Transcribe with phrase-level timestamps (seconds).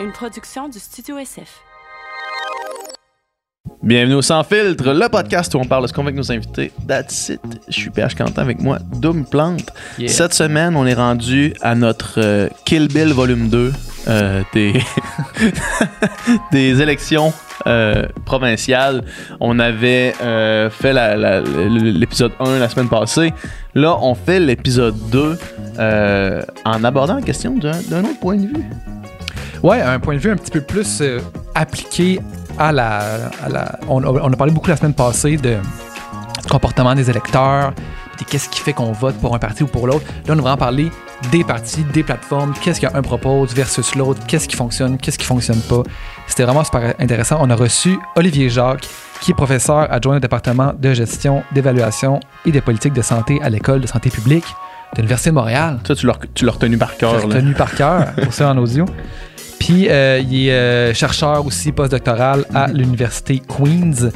[0.00, 1.60] une production du Studio SF.
[3.82, 6.32] Bienvenue au Sans Filtre, le podcast où on parle de ce qu'on veut avec nos
[6.32, 6.72] invités.
[6.88, 7.40] That's it.
[7.68, 9.70] Je suis PH Quentin avec moi, Doom Plante.
[10.06, 13.72] Cette semaine, on est rendu à notre euh, Kill Bill volume 2
[14.08, 14.74] euh, des,
[16.52, 17.32] des élections
[17.66, 19.04] euh, provinciales.
[19.40, 20.92] On avait euh, fait
[21.68, 23.32] l'épisode 1 la semaine passée.
[23.74, 25.38] Là, on fait l'épisode 2
[25.78, 28.64] euh, en abordant la question d'un autre point de vue.
[29.64, 31.20] Ouais, un point de vue un petit peu plus euh,
[31.54, 32.20] appliqué
[32.58, 32.98] à la.
[33.44, 35.56] à la- on, a- on a parlé beaucoup la semaine passée de
[36.42, 37.72] du comportement des électeurs,
[38.18, 40.04] de qu'est-ce qui fait qu'on vote pour un parti ou pour l'autre.
[40.26, 40.90] Là, on va vraiment parler
[41.32, 45.60] des partis, des plateformes, qu'est-ce qu'un propose versus l'autre, qu'est-ce qui fonctionne, qu'est-ce qui fonctionne
[45.62, 45.82] pas.
[46.26, 47.38] C'était vraiment super intéressant.
[47.40, 48.86] On a reçu Olivier Jacques,
[49.22, 53.48] qui est professeur adjoint au département de gestion, d'évaluation et des politiques de santé à
[53.48, 54.44] l'École de santé publique
[54.94, 55.78] de l'Université de Montréal.
[55.86, 57.14] Ça, tu l'as tu l'as retenu par cœur.
[57.14, 57.20] là.
[57.20, 58.84] retenu par cœur pour ça en audio.
[59.58, 64.10] Puis euh, il est euh, chercheur aussi postdoctoral à l'université Queens.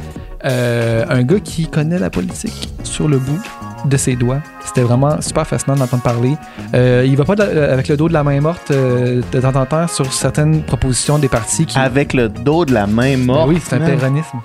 [0.44, 3.40] Euh, un gars qui connaît la politique sur le bout
[3.84, 4.40] de ses doigts.
[4.64, 6.36] C'était vraiment super fascinant d'entendre parler.
[6.74, 9.88] Il va pas de- avec le dos de la main morte de temps en temps
[9.88, 11.78] sur certaines propositions des partis qui.
[11.78, 13.48] Avec le dos de la main Ben morte.
[13.48, 14.38] oui, c'est un péronisme.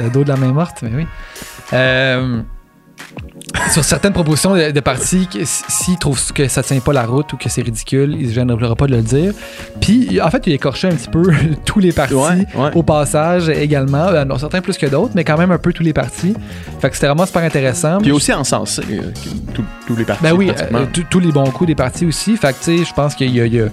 [0.00, 1.06] Le dos de la main morte, mais oui.
[3.70, 7.36] Sur certaines propositions de, de partis, s'ils trouvent que ça tient pas la route ou
[7.36, 9.32] que c'est ridicule, ils ne gêneront pas de le dire.
[9.80, 11.22] Puis, en fait, il écorchait un petit peu
[11.64, 12.70] tous les partis Ouais, ouais.
[12.74, 14.08] au passage également.
[14.08, 16.34] Euh, non, certains plus que d'autres, mais quand même un peu tous les partis.
[16.80, 17.98] Fait que c'était vraiment super intéressant.
[17.98, 19.10] Puis aussi encensé euh,
[19.86, 20.22] tous- les partis.
[20.22, 22.36] Ben oui, euh, tous- les bons coups des partis aussi.
[22.36, 23.68] Fait que, tu sais, je pense qu'il y a, il y a-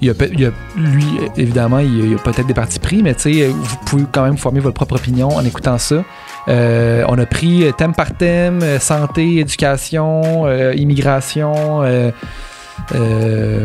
[0.00, 1.04] il y a peut- il y a- lui,
[1.36, 4.36] évidemment, il y a, peut-être des partis pris, mais tu sais, vous pouvez quand même
[4.36, 6.02] former votre propre opinion en écoutant ça.
[6.48, 12.10] Euh, on a pris thème par thème, euh, santé, éducation, euh, immigration, euh,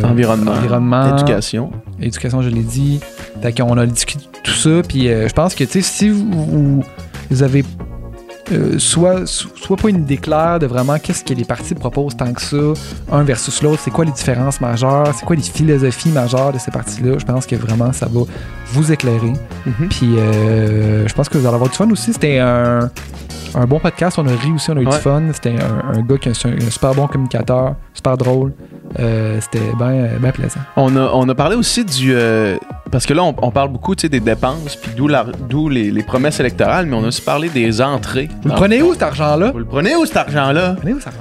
[0.04, 1.72] Environnement, environnement, éducation.
[2.00, 3.00] éducation, je l'ai dit.
[3.42, 6.84] Fait qu'on a discuté de tout ça, puis je pense que, si vous, vous-
[7.32, 7.64] vous avez
[8.52, 12.16] euh, soit, so- soit pas une idée claire de vraiment qu'est-ce que les partis proposent
[12.16, 12.58] tant que ça,
[13.12, 16.72] un versus l'autre, c'est quoi les différences majeures, c'est quoi les philosophies majeures de ces
[16.72, 18.22] partis-là, je pense que vraiment ça va
[18.74, 19.34] vous éclairer.
[19.66, 19.88] Mhm.
[19.90, 22.14] Puis euh, je pense que vous allez avoir du fun aussi.
[22.14, 22.90] C'était un,
[23.56, 24.92] un bon podcast, on a ri aussi, on a eu Ouais.
[24.92, 25.24] du fun.
[25.34, 28.54] C'était un, un gars qui est un, un super bon communicateur, super drôle.
[29.00, 29.74] Euh, C'était
[30.20, 30.60] bien plaisant.
[30.76, 32.14] On a, on a parlé aussi du.
[32.16, 32.58] euh,
[32.92, 36.86] parce que là, on, on parle beaucoup des dépenses, puis d'où les, les promesses électorales,
[36.86, 38.30] mais on a aussi parlé des entrées.
[38.44, 39.52] Vous le prenez où cet argent-là?
[39.52, 40.70] Vous le prenez où cet argent-là?
[40.72, 41.20] Le prenez où cet argent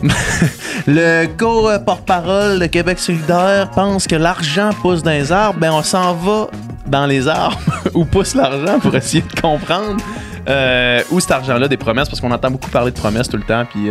[0.86, 5.58] Le co-porte-parole de Québec solidaire pense que l'argent pousse dans les arbres.
[5.58, 6.48] Ben, on s'en va
[6.86, 7.58] dans les arbres
[7.94, 9.96] où pousse l'argent pour essayer de comprendre
[10.48, 13.42] euh, où cet argent-là des promesses, parce qu'on entend beaucoup parler de promesses tout le
[13.42, 13.90] temps, puis.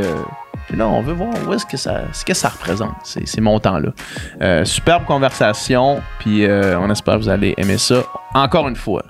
[0.67, 3.39] Puis là, on veut voir où est-ce que ça, ce que ça représente, ces, ces
[3.39, 3.89] montants-là.
[4.41, 8.03] Euh, superbe conversation, puis euh, on espère que vous allez aimer ça.
[8.33, 9.03] Encore une fois,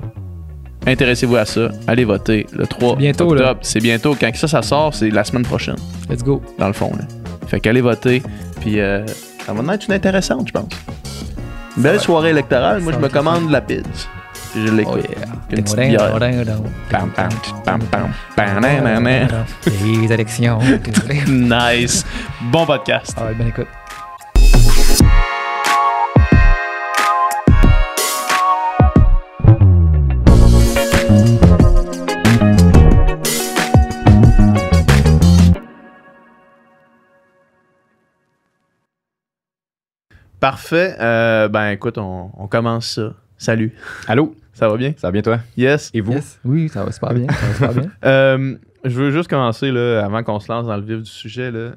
[0.85, 1.69] intéressez-vous à ça.
[1.87, 3.59] Allez voter le 3 C'est bientôt, octobre.
[3.63, 4.15] C'est bientôt.
[4.19, 5.77] Quand ça, ça sort, c'est la semaine prochaine
[6.09, 6.41] Let's go.
[6.59, 6.91] dans le fond.
[6.95, 7.05] Là.
[7.47, 8.21] Fait qu'allez voter,
[8.61, 9.03] puis euh,
[9.45, 10.69] ça va être une intéressante, je pense.
[11.75, 12.81] Belle soirée électorale.
[12.81, 14.07] Moi, je me commande de la pizza.
[14.65, 15.05] Je l'écoute.
[15.05, 15.27] Oh yeah.
[15.51, 16.19] Une petite bière.
[16.19, 16.63] Ding, ding, ding.
[16.89, 17.29] Pam, pam,
[17.63, 19.45] pam, pam, pam, nan, nan, nan.
[19.83, 20.59] Les élections.
[21.27, 22.03] Nice.
[22.51, 23.15] Bon podcast.
[23.17, 23.67] Ah ouais, bonne écoute.
[40.39, 40.95] Parfait.
[40.99, 43.13] Euh, ben écoute, on, on commence ça.
[43.37, 43.73] Salut.
[44.07, 44.93] Allô, Ça va bien?
[44.97, 45.39] ça va bien toi?
[45.55, 45.91] Yes.
[45.93, 46.13] Et vous?
[46.13, 46.39] Yes.
[46.43, 47.27] Oui, ça va super bien.
[47.29, 47.91] Ça va super bien.
[48.05, 51.51] Euh, je veux juste commencer là, avant qu'on se lance dans le vif du sujet.
[51.51, 51.71] Là.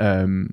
[0.00, 0.44] Euh,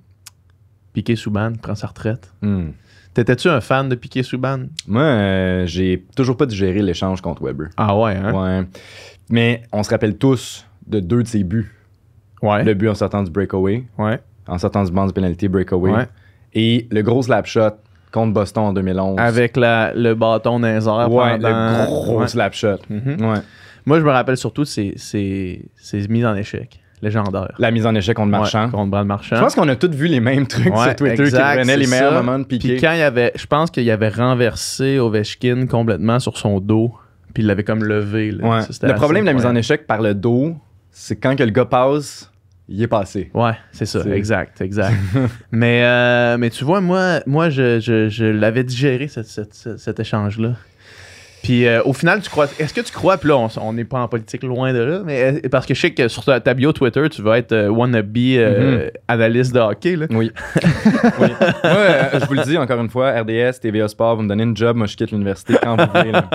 [0.94, 2.31] Piqué Souban prend sa retraite.
[2.41, 2.70] Hmm.
[3.16, 4.66] T'étais-tu un fan de Piqué Souban?
[4.88, 7.70] Moi, euh, j'ai toujours pas digéré l'échange contre Weber.
[7.78, 8.31] Ah ouais, hein?
[8.34, 8.66] Ouais.
[9.30, 11.72] Mais on se rappelle tous de deux de ses buts.
[12.44, 12.64] Ouais.
[12.64, 14.20] Le but en sortant du breakaway, Ouais.
[14.47, 15.91] en sortant du banc de pénalité breakaway.
[15.91, 16.08] Ouais.
[16.53, 17.72] Et le gros slap shot
[18.12, 19.18] contre Boston en 2011.
[19.20, 22.28] Avec la, le bâton airs ouais, pendant- le gros Ouais.
[22.28, 22.78] slap shot.
[22.90, 23.18] Mhm.
[23.22, 23.40] Ouais.
[23.85, 27.53] Moi, je me rappelle surtout de ces, ces, ces mises en échec légendaires.
[27.58, 28.66] La mise en échec contre Marchand.
[28.66, 29.35] Ouais, contre Brad Marchand.
[29.35, 31.78] Je pense qu'on a tous vu les mêmes trucs Ouais, sur Twitter exact, qui prenaient
[31.78, 32.22] les meilleurs ça.
[32.22, 32.74] moments de piquer.
[32.74, 36.94] Puis quand il y avait, je pense qu'il avait renversé Ovechkin complètement sur son dos,
[37.34, 38.30] puis il l'avait comme levé.
[38.32, 38.47] là.
[38.47, 38.62] Ouais.
[38.62, 40.56] Ça, c'était Le problème de la mise en échec par le dos,
[40.91, 42.31] c'est quand que le gars passe,
[42.72, 43.29] il est passé.
[43.34, 44.96] Ouais, c'est ça, C'est- exact, exact.
[45.52, 49.78] mais, euh, mais tu vois, moi, moi je, je, je l'avais digéré, cette- cette- cette-
[49.78, 50.56] cet échange-là.
[51.43, 52.47] Puis euh, au final, tu crois.
[52.59, 55.41] Est-ce que tu crois, puis là, on- n'est pas en politique loin de là, mais
[55.46, 57.67] euh, parce que je sais que sur ta, ta bio Twitter, tu vas être euh,
[57.70, 59.96] wannabe euh, analyste de hockey.
[59.96, 60.05] Là.
[60.11, 60.32] Oui.
[61.20, 61.28] oui.
[61.40, 64.43] Moi, euh, je vous le dis encore une fois, RDS, TVA Sport, vous me donnez
[64.43, 66.11] une job, moi je quitte l'université quand vous voulez.
[66.11, 66.26] là.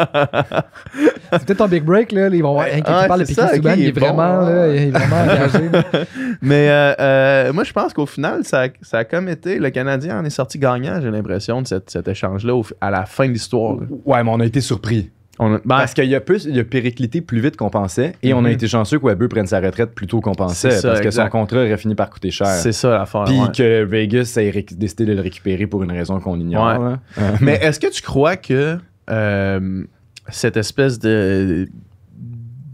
[1.33, 2.29] C'est peut-être ton big break, là.
[2.29, 4.53] Ils vont voir, hey, Ah, tu parles de ça, Souban, il est bon, vraiment, ouais.
[4.53, 5.69] là, il est vraiment engagé.
[5.73, 5.83] là.
[6.43, 9.59] Mais euh, euh, moi, je pense qu'au final, ça, a- ça a comme été.
[9.59, 13.27] Le Canadien en est sorti gagnant, j'ai l'impression, de cette- cet échange-là à la fin
[13.27, 13.77] de l'histoire.
[14.05, 14.96] Ouais, mais on a été surpris.
[15.39, 18.33] On a- ben, Parce qu'il a, plus, il a périclité plus vite qu'on pensait et
[18.33, 18.55] on a Mhm.
[18.55, 21.25] été chanceux que Weber prenne sa retraite plus tôt qu'on pensait ça, parce que exact.
[21.25, 22.47] son contrat aurait fini par coûter cher.
[22.47, 23.25] c'est ça l'affaire.
[23.25, 23.53] Puis ouais.
[23.55, 26.67] que Vegas ait décidé de le récupérer pour une raison qu'on ignore.
[26.81, 26.89] Ouais.
[26.91, 27.01] là.
[27.19, 28.79] Euh, Mais est-ce que tu crois que
[29.11, 29.85] euh,
[30.31, 31.69] cette espèce de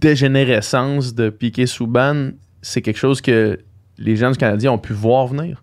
[0.01, 2.31] dégénérescence de Piquet Souban,
[2.61, 3.59] c'est quelque chose que
[3.99, 5.63] les gens du Canadien ont pu voir venir?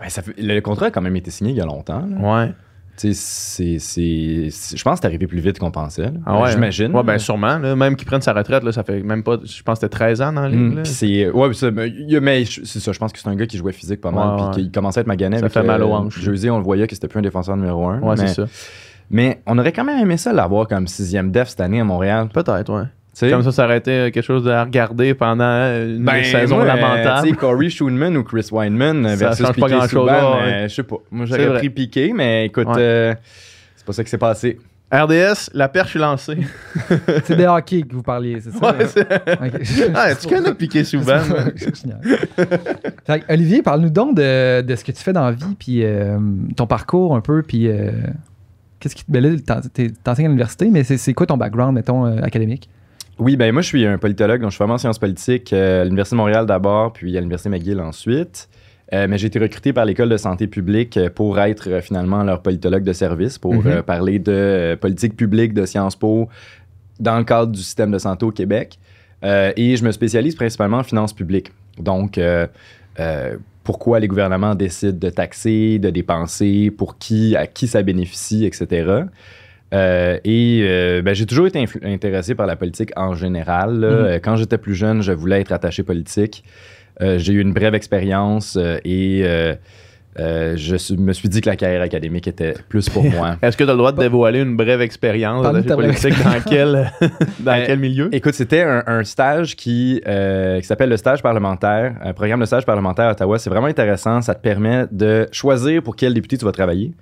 [0.00, 2.04] ben, ça fait- le contrat a quand même été signé il y a longtemps.
[2.06, 2.16] là.
[2.46, 2.52] Ouais.
[2.96, 6.10] Tu sais, c'est- c'est- Je pense que c'est arrivé plus vite qu'on pensait.
[6.24, 6.94] Ah ouais, J'imagine.
[6.94, 7.58] Ouais, ben sûrement.
[7.58, 7.76] là.
[7.76, 9.36] même qu'il prenne sa retraite, là, ça fait même pas.
[9.44, 10.48] Je pense que c'était 13 ans dans.
[10.48, 10.82] Mm, là.
[10.82, 13.72] puis c'est ouais ça, mais, c'est ça je pense que c'est un gars qui jouait
[13.72, 16.18] physique pas mal puis qu'il commençait à être magané Ça fait mal aux hanches.
[16.20, 18.46] Jersey on le voyait que c'était plus un défenseur numéro un Ouais, c'est ça.
[19.10, 22.28] mais on aurait quand même aimé ça l'avoir comme sixième def cette année à Montréal
[22.32, 22.84] Peut-être, ouais.
[23.20, 26.56] Comme ça, ça aurait été euh, quelque chose à regarder pendant euh, une Ben, saison
[26.56, 27.28] moi, euh, lamentable.
[27.28, 30.52] sais, Corey Schulman ou Chris Weinman euh, Ça versus change pas Piqué grand-chose, Souban, ouais.
[30.52, 30.96] euh, je sais pas.
[31.10, 32.74] Moi, j'aurais pris Piqué, mais écoute, Ouais.
[32.78, 33.14] euh,
[33.74, 34.58] c'est pas ça qui s'est passé.
[34.92, 36.38] RDS, la perche est lancée.
[37.24, 38.70] C'est des hockey que vous parliez, c'est ça?
[38.72, 38.86] Ouais, là?
[38.86, 39.90] c'est- Ok.
[39.96, 41.18] ah, tu connais Piquet souvent.
[41.56, 42.00] C'est génial.
[43.04, 45.84] Fait que, Olivier, parle-nous donc de, de ce que tu fais dans la vie, puis
[45.84, 46.18] euh,
[46.54, 47.90] ton parcours un peu, puis euh,
[48.78, 49.10] qu'est-ce qui te.
[49.10, 49.30] Ben là,
[50.04, 52.68] t'enseignes à l'université, mais c'est c'est quoi ton background, mettons, euh, académique?
[53.18, 55.80] Oui, ben moi, je suis un politologue, donc je suis vraiment en sciences politiques euh,
[55.82, 58.48] à l'Université de Montréal d'abord, puis à l'Université McGill ensuite.
[58.92, 62.22] Euh, mais j'ai été recruté par l'École de santé publique euh, pour être euh, finalement
[62.22, 63.66] leur politologue de service, pour Mhm.
[63.66, 66.28] euh, parler de politique publique de Sciences Po
[67.00, 68.78] dans le cadre du système de santé au Québec.
[69.22, 71.50] Et je me spécialise principalement en finances publiques.
[71.78, 72.20] Donc,
[73.64, 79.02] pourquoi les gouvernements décident de taxer, de dépenser, pour qui, à qui ça bénéficie, etc.
[79.74, 83.80] Euh, et euh, ben, j'ai toujours été intéressé par la politique en général.
[83.80, 83.88] là.
[83.90, 83.94] Mhm.
[84.06, 86.44] Euh, Quand j'étais plus jeune, je voulais être attaché politique.
[87.02, 89.54] Euh, j'ai eu une brève expérience euh, et euh,
[90.18, 93.36] euh, je suis- me suis dit que la carrière académique était plus pour moi.
[93.42, 96.90] Est-ce que tu as le droit de dévoiler une brève expérience brève politique dans quel,
[97.00, 97.08] dans
[97.40, 98.08] Ben, quel milieu?
[98.14, 102.46] Écoute, c'était un, un stage qui, euh, qui s'appelle le stage parlementaire, un programme de
[102.46, 103.38] stage parlementaire à Ottawa.
[103.38, 104.22] C'est vraiment intéressant.
[104.22, 106.92] Ça te permet de choisir pour quel député tu vas travailler.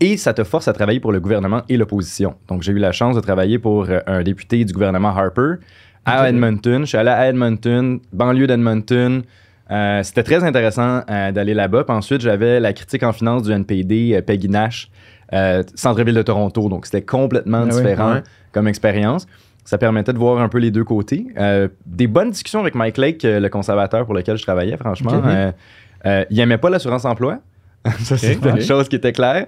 [0.00, 2.34] Et ça te force à travailler pour le gouvernement et l'opposition.
[2.48, 5.56] Donc, j'ai eu la chance de travailler pour euh, un député du gouvernement Harper
[6.04, 6.28] à.
[6.28, 6.80] Edmonton.
[6.82, 9.22] Je suis allé à Edmonton, banlieue d'Edmonton.
[9.70, 11.84] Euh, C'était très intéressant euh, d'aller là-bas.
[11.84, 14.90] Puis ensuite, j'avais la critique en finance du NPD, euh, Peggy Nash,
[15.74, 16.68] centre-ville de Toronto.
[16.68, 18.20] Donc, c'était complètement Ah oui, différent
[18.52, 19.26] comme expérience.
[19.64, 21.26] Ça permettait de voir un peu les deux côtés.
[21.86, 25.22] Des bonnes discussions avec Mike Lake, le conservateur pour lequel je travaillais, franchement.
[26.04, 27.38] Il aimait pas l'assurance-emploi.
[28.00, 29.46] ça, c'est une chose qui était claire.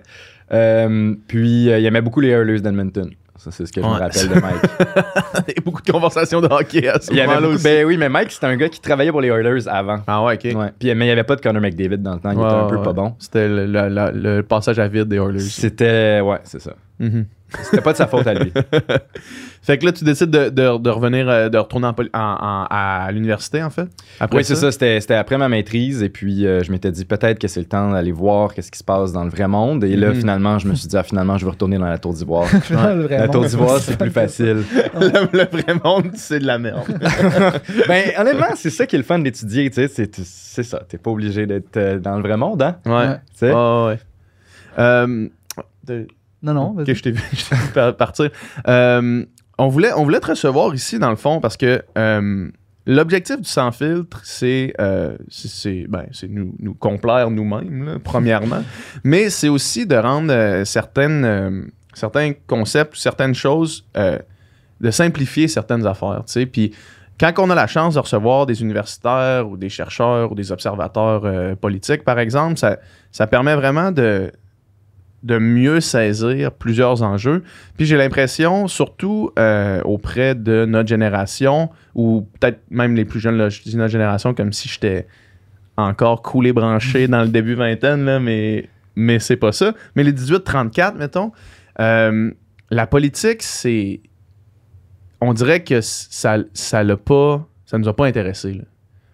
[0.52, 3.10] Euh, puis, euh, il aimait beaucoup les Oilers d'Edmonton.
[3.36, 4.62] Ça, c'est ce que je me rappelle de Mike.
[5.48, 7.64] Il y a beaucoup de conversations de hockey à ce moment-là aussi.
[7.64, 9.98] ben oui, mais Mike, c'était un gars qui travaillait pour les Oilers avant.
[10.06, 10.56] Ah ouais, ok.
[10.56, 10.70] Ouais.
[10.78, 12.30] Puis, mais il n'y avait pas de Connor McDavid dans le temps.
[12.30, 13.14] Il Ouais, était un peu pas bon.
[13.18, 15.40] C'était le, le- le- le passage à vide des Oilers.
[15.40, 16.20] C'était.
[16.20, 16.74] Ouais, c'est ça.
[17.00, 17.24] Mhm.
[17.62, 18.52] C'était pas de sa faute à lui.
[19.62, 22.18] Fait que là, tu décides de, de- de revenir, euh, de retourner en poli- en-
[22.18, 23.86] en- à l'université, en fait.
[24.18, 24.72] Après Oui, c'est ça?
[24.72, 26.02] C'était c'était après ma maîtrise.
[26.02, 28.78] Et puis, euh, je m'étais dit peut-être que c'est le temps d'aller voir qu'est-ce qui
[28.78, 29.84] se passe dans le vrai monde.
[29.84, 30.14] Et là, Mhm.
[30.16, 32.48] finalement, je me suis dit, ah, finalement, je vais retourner dans la Tour d'Ivoire.
[33.08, 34.64] La Tour d'Ivoire, c'est plus facile.
[35.00, 36.80] le, le vrai monde, c'est de la merde.
[37.86, 39.70] ben, honnêtement, c'est ça qui est le fun d'étudier.
[39.70, 40.82] Tu sais, c'est c'est ça.
[40.88, 42.76] T'es pas obligé d'être euh, dans le vrai monde, hein?
[42.84, 42.92] Ouais.
[42.92, 43.14] Ouais.
[43.30, 43.52] Tu sais?
[43.54, 43.98] Ah ouais.
[44.78, 45.28] Euh,
[45.84, 46.06] de-
[46.42, 46.94] Non, non, vas-y.
[46.94, 47.22] je t'ai vu,
[47.98, 48.30] partir.
[48.66, 49.24] Euh,
[49.58, 52.48] on, voulait, on voulait te recevoir ici, dans le fond, parce que euh,
[52.86, 55.16] l'objectif du sans filtre, c'est euh,
[55.88, 58.62] ben, nous, nous complaire nous-mêmes, premièrement,
[59.04, 66.24] mais c'est aussi de rendre certaines, certains concepts, certaines choses, de simplifier certaines affaires.
[66.26, 66.46] tu sais.
[66.46, 66.72] Puis
[67.22, 71.22] quand on a la chance de recevoir des universitaires ou des chercheurs ou des observateurs
[71.24, 72.78] euh, politiques, par exemple, ça,
[73.12, 74.32] ça permet vraiment de,
[75.22, 77.42] de mieux saisir plusieurs enjeux.
[77.76, 83.36] Puis j'ai l'impression, surtout euh, auprès de notre génération, ou peut-être même les plus jeunes,
[83.36, 85.06] là, je dis notre génération comme si j'étais
[85.76, 89.74] encore coulé branché dans le début vingtaine, là, mais, mais c'est pas ça.
[89.94, 91.32] Mais les 18-34, mettons,
[91.80, 92.30] euh,
[92.70, 94.00] la politique, c'est.
[95.20, 97.46] On dirait que ça ça l'a pas.
[97.66, 98.60] Ça nous a pas intéressé.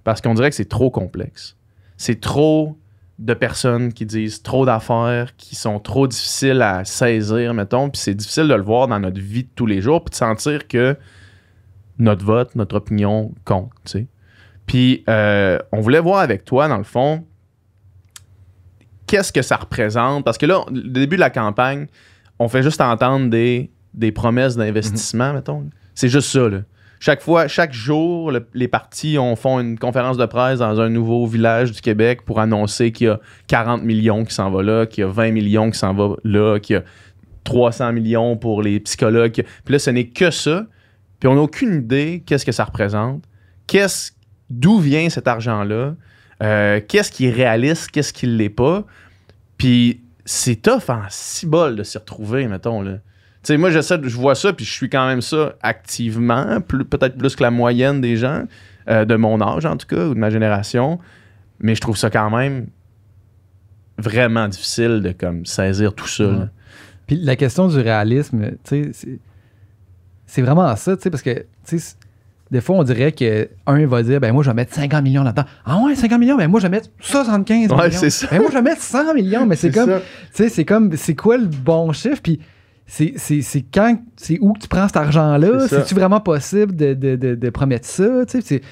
[0.05, 1.57] Parce qu'on dirait que c'est trop complexe.
[1.97, 2.79] C'est trop
[3.19, 8.15] de personnes qui disent trop d'affaires, qui sont trop difficiles à saisir, mettons, puis c'est
[8.15, 10.97] difficile de le voir dans notre vie de tous les jours, puis de sentir que
[11.99, 14.07] notre vote, notre opinion compte, tu sais.
[14.67, 17.25] Puis euh, on voulait voir avec toi, dans le fond,
[19.07, 21.87] qu'est-ce que ça représente, parce que là, le début de la campagne,
[22.39, 25.69] on fait juste entendre des, des promesses d'investissement, mettons.
[25.95, 26.61] C'est juste ça, là.
[27.01, 30.89] Chaque fois, chaque jour, le- les partis on font une conférence de presse dans un
[30.89, 34.87] nouveau village du Québec pour annoncer qu'il y a 40 millions qui s'en va là,
[34.87, 36.83] qu'il y a 20 millions qui s'en va là, qu'il y a
[37.45, 39.33] 300 millions pour les psychologues.
[39.65, 40.67] Puis là, ce n'est que ça.
[41.21, 43.23] Puis on n'a aucune idée qu'est-ce que ça représente.
[43.67, 44.13] Qu'est-ce,
[44.51, 45.95] d'où vient cet argent-là?
[46.43, 47.91] Euh, qu'est-ce qui est réaliste?
[47.91, 48.85] Qu'est-ce qui ne l'est pas?
[49.57, 51.01] Puis c'est tough en
[51.47, 52.99] bol de s'y retrouver, mettons, là.
[53.43, 56.85] Tu sais, moi, j'essaie, je vois ça, puis je suis quand même ça activement, plus-
[56.85, 58.45] peut-être plus que la moyenne des gens,
[58.89, 60.99] euh, de mon âge en tout cas, ou de ma génération.
[61.61, 62.67] Mais je trouve ça quand même
[63.97, 66.25] vraiment difficile de comme saisir tout ça.
[66.25, 66.49] là.
[67.07, 69.19] Puis la question du réalisme, tu sais, c'est-
[70.27, 71.95] c'est vraiment ça, tu sais, parce que, tu sais, c-
[72.51, 75.23] des fois, on dirait que un va dire, ben moi, je vais mettre 50 millions
[75.23, 75.45] là-dedans.
[75.65, 77.99] Ah ouais, 50 millions, ben moi, je vais mettre 75 Ouais, millions.
[77.99, 78.27] c'est ça.
[78.31, 80.03] Ben moi, je vais mettre 100 millions, mais c'est comme, tu
[80.33, 82.21] sais, c'est comme, c'est quoi le bon chiffre?
[82.23, 82.41] Puis
[82.89, 85.69] c'est- c'est c'est quand, c'est où que tu prends cet argent-là?
[85.69, 88.25] C'est-tu vraiment possible de, de, de, de promettre ça?
[88.27, 88.63] Tu sais, c'est-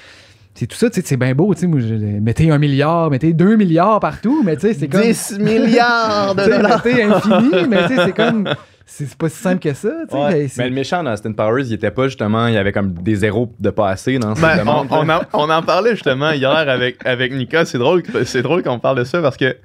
[0.55, 3.09] c'est tout ça, tu sais, c'est bien beau, tu sais, moi, je- mettez un milliard,
[3.11, 5.01] mettez deux milliards partout, mais tu sais, c'est comme...
[5.03, 6.81] 10 milliards de Tu sais, dollars!
[6.85, 8.49] mettez infini, mais tu sais, c'est comme.
[8.89, 10.17] C'est pas si simple que ça, tu sais.
[10.17, 10.47] Ouais.
[10.57, 13.15] mais le méchant dans Austin Powers, il était pas justement, il y avait comme des
[13.15, 17.05] zéros de pas assez dans Ben, on, on en, on en parlait justement hier avec,
[17.05, 17.65] avec Nika.
[17.65, 19.57] C'est drôle, c'est drôle qu'on parle de ça parce que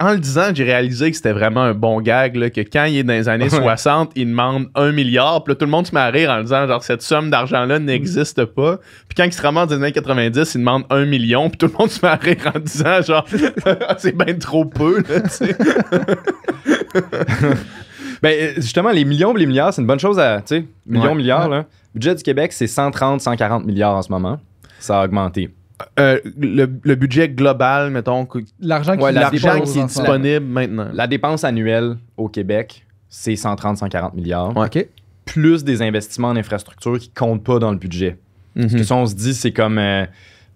[0.00, 2.36] en le disant, j'ai réalisé que c'était vraiment un bon gag.
[2.36, 3.50] là, que quand il est dans les années Ouais.
[3.62, 5.42] 60, il demande un milliard.
[5.42, 7.78] Puis là, tout le monde se met à rire en disant genre cette somme d'argent-là
[7.78, 8.76] n'existe pas.
[9.08, 11.48] Puis quand il se ramasse dans les années 90, il demande un million.
[11.48, 13.26] Puis tout le monde se met à rire en disant genre
[13.98, 15.02] c'est bien trop peu.
[15.08, 15.56] Là, tu sais.
[18.22, 20.40] Ben, justement, les millions et les milliards, c'est une bonne chose à.
[20.40, 21.14] Tu sais, millions, Ouais.
[21.14, 21.58] milliards, là.
[21.94, 24.40] Le budget du Québec, c'est 130, 140 milliards en ce moment.
[24.78, 25.50] Ça a augmenté.
[25.98, 29.82] Euh, le, le budget global, mettons, que- L'argent qui, Ouais, la l'argent dépense qui est
[29.82, 30.88] ce disponible maintenant.
[30.94, 34.56] La dépense annuelle au Québec, c'est 130, 140 milliards.
[34.56, 34.88] Ouais.
[35.26, 38.16] Plus des investissements en infrastructure qui comptent pas dans le budget.
[38.54, 38.62] Mhm.
[38.62, 39.78] Parce que ça, on se dit, c'est comme.
[39.78, 40.06] euh,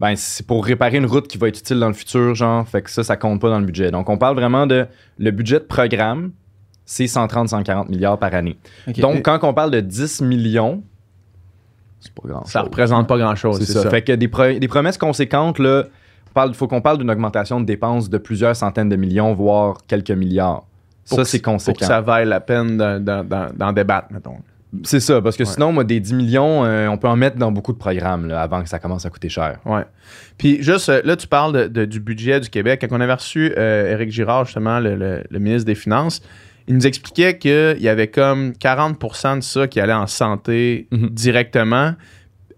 [0.00, 2.67] ben, c'est pour réparer une route qui va être utile dans le futur, genre.
[2.67, 3.91] Fait que ça, ça compte pas dans le budget.
[3.91, 4.87] Donc, on parle vraiment de.
[5.19, 6.31] Le budget de programme,
[6.87, 8.57] c'est 130, 140 milliards par année.
[8.89, 8.99] OK.
[9.00, 10.83] Donc, quand on parle de 10 millions,
[12.00, 13.83] c'est pas grand Ça représente pas grand-chose, C'est ça.
[13.83, 13.90] ça.
[13.90, 15.85] Fait que des, pro- des promesses conséquentes, là,
[16.47, 20.11] il faut qu'on parle d'une augmentation de dépenses de plusieurs centaines de millions, voire quelques
[20.11, 20.64] milliards.
[21.04, 21.78] Ça, c'est Pour conséquent.
[21.80, 24.37] que ça vaille la peine d'en- débattre, mettons.
[24.85, 25.49] C'est ça, parce que Ouais.
[25.49, 28.40] sinon, moi, des 10 millions, euh, on peut en mettre dans beaucoup de programmes là,
[28.40, 29.59] avant que ça commence à coûter cher.
[29.66, 29.83] Ouais.
[30.38, 32.78] Puis juste, euh, là, tu parles de- de- du budget du Québec.
[32.88, 36.23] Quand on avait reçu euh, Éric Girard, justement, le, le- le ministre des Finances,
[36.69, 41.09] il nous expliquait qu'il y avait comme 40% de ça qui allait en santé Mhm.
[41.11, 41.95] directement.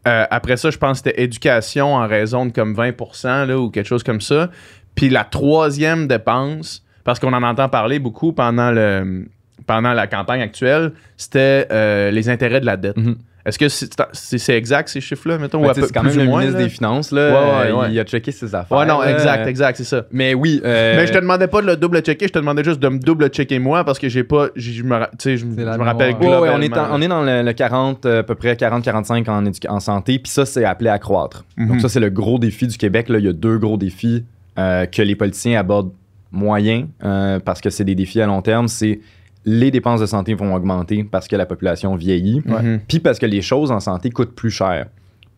[0.08, 3.70] Euh, après ça, je pense que c'était éducation en raison de comme 20 là, ou
[3.70, 4.50] quelque chose comme ça.
[4.94, 9.26] Puis la troisième dépense, parce qu'on en entend parler beaucoup pendant, le,
[9.66, 12.96] pendant la campagne actuelle, c'était euh, les intérêts de la dette.
[12.96, 13.16] Mhm.
[13.44, 15.60] Est-ce que c'est exact ces chiffres-là, mettons?
[15.62, 16.64] Ben, c'est quand même le moins, ministre là?
[16.64, 17.30] des Finances, là,
[17.64, 17.86] Ouais, ouais, ouais.
[17.92, 18.76] il a checké ses affaires.
[18.78, 20.04] Ouais, non, exact, exact, c'est ça.
[20.12, 22.78] Mais oui, euh, Mais je te demandais pas de le double-checker, je te demandais juste
[22.80, 24.48] de me double-checker moi parce que j'ai pas.
[24.54, 26.76] Je me, rappelle ouais, on, est globalement.
[26.92, 29.44] en- on est dans le, le 40, euh, à peu près 40-45 en,
[29.74, 31.44] en santé, puis ça, c'est appelé à croître.
[31.56, 31.68] Mhm.
[31.68, 33.08] Donc, ça, c'est le gros défi du Québec.
[33.08, 33.18] Là.
[33.18, 34.24] Il y a deux gros défis
[34.58, 35.92] euh, que les politiciens abordent
[36.30, 38.68] moyen euh, parce que c'est des défis à long terme.
[38.68, 39.00] C'est
[39.44, 42.80] les dépenses de santé vont augmenter parce que la population vieillit, Mhm.
[42.86, 44.86] puis parce que les choses en santé coûtent plus cher.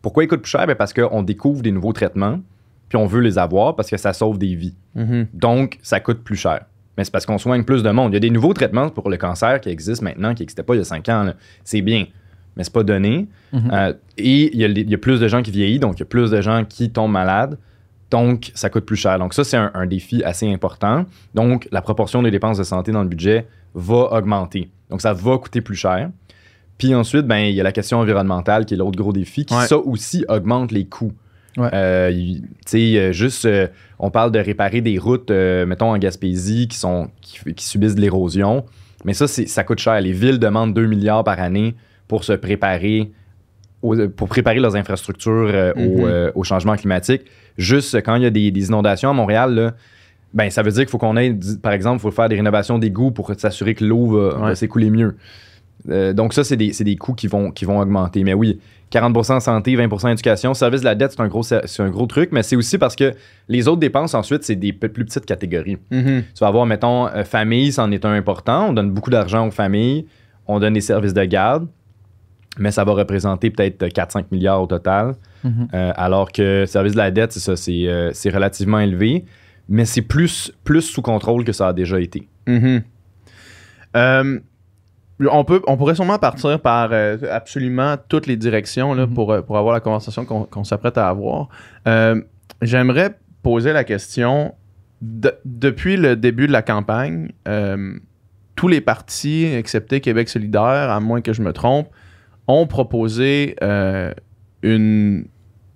[0.03, 0.67] Pourquoi ils coûtent plus cher?
[0.67, 2.41] Ben, parce qu'on découvre des nouveaux traitements,
[2.89, 4.75] puis on veut les avoir parce que ça sauve des vies.
[4.95, 5.27] Mhm.
[5.33, 6.67] Donc, ça coûte plus cher.
[6.99, 8.13] Mais c'est parce qu'on soigne plus de monde.
[8.13, 10.75] Il y a des nouveaux traitements pour le cancer qui existent maintenant, qui n'existaient pas
[10.75, 11.25] il y a 5 ans.
[11.25, 11.35] là.
[11.65, 12.07] C'est bien,
[12.57, 13.27] mais c'est pas donné.
[13.53, 13.71] Mhm.
[13.73, 15.97] Euh, et il y, a, les- il y a plus de gens qui vieillissent, donc
[15.97, 17.59] il y a plus de gens qui tombent malades.
[18.11, 19.19] Donc, ça coûte plus cher.
[19.19, 21.05] Donc, ça, c'est un, un défi assez important.
[21.35, 24.71] Donc, la proportion des dépenses de santé dans le budget va augmenter.
[24.91, 26.11] Donc, ça va coûter plus cher.
[26.79, 29.55] Puis ensuite, ben, il y a la question environnementale qui est l'autre gros défi, qui
[29.55, 29.67] Ouais.
[29.67, 31.13] ça aussi augmente les coûts.
[31.57, 31.69] Ouais.
[31.73, 33.69] Euh, il- tu sais, euh, juste, euh,
[34.01, 37.95] on parle de réparer des routes, euh, mettons en Gaspésie, qui, sont, qui, qui subissent
[37.95, 38.65] de l'érosion.
[39.05, 40.01] Mais ça, ça coûte cher.
[40.01, 41.77] Les villes demandent 2 milliards par année
[42.09, 43.13] pour se préparer,
[44.17, 45.73] pour préparer leurs infrastructures euh,
[46.35, 47.23] au, au changement climatique.
[47.59, 49.75] Juste quand il y a des, des inondations à Montréal, là,
[50.35, 52.79] ben, ça veut dire qu'il faut qu'on ait, par exemple, il faut faire des rénovations
[52.79, 54.55] d'égouts pour s'assurer que l'eau va, Ouais.
[54.55, 55.17] s'écouler mieux.
[55.91, 58.25] Euh, donc, ça, c'est des, des coûts qui vont, qui vont augmenter.
[58.25, 58.59] Mais oui,
[58.91, 60.55] 40% santé, 20% éducation.
[60.55, 62.97] Service de la dette, c'est un, gros, c'est un gros truc, mais c'est aussi parce
[62.97, 63.13] que
[63.49, 65.79] les autres dépenses, ensuite, c'est des plus petites catégories.
[65.91, 66.23] Mhm.
[66.35, 68.69] Tu vas avoir, mettons, euh, famille, c'en est un important.
[68.69, 70.07] On donne beaucoup d'argent aux familles.
[70.47, 71.67] On donne des services de garde.
[72.59, 75.15] Mais ça va représenter peut-être 4-5 milliards au total.
[75.43, 75.69] Mhm.
[75.75, 79.25] Euh, alors que service de la dette, c'est ça, c'est, euh, c'est relativement élevé.
[79.69, 82.29] Mais c'est plus, plus sous contrôle que ça a déjà été.
[82.47, 82.83] Mhm.
[83.97, 84.41] Euh,
[85.31, 89.15] on, peut, on pourrait sûrement partir par euh, absolument toutes les directions là, Mhm.
[89.15, 91.49] pour, euh, pour avoir la conversation qu'on qu'on s'apprête à avoir.
[91.89, 92.21] Euh,
[92.63, 94.55] J'aimerais poser la question
[95.03, 97.31] de- depuis le début de la campagne,
[98.57, 101.89] tous les partis, excepté Québec solidaire, à moins que je me trompe,
[102.47, 103.57] ont proposé
[104.63, 105.27] une,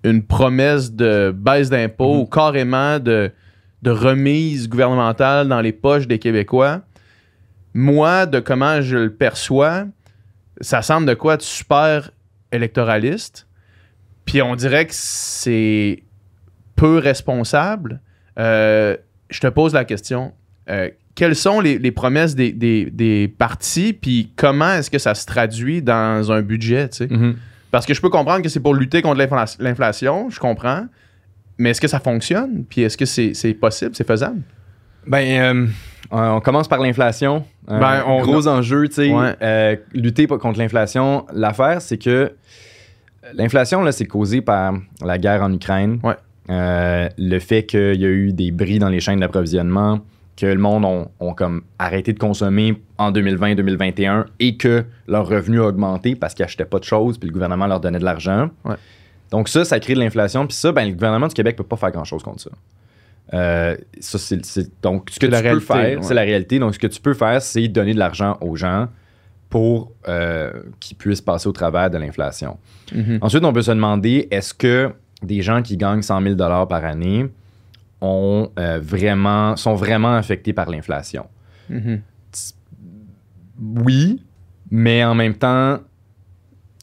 [0.03, 2.19] une promesse de baisse d'impôts Mhm.
[2.21, 3.31] ou carrément de,
[3.81, 6.81] de remise gouvernementale dans les poches des Québécois.
[7.73, 9.85] Moi, de comment je le perçois,
[10.61, 12.11] ça semble de quoi de super
[12.51, 13.47] électoraliste.
[14.25, 16.03] Puis on dirait que c'est
[16.75, 18.01] peu responsable.
[18.37, 18.95] Euh,
[19.29, 20.33] je te pose la question.
[20.69, 25.15] Euh, quelles sont les, les promesses des, des- des partis, puis comment est-ce que ça
[25.15, 27.07] se traduit dans un budget, tu sais?
[27.71, 30.85] Parce que je peux comprendre que c'est pour lutter contre l'infla- l'inflation, je comprends.
[31.59, 32.63] Mais est-ce que ça fonctionne?
[32.67, 34.41] Puis est-ce que c'est c'est possible, c'est faisable?
[35.05, 35.67] Ben, euh,
[36.11, 37.45] on commence par l'inflation.
[37.67, 39.13] Un Ben, on- gros enjeu, tu sais.
[39.13, 39.35] Ouais.
[39.41, 41.25] euh, lutter contre l'inflation.
[41.33, 42.31] L'affaire, c'est que
[43.33, 44.73] l'inflation, là, c'est causé par
[45.05, 45.99] la guerre en Ukraine.
[46.03, 46.15] Ouais.
[46.49, 49.99] Euh, le fait qu'il y a eu des bris dans les chaînes d'approvisionnement,
[50.35, 55.59] que le monde ont, ont comme arrêté de consommer en 2020-2021 et que leur revenu
[55.59, 58.49] a augmenté parce qu'ils n'achetaient pas de choses puis le gouvernement leur donnait de l'argent.
[58.63, 58.75] Ouais.
[59.31, 60.47] Donc ça, ça crée de l'inflation.
[60.47, 62.49] Puis ça, ben, le gouvernement du Québec peut pas faire grand-chose contre ça.
[63.33, 66.03] Euh, ça, c'est, c'est- donc, ce que tu la peux réalité, faire, ouais.
[66.03, 66.57] c'est la réalité.
[66.59, 68.87] Donc, ce que tu peux faire, c'est donner de l'argent aux gens
[69.49, 72.57] pour euh, qu'ils puissent passer au travers de l'inflation.
[72.93, 73.19] Mhm.
[73.21, 77.27] Ensuite, on peut se demander, est-ce que des gens qui gagnent 100 000 par année
[78.01, 81.27] ont, euh, vraiment, sont vraiment affectés par l'inflation?
[81.69, 82.01] Mhm.
[83.61, 84.23] Oui,
[84.71, 85.79] mais en même temps,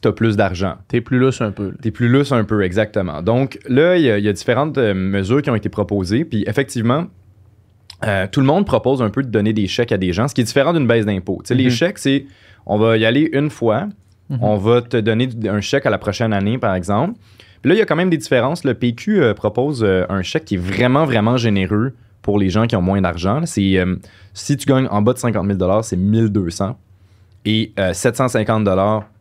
[0.01, 0.75] tu as plus d'argent.
[0.87, 1.73] T'es plus lousse un peu.
[1.81, 3.21] T'es plus lousse un peu, exactement.
[3.23, 6.23] Donc là, il y, a- il y a différentes euh, mesures qui ont été proposées.
[6.25, 7.05] Puis effectivement,
[8.05, 10.35] euh, tout le monde propose un peu de donner des chèques à des gens, ce
[10.35, 11.39] qui est différent d'une baisse d'impôt.
[11.43, 11.69] Tu sais, Les Mhm.
[11.71, 12.25] chèques, c'est
[12.65, 13.87] on va y aller une fois,
[14.29, 14.37] Mhm.
[14.41, 17.13] on va te donner un chèque à la prochaine année, par exemple.
[17.61, 18.63] Puis là, il y a quand même des différences.
[18.65, 22.75] Le PQ euh, propose un chèque qui est vraiment, vraiment généreux pour les gens qui
[22.75, 23.41] ont moins d'argent.
[23.45, 23.83] C'est
[24.33, 26.77] si tu gagnes en bas de 50 000 c'est 1200
[27.45, 28.63] et euh, 750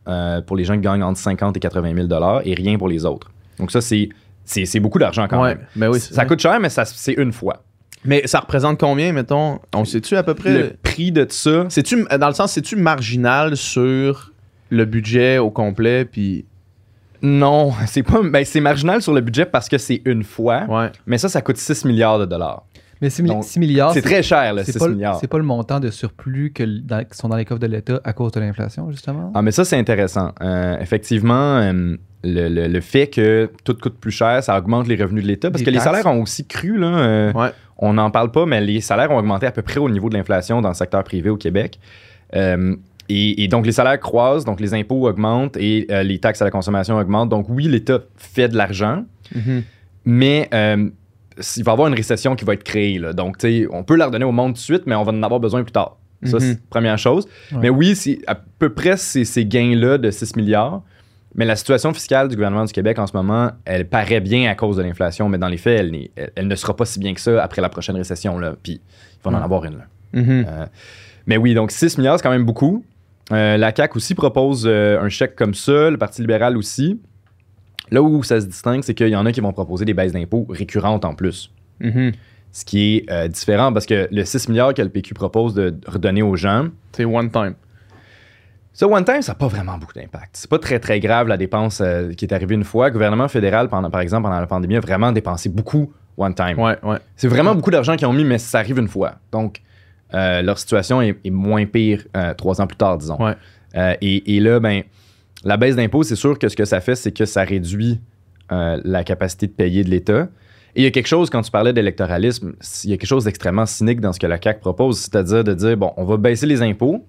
[0.08, 3.04] euh, pour les gens qui gagnent entre 50 et 80 000 et rien pour les
[3.04, 3.30] autres.
[3.58, 4.08] Donc ça, c'est,
[4.44, 5.66] c'est, c'est beaucoup d'argent quand Ouais, même.
[5.74, 7.62] ben oui, ça coûte cher, mais ça, c'est une fois.
[8.04, 9.58] Mais ça représente combien, mettons?
[9.74, 10.52] On sait-tu à peu près?
[10.52, 14.32] Le prix de ça, C'est-tu, dans le sens, c'est-tu marginal sur
[14.70, 16.04] le budget au complet?
[16.04, 16.44] Puis,
[17.22, 20.92] non, c'est pas, ben, c'est marginal sur le budget parce que c'est une fois, ouais.
[21.06, 22.64] mais ça, ça coûte 6 milliards de dollars.
[23.02, 25.18] Mais 6, Donc, milliards, c'est très cher, là, c'est 6 pas, le- milliards.
[25.20, 28.00] c'est pas le montant de surplus que, dans- qui sont dans les coffres de l'État
[28.04, 29.30] à cause de l'inflation, justement?
[29.34, 30.32] Ah, mais ça, c'est intéressant.
[30.42, 34.96] Euh, effectivement, euh, le, le- le fait que tout coûte plus cher, ça augmente les
[34.96, 36.78] revenus de l'État parce Les que les salaires ont aussi cru.
[36.78, 37.48] Là, euh, Ouais.
[37.78, 40.14] On n'en parle pas, mais les salaires ont augmenté à peu près au niveau de
[40.16, 41.78] l'inflation dans le secteur privé au Québec.
[42.34, 42.74] Euh,
[43.10, 46.46] et, et donc, les salaires croisent, donc les impôts augmentent et euh, les taxes à
[46.46, 47.28] la consommation augmentent.
[47.28, 49.04] Donc, oui, l'État fait de l'argent,
[49.34, 49.62] Mhm.
[50.06, 50.88] mais euh,
[51.56, 52.98] il va y avoir une récession qui va être créée.
[52.98, 53.12] là.
[53.12, 53.36] Donc,
[53.70, 55.62] on peut la redonner au monde tout de suite, mais on va en avoir besoin
[55.62, 55.96] plus tard.
[56.24, 57.26] Ça, c'est la première chose.
[57.52, 57.58] Ouais.
[57.62, 60.82] Mais oui, c'est à peu près ces, ces gains-là de 6 milliards.
[61.34, 64.54] Mais la situation fiscale du gouvernement du Québec en ce moment, elle paraît bien à
[64.54, 66.98] cause de l'inflation, mais dans les faits, elle, n'est- elle- elle ne sera pas si
[66.98, 68.38] bien que ça après la prochaine récession.
[68.38, 68.54] Là.
[68.62, 69.76] Puis, il va en avoir une.
[69.76, 69.84] là.
[70.14, 70.46] Mhm.
[70.48, 70.66] Euh,
[71.26, 72.82] mais oui, donc 6 milliards, c'est quand même beaucoup.
[73.32, 76.98] Euh, la CAQ aussi propose euh, un chèque comme ça, le Parti libéral aussi.
[77.90, 80.12] Là où ça se distingue, c'est qu'il y en a qui vont proposer des baisses
[80.12, 81.52] d'impôts récurrentes en plus.
[81.80, 82.12] Mhm.
[82.52, 85.74] Ce qui est euh, différent parce que le 6 milliards que le PQ propose de
[85.86, 87.54] redonner aux gens, C'est one time.
[88.72, 90.30] ça, one time, ça n'a pas vraiment beaucoup d'impact.
[90.32, 92.86] C'est pas très, très grave la dépense euh, qui est arrivée une fois.
[92.86, 96.58] Le gouvernement fédéral, pendant, par exemple, pendant la pandémie, a vraiment dépensé beaucoup one time.
[96.58, 96.96] Ouais, ouais.
[97.16, 99.16] C'est vraiment beaucoup d'argent qu'ils ont mis, mais ça arrive une fois.
[99.32, 99.60] Donc,
[100.14, 102.04] euh, leur situation est, est moins pire
[102.38, 103.18] trois ans plus tard, disons.
[103.22, 103.34] Ouais.
[104.00, 104.82] Et, et là, ben,
[105.44, 108.00] la baisse d'impôts, c'est sûr que ce que ça fait, c'est que ça réduit
[108.52, 110.28] euh, la capacité de payer de l'État.
[110.74, 112.52] Et il y a quelque chose, quand tu parlais d'électoralisme,
[112.84, 115.54] il y a quelque chose d'extrêmement cynique dans ce que la CAQ propose, c'est-à-dire de
[115.54, 117.04] dire, bon, on va baisser les impôts,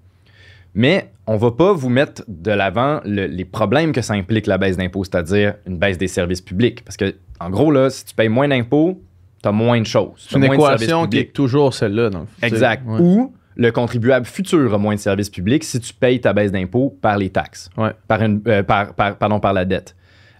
[0.74, 4.56] mais on va pas vous mettre de l'avant le- les problèmes que ça implique la
[4.58, 6.82] baisse d'impôts, c'est-à-dire une baisse des services publics.
[6.84, 9.00] Parce que, en gros, là, si tu payes moins d'impôts,
[9.42, 10.26] tu as moins de choses.
[10.28, 10.44] C'est une
[10.78, 12.10] équation qui est toujours celle-là.
[12.10, 12.46] tu sais.
[12.46, 12.82] Exact.
[12.86, 13.00] Ouais.
[13.00, 16.96] Ou le contribuable futur a moins de services publics si tu payes ta baisse d'impôts
[17.02, 17.90] par les taxes, Ouais.
[18.06, 19.96] par, une, euh, par, par- pardon, par la dette.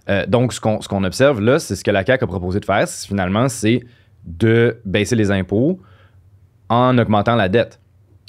[0.09, 2.59] Euh, donc, ce qu'on, ce qu'on observe là, c'est ce que la CAQ a proposé
[2.59, 3.83] de faire, c'est- finalement, c'est
[4.25, 5.79] de baisser les impôts
[6.69, 7.79] en augmentant la dette.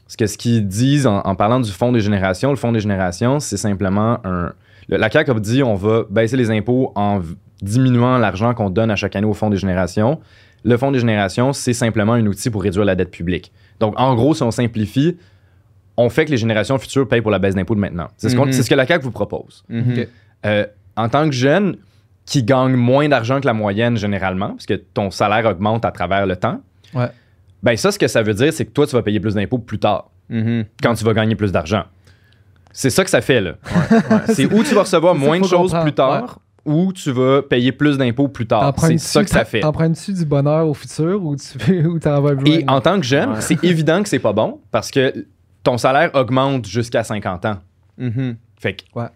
[0.05, 2.81] Parce que ce qu'ils disent en, en parlant du fonds des générations, le fonds des
[2.81, 4.53] générations, c'est simplement un.
[4.89, 7.21] le- la CAQ a dit on va baisser les impôts en
[7.63, 10.21] diminuant l'argent qu'on donne à chaque année au fonds des générations.
[10.65, 13.53] Le fonds des générations, c'est simplement un outil pour réduire la dette publique.
[13.81, 15.17] Donc, en gros, si on simplifie,
[15.97, 18.09] on fait que les générations futures payent pour la baisse d'impôts de maintenant.
[18.17, 18.53] C'est ce, Mhm.
[18.53, 19.65] ce que la CAQ vous propose.
[19.69, 20.07] Mhm.
[20.47, 20.67] Euh,
[20.97, 21.77] en tant que jeune
[22.27, 26.27] qui gagne moins d'argent que la moyenne généralement, parce que ton salaire augmente à travers
[26.27, 26.61] le temps,
[26.95, 27.09] Ouais.
[27.63, 29.59] ben ça, ce que ça veut dire, c'est que toi, tu vas payer plus d'impôts
[29.59, 30.65] plus tard, Mhm.
[30.83, 31.85] quand tu vas gagner plus d'argent.
[32.73, 33.55] C'est ça que ça fait, là.
[34.29, 35.83] c'est où tu vas recevoir moins de choses comprendre.
[35.83, 38.75] plus tard, ou tu vas payer plus d'impôts plus tard.
[38.79, 39.61] C'est ça que ça fait.
[39.61, 43.07] T'empruntes-tu du bonheur au futur ou tu ou t'en vas plus Et en tant que
[43.07, 43.41] jeune, Ouais.
[43.41, 45.27] c'est évident que c'est pas bon, parce que
[45.63, 47.57] ton salaire augmente jusqu'à 50 ans.
[47.99, 48.37] Mhm.
[48.59, 49.07] Fait que Ouais.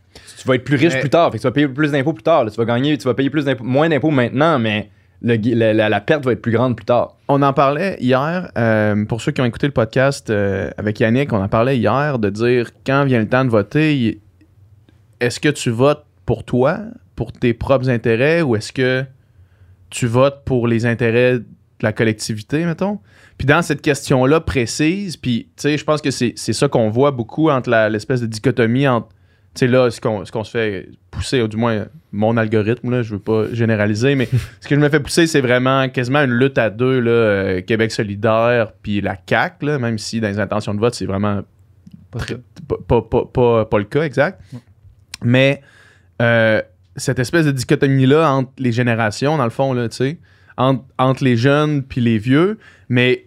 [0.40, 1.30] tu vas être plus riche Mais- plus tard.
[1.30, 2.44] Fait que tu vas payer plus d'impôts plus tard.
[2.44, 2.50] là.
[2.50, 4.90] Tu vas gagner, tu vas payer plus d'impôts, moins d'impôts maintenant, mais
[5.22, 7.16] le la, la- la perte va être plus grande plus tard.
[7.28, 11.32] On en parlait hier, euh, pour ceux qui ont écouté le podcast euh, avec Yannick,
[11.32, 14.20] on en parlait hier de dire quand vient le temps de voter,
[15.20, 16.78] est-ce que tu votes pour toi,
[17.16, 19.04] pour tes propres intérêts, ou est-ce que
[19.90, 21.44] tu votes pour les intérêts de
[21.82, 22.98] la collectivité, mettons?
[23.38, 27.10] Puis dans cette question-là précise, puis tu sais, je pense que c'est ça qu'on voit
[27.10, 29.08] beaucoup entre l'espèce de dichotomie entre,
[29.54, 33.14] tu sais, là, ce qu'on se fait pousser, ou du moins mon algorithme, là, je
[33.14, 34.28] veux pas généraliser, mais
[34.60, 37.60] ce que je me fais pousser, c'est vraiment quasiment une lutte à deux, là, euh,
[37.60, 41.42] Québec solidaire, puis la CAQ, là, même si dans les intentions de vote, c'est vraiment
[42.10, 42.34] Pas ça.
[42.68, 44.40] pas, pas, pas, pas- pas le cas exact.
[45.22, 45.60] Mais
[46.22, 46.60] euh,
[46.96, 50.18] cette espèce de dichotomie-là entre les générations, dans le fond, là, tu sais,
[50.56, 53.26] entre, les jeunes puis les vieux, mais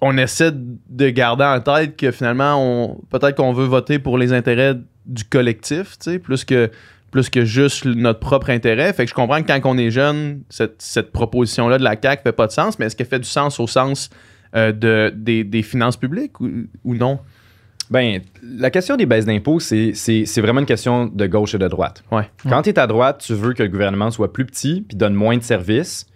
[0.00, 4.32] on essaie de garder en tête que finalement, on, peut-être qu'on veut voter pour les
[4.32, 6.70] intérêts du collectif, tu sais, plus que,
[7.10, 8.92] plus que juste notre propre intérêt.
[8.92, 12.22] Fait que je comprends que quand on est jeune, cette, cette proposition-là de la CAQ
[12.22, 14.10] fait pas de sens, mais est-ce qu'elle fait du sens au sens
[14.54, 17.20] euh, de, des, des finances publiques ou non?
[17.90, 21.58] Ben, la question des baisses d'impôts, c'est- c'est c'est vraiment une question de gauche et
[21.58, 22.02] de droite.
[22.12, 22.28] Ouais.
[22.48, 25.14] Quand tu es à droite, tu veux que le gouvernement soit plus petit puis donne
[25.14, 26.06] moins de services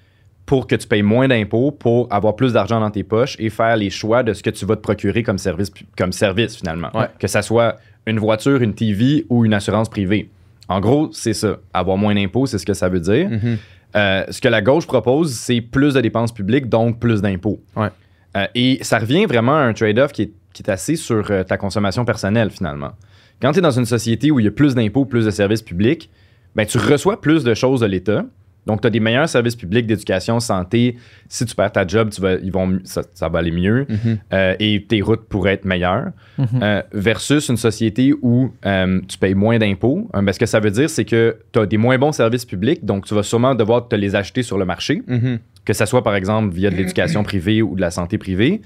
[0.44, 3.76] pour que tu payes moins d'impôts pour avoir plus d'argent dans tes poches et faire
[3.76, 6.90] les choix de ce que tu vas te procurer comme service, comme service finalement.
[6.94, 7.06] Ouais.
[7.18, 10.28] Que ça soit une voiture, une TV ou une assurance privée.
[10.68, 11.56] En gros, c'est ça.
[11.72, 13.30] Avoir moins d'impôts, c'est ce que ça veut dire.
[13.30, 13.56] Mhm.
[13.94, 17.60] Euh, ce que la gauche propose, c'est plus de dépenses publiques, donc plus d'impôts.
[17.76, 17.88] Ouais.
[18.36, 22.04] Euh, et ça revient vraiment à un trade-off qui est, assez sur euh, ta consommation
[22.04, 22.92] personnelle, finalement.
[23.40, 25.62] Quand tu es dans une société où il y a plus d'impôts, plus de services
[25.62, 26.10] publics,
[26.54, 28.24] ben, tu reçois plus de choses de l'État.
[28.66, 30.96] Donc, tu as des meilleurs services publics d'éducation, santé.
[31.28, 33.86] Si tu perds ta job, tu vas, ils vont, ça, ça va aller mieux.
[33.88, 34.18] Mhm.
[34.32, 36.10] Euh, et tes routes pourraient être meilleures.
[36.38, 36.46] Mhm.
[36.62, 40.08] Euh, versus une société où euh, tu payes moins d'impôts.
[40.14, 42.44] Euh, ben, ce que ça veut dire, c'est que tu as des moins bons services
[42.44, 45.38] publics, donc tu vas sûrement devoir te les acheter sur le marché, Mhm.
[45.64, 48.62] que ce soit par exemple via de l'éducation privée ou de la santé privée.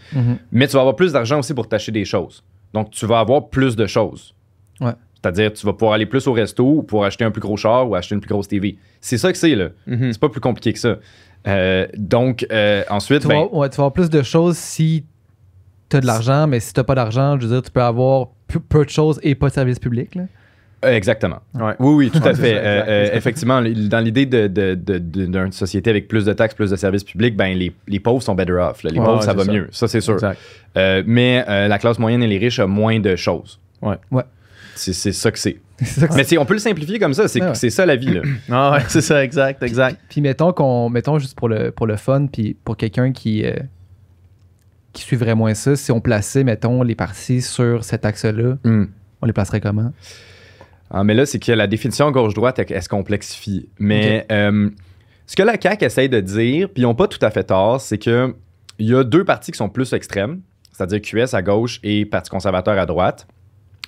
[0.53, 2.45] Mais tu vas avoir plus d'argent aussi pour t'acheter des choses.
[2.75, 4.35] Donc, tu vas avoir plus de choses.
[4.81, 4.93] Ouais.
[5.23, 7.89] C'est-à-dire, tu vas pouvoir aller plus au resto ou pour acheter un plus gros char
[7.89, 8.77] ou acheter une plus grosse TV.
[9.01, 9.69] C'est ça que c'est, là.
[9.87, 10.13] Mhm.
[10.13, 10.97] C'est pas plus compliqué que ça.
[11.49, 15.05] Euh, donc, euh, ensuite, Tu, ben, vas, ouais, tu vas avoir plus de choses si
[15.89, 18.29] tu as de l'argent, mais si tu pas d'argent, je veux dire, tu peux avoir
[18.49, 20.15] peu, peu de choses et pas de service public.
[20.17, 20.23] Là.
[20.85, 21.39] Euh, Exactement.
[21.55, 21.73] Ouais.
[21.79, 22.55] Oui, oui, tout à Ouais, fait.
[22.55, 23.17] ça, Euh, exact.
[23.17, 26.77] effectivement, dans l'idée de, de- de- de- d'une société avec plus de taxes, plus de
[26.77, 28.83] services publics, ben, les, les pauvres sont better off.
[28.83, 28.91] là.
[28.91, 29.53] Les Ouais, pauvres, ouais, ça va ça.
[29.53, 29.69] mieux.
[29.71, 30.15] Ça, c'est sûr.
[30.15, 30.39] Exact.
[30.77, 33.59] Euh, mais euh, la classe moyenne et les riches ont moins de choses.
[33.81, 33.97] Ouais.
[34.11, 34.23] Ouais.
[34.79, 35.61] C'est, c'est ça que c'est.
[35.79, 37.29] C'est ça que Mais c'est- on peut le simplifier comme ça.
[37.29, 37.55] C'est, ouais.
[37.55, 38.15] c'est ça la vie.
[38.15, 38.23] Là.
[38.51, 40.01] Ah ouais, c'est ça, exact, exact.
[40.09, 43.55] Puis mettons qu'on mettons juste pour le pour le fun puis pour quelqu'un qui euh,
[44.93, 48.85] qui suivrait moins ça, si on plaçait mettons les partis sur cet axe-là, Hmm.
[49.21, 49.93] on les placerait comment?
[50.91, 53.69] Ah, mais là, c'est que la définition gauche-droite, elle, elle se complexifie.
[53.79, 54.71] Mais euh,
[55.27, 57.81] ce que la CAQ essaye de dire, puis ils n'ont pas tout à fait tort,
[57.81, 58.35] c'est que
[58.79, 60.41] il y a deux partis qui sont plus extrêmes,
[60.73, 63.27] c'est-à-dire QS à gauche et Parti conservateur à droite,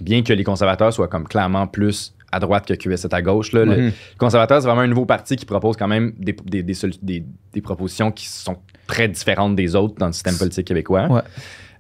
[0.00, 3.52] bien que les conservateurs soient comme clairement plus à droite que QS est à gauche.
[3.52, 3.64] Là.
[3.64, 6.98] Le conservateur, c'est vraiment un nouveau parti qui propose quand même des, des, des, solu-
[7.00, 8.56] des- des propositions qui sont
[8.87, 11.06] très différentes des autres dans le système politique québécois.
[11.11, 11.20] Ouais.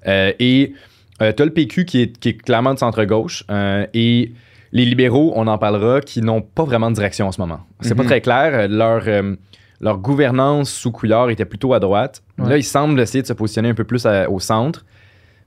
[0.06, 0.72] Euh, et
[1.20, 4.32] tu as le PQ qui est, qui est clairement de centre-gauche euh, et
[4.72, 7.60] les libéraux, on en parlera, qui n'ont pas vraiment de direction en ce moment.
[7.80, 8.08] C'est pas Mhm.
[8.08, 8.50] très clair.
[8.54, 9.34] Euh, Leur, euh,
[9.80, 12.22] leur gouvernance sous Couillard était plutôt à droite.
[12.38, 12.48] Ouais.
[12.50, 14.84] Là, ils semblent essayer de se positionner un peu plus à- au centre,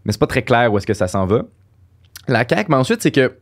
[0.06, 1.44] mais c'est pas très clair où est-ce que ça s'en va.
[2.28, 3.34] La CAQ, mais ensuite, c'est que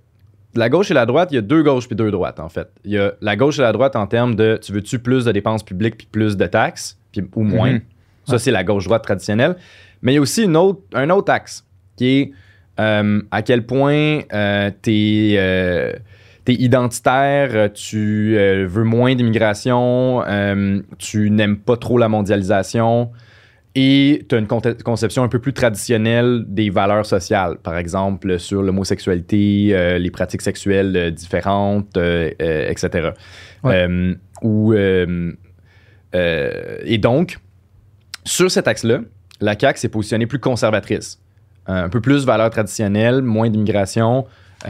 [0.56, 2.70] la gauche et la droite, il y a deux gauches puis deux droites, en fait.
[2.86, 5.32] Il y a la gauche et la droite en termes de tu veux-tu plus de
[5.32, 7.74] dépenses publiques puis plus de taxes, puis, ou moins.
[7.74, 7.82] Mhm.
[8.26, 9.56] Ça, c'est la gauche-droite traditionnelle.
[10.02, 11.66] Mais il y a aussi une autre, un autre axe
[11.98, 12.32] qui est
[12.80, 15.94] euh, à quel point euh, t'es euh,
[16.48, 20.24] identitaire, euh, tu veux moins d'immigration,
[20.98, 23.12] tu n'aimes pas trop la mondialisation
[23.76, 28.64] et tu as une conception un peu plus traditionnelle des valeurs sociales, par exemple sur
[28.64, 33.12] l'homosexualité, euh, les pratiques sexuelles euh, différentes, euh, etc.
[33.64, 33.88] Ouais.
[34.42, 35.38] Ou, et
[36.98, 37.38] donc,
[38.24, 39.02] sur cet axe-là,
[39.40, 41.22] la CAQ s'est positionnée plus conservatrice.
[41.68, 44.26] Un peu plus valeurs traditionnelles, moins d'immigration,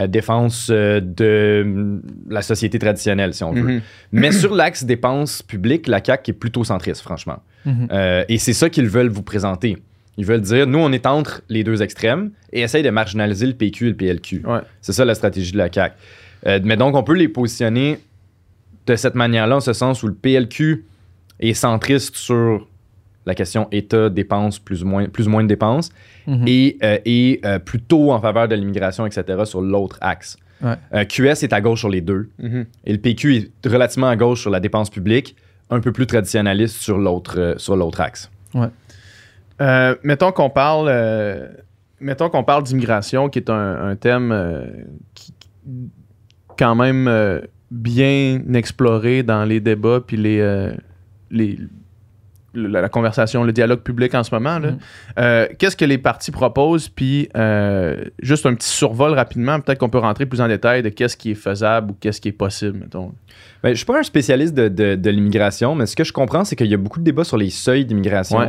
[0.07, 3.61] défense de mm, la société traditionnelle, si on veut.
[3.61, 3.81] Mhm.
[4.11, 7.39] Mais sur l'axe dépenses publiques, la CAQ est plutôt centriste, franchement.
[7.65, 7.87] Mhm.
[7.91, 9.77] Euh, et c'est ça qu'ils veulent vous présenter.
[10.17, 13.53] Ils veulent dire, nous, on est entre les deux extrêmes et essayent de marginaliser le
[13.53, 14.41] PQ et le PLQ.
[14.45, 14.59] Ouais.
[14.81, 15.95] C'est ça la stratégie de la CAQ.
[16.47, 17.99] Euh, mais donc, on peut les positionner
[18.85, 20.85] de cette manière-là, en ce sens où le PLQ
[21.39, 22.67] est centriste sur
[23.25, 25.89] la question État, dépenses, plus ou moins, plus ou moins de dépenses,
[26.27, 26.43] Mhm.
[26.47, 30.37] et, euh, et euh, plutôt en faveur de l'immigration, etc., sur l'autre axe.
[30.61, 30.73] Ouais.
[30.93, 32.65] Euh, QS est à gauche sur les deux, Mhm.
[32.85, 35.35] et le PQ est relativement à gauche sur la dépense publique,
[35.69, 38.29] un peu plus traditionnaliste sur l'autre euh, sur l'autre axe.
[39.61, 41.47] Euh, mettons qu'on parle, euh,
[41.99, 44.65] mettons qu'on parle d'immigration, qui est un, thème euh,
[45.13, 45.33] qui,
[46.57, 50.71] quand même bien exploré dans les débats puis les,
[51.29, 51.69] les le-
[52.53, 54.59] la, la conversation, le dialogue public en ce moment.
[54.59, 54.71] là.
[54.71, 54.77] Mhm.
[55.19, 56.89] Euh, Qu'est-ce que les partis proposent?
[56.89, 60.89] Puis euh, juste un petit survol rapidement, peut-être qu'on peut rentrer plus en détail de
[60.89, 63.13] qu'est-ce qui est faisable ou qu'est-ce qui est possible, mettons.
[63.63, 66.43] Ben, je suis pas un spécialiste de, de- de l'immigration, mais ce que je comprends,
[66.45, 68.37] c'est qu'il y a beaucoup de débats sur les seuils d'immigration.
[68.39, 68.47] Ouais.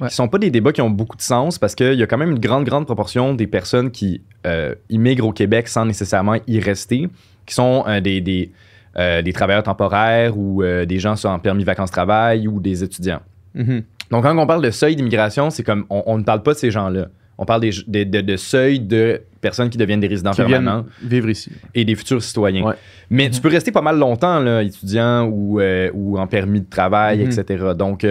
[0.00, 0.08] Ouais.
[0.08, 2.16] Qui sont pas des débats qui ont beaucoup de sens parce qu'il y a quand
[2.16, 6.58] même une grande, grande proportion des personnes qui euh, immigrent au Québec sans nécessairement y
[6.58, 7.08] rester,
[7.44, 8.50] qui sont euh, des, des,
[8.98, 13.20] euh, des travailleurs temporaires ou euh, des gens en permis vacances-travail ou des étudiants.
[13.54, 13.82] Mhm.
[14.10, 16.58] Donc, quand on parle de seuil d'immigration, c'est comme on, on ne parle pas de
[16.58, 17.06] ces gens-là.
[17.38, 20.84] On parle des, de, de, de seuil de personnes qui deviennent des résidents Qui permanents
[21.02, 21.50] vivre ici.
[21.74, 22.62] et des futurs citoyens.
[22.64, 22.74] Ouais.
[23.08, 23.30] Mais Mhm.
[23.34, 27.20] tu peux rester pas mal longtemps, là, étudiant ou, euh, ou en permis de travail,
[27.24, 27.30] Mhm.
[27.30, 27.64] etc.
[27.78, 28.04] Donc,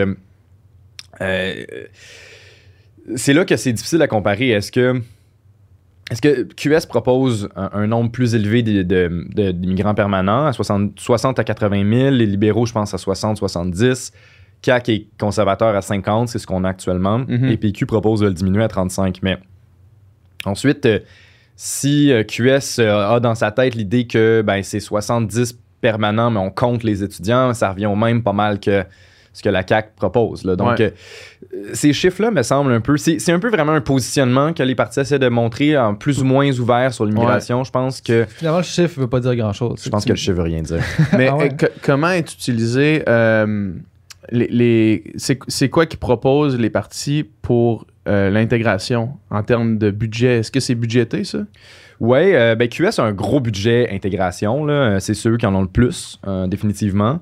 [3.15, 4.49] c'est là que c'est difficile à comparer.
[4.49, 5.01] Est-ce que,
[6.11, 10.53] est-ce que QS propose un, un nombre plus élevé de- de- de- d'immigrants permanents, à
[10.53, 14.11] 60, 60 à 80 000, les libéraux, je pense, à 60, 70,
[14.61, 17.45] CAC est conservateur à 50, c'est ce qu'on a actuellement, Mhm.
[17.45, 19.19] et PQ propose de le diminuer à 35.
[19.23, 19.37] Mais
[20.45, 20.99] ensuite, euh,
[21.55, 26.39] si euh, QS euh, a dans sa tête l'idée que ben, c'est 70 permanents, mais
[26.39, 28.83] on compte les étudiants, ça revient au même pas mal que
[29.31, 30.43] ce que la CAC propose.
[30.43, 30.55] là.
[30.55, 30.93] Donc, Ouais.
[31.73, 32.95] Ces chiffres-là me semblent un peu.
[32.97, 36.21] C'est c'est un peu vraiment un positionnement que les partis essaient de montrer en plus
[36.21, 37.63] ou moins ouvert sur l'immigration.
[37.63, 39.81] Je pense que Finalement, le chiffre ne veut pas dire grand-chose.
[39.83, 40.81] je pense que le chiffre veut rien dire.
[41.17, 41.45] Mais Ah ouais.
[41.51, 43.71] euh, que- comment est utilisé euh,
[44.31, 49.89] les, les- c'est, c'est quoi qui proposent les partis pour euh, l'intégration en termes de
[49.89, 50.39] budget?
[50.39, 51.39] Est-ce que c'est budgété, ça?
[51.99, 54.65] Ouais, euh, ben QS a un gros budget intégration.
[54.65, 54.99] là.
[54.99, 57.19] C'est ceux qui en ont le plus, euh, définitivement.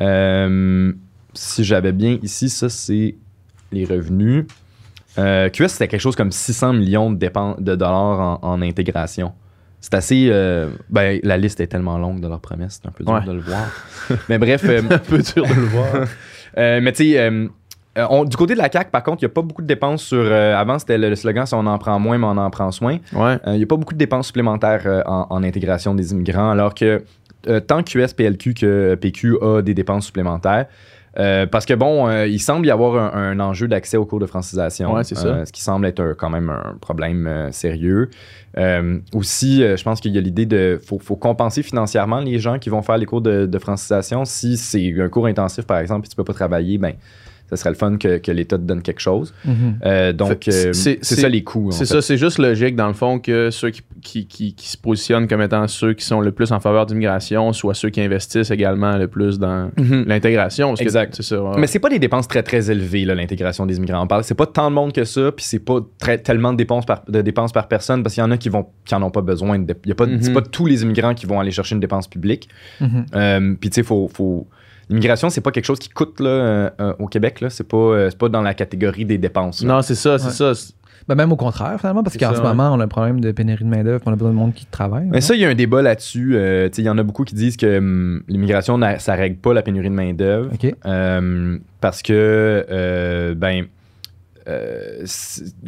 [0.00, 0.92] Euh,
[1.34, 3.14] si j'avais bien ici, ça, c'est
[3.72, 4.44] les revenus.
[5.18, 9.32] Euh, QS, c'était quelque chose comme 600 millions de, dollars en, en intégration.
[9.80, 10.28] C'est assez.
[10.30, 13.24] euh, ben, la liste est tellement longue de leurs promesses, c'est un peu dur Ouais.
[13.24, 13.66] de le voir.
[14.28, 14.62] Mais bref.
[14.64, 15.86] euh, un peu dur de le voir.
[16.58, 17.46] euh, mais tu sais, euh,
[17.98, 19.66] euh, on- du côté de la CAC, par contre, il n'y a pas beaucoup de
[19.66, 20.18] dépenses sur.
[20.18, 22.70] euh, avant, c'était le, le slogan c'est on en prend moins, mais on en prend
[22.72, 22.98] soin.
[23.12, 23.38] Ouais.
[23.46, 26.50] Euh, Il n'y a pas beaucoup de dépenses supplémentaires euh, en, en intégration des immigrants,
[26.50, 27.04] alors que
[27.48, 30.66] euh, tant QS, PLQ que PQ a des dépenses supplémentaires.
[31.18, 34.20] Euh, parce que bon, euh, il semble y avoir un, un enjeu d'accès aux cours
[34.20, 34.92] de francisation.
[34.92, 35.26] Ouais, c'est ça.
[35.28, 38.10] Euh, ce qui semble être un- quand même un problème sérieux.
[39.14, 40.78] Aussi, je pense qu'il y a l'idée de.
[40.84, 44.24] Faut, faut compenser financièrement les gens qui vont faire les cours de, de francisation.
[44.24, 46.94] Si c'est un cours intensif, par exemple, et tu peux pas travailler, ben.
[47.50, 49.32] Ça serait le fun que, que l'État te donne quelque chose.
[49.44, 49.78] Mhm.
[49.84, 51.70] Euh, donc, euh, c'est- ça les coûts.
[51.70, 51.84] C'est fait.
[51.86, 55.28] ça, c'est juste logique dans le fond que ceux qui, qui, qui- qui se positionnent
[55.28, 58.96] comme étant ceux qui sont le plus en faveur d'immigration soient ceux qui investissent également
[58.96, 60.04] le plus dans Mhm.
[60.06, 60.68] l'intégration.
[60.68, 61.14] parce que Exact.
[61.16, 61.40] C'est ça.
[61.42, 61.56] ouais.
[61.58, 64.02] Mais c'est pas des dépenses très très élevées là, l'intégration des immigrants.
[64.02, 66.58] On parle, c'est pas tant de monde que ça, puis c'est pas très, tellement de
[66.58, 69.02] dépenses par de dépenses par personne parce qu'il y en a qui vont qui en
[69.02, 69.58] ont pas besoin.
[69.58, 70.34] De, il y a pas, c'est Mhm.
[70.34, 72.48] pas tous les immigrants qui vont aller chercher une dépense publique.
[73.14, 74.46] Euh, puis tu sais, faut, faut
[74.88, 77.50] l'immigration c'est pas quelque chose qui coûte là euh, euh, au Québec là.
[77.50, 79.62] C'est pas euh, c'est pas dans la catégorie des dépenses.
[79.62, 79.74] là.
[79.74, 80.54] Non, c'est ça, c'est Ouais.
[80.54, 80.72] ça.
[81.08, 82.48] Ben, même au contraire, finalement, parce C'est qu'en ça, ce ouais.
[82.48, 84.66] moment, on a un problème de pénurie de main-d'œuvre, on a besoin de monde qui
[84.66, 85.06] travaille.
[85.06, 86.32] Mais ça, il y a un débat là-dessus.
[86.34, 89.14] Euh, tu sais, il y en a beaucoup qui disent que hum, l'immigration, n'a- ça
[89.14, 90.50] règle pas la pénurie de main-d'œuvre.
[90.52, 90.74] OK.
[90.84, 92.12] Euh, parce que,
[92.68, 93.66] euh, ben,
[94.48, 95.04] euh,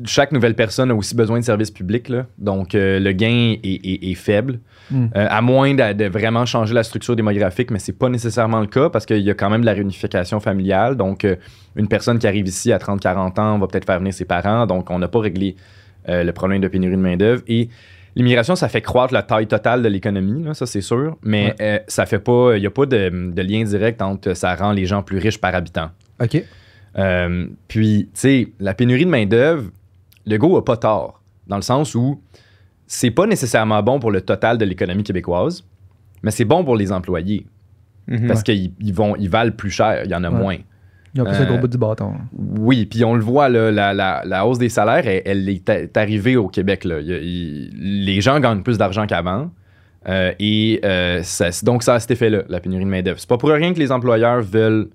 [0.07, 2.09] chaque nouvelle personne a aussi besoin de services publics.
[2.09, 2.27] Là.
[2.39, 4.59] Donc, euh, le gain est, est- est faible.
[4.91, 5.07] Mm.
[5.17, 8.67] Euh, à moins de, de vraiment changer la structure démographique, mais c'est pas nécessairement le
[8.67, 10.97] cas parce qu'il y a quand même de la réunification familiale.
[10.97, 11.37] Donc, euh,
[11.77, 14.67] une personne qui arrive ici à 30-40 ans va peut-être faire venir ses parents.
[14.67, 15.57] Donc, on n'a pas réglé
[16.09, 17.43] euh, le problème de pénurie de main-d'œuvre.
[17.49, 17.69] Et
[18.17, 21.55] l'immigration, ça fait croître la taille totale de l'économie, ça c'est sûr, mais
[21.87, 22.57] ça fait pas.
[22.57, 25.41] Il n'y a pas de, de lien direct entre ça rend les gens plus riches
[25.41, 25.91] par habitant.
[26.21, 26.43] OK.
[27.69, 29.71] Puis, tu sais, la pénurie de main-d'œuvre,
[30.27, 32.21] le go a pas tort, dans le sens où
[32.89, 35.65] c'est pas nécessairement bon pour le total de l'économie québécoise,
[36.25, 37.47] mais c'est bon pour les employés
[38.09, 38.27] Mhm.
[38.27, 40.37] parce qu'ils ils vont, ils valent plus cher, il y en a Ouais.
[40.39, 40.57] moins.
[41.15, 42.15] Ils ont plus Euh, le gros bout du bâton.
[42.37, 45.97] Oui, puis on le voit, là, la, la- la hausse des salaires, elle, elle est,
[45.97, 46.85] arrivée au Québec.
[46.85, 47.01] Là.
[47.01, 49.51] Il il- les gens gagnent plus d'argent qu'avant.
[50.09, 53.19] Euh, et euh, ça- donc, ça a cet effet-là, la pénurie de main-d'œuvre.
[53.21, 54.89] C'est pas pour rien que les employeurs veulent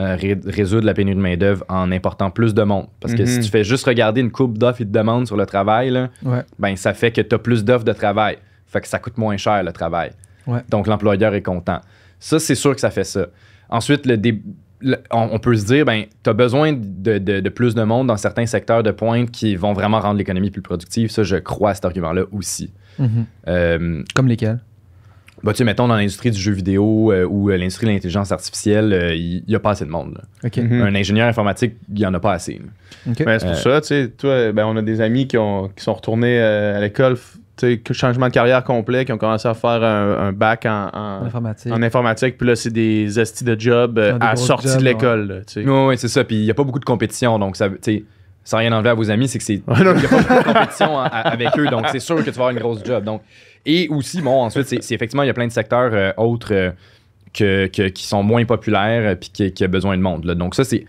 [0.00, 2.86] euh, ré- résoudre la pénurie de main-d'œuvre en important plus de monde.
[3.00, 3.26] Parce que Mhm.
[3.26, 6.08] si tu fais juste regarder une courbe d'offres et de demandes sur le travail, là,
[6.24, 6.42] Ouais.
[6.58, 8.38] ben, ça fait que tu as plus d'offres de travail.
[8.66, 10.12] Fait que ça coûte moins cher le travail.
[10.46, 10.60] Ouais.
[10.70, 11.80] Donc l'employeur est content.
[12.18, 13.26] Ça, c'est sûr que ça fait ça.
[13.68, 14.42] Ensuite, le dé-
[14.80, 17.82] le- on, on peut se dire, ben, tu as besoin de, de- de plus de
[17.82, 21.10] monde dans certains secteurs de pointe qui vont vraiment rendre l'économie plus productive.
[21.10, 22.72] Ça, je crois à cet argument-là aussi.
[22.98, 23.26] Mhm.
[23.48, 24.60] Euh, Comme lesquels?
[25.42, 28.32] Bah, tu sais, mettons dans l'industrie du jeu vidéo euh, ou euh, l'industrie de l'intelligence
[28.32, 30.20] artificielle, euh, il n'y a pas assez de monde.
[30.56, 30.82] Mhm.
[30.82, 32.60] Un ingénieur informatique, il n'y en a pas assez.
[33.06, 35.82] Ben, c'est pour ça, tu sais, toi, ben, on a des amis qui, ont, qui
[35.82, 37.16] sont retournés euh, à l'école,
[37.92, 41.72] changement de carrière complet, qui ont commencé à faire un, un bac en, en, Informatique.
[41.72, 45.42] en informatique, puis là, c'est des astis de job euh, à sortie jobs, de l'école.
[45.56, 46.24] Oui, oui, c'est ça.
[46.24, 47.38] Puis il n'y a pas beaucoup de compétition.
[47.38, 48.04] Donc, ça, tu sais,
[48.44, 49.62] sans rien enlever à vos amis, c'est que c'est.
[49.66, 49.74] Ouais.
[49.78, 51.66] Il n'y a pas beaucoup de compétition à- avec eux.
[51.68, 53.04] Donc, c'est sûr que tu vas avoir une grosse job.
[53.04, 53.20] Donc,
[53.66, 56.70] et aussi, bon, ensuite, c'est effectivement, il y a plein de secteurs euh, autres euh,
[57.34, 60.24] que, que- qui sont moins populaires euh, puis qui, qui a besoin de monde.
[60.24, 60.34] là.
[60.34, 60.84] Donc, ça, c'est.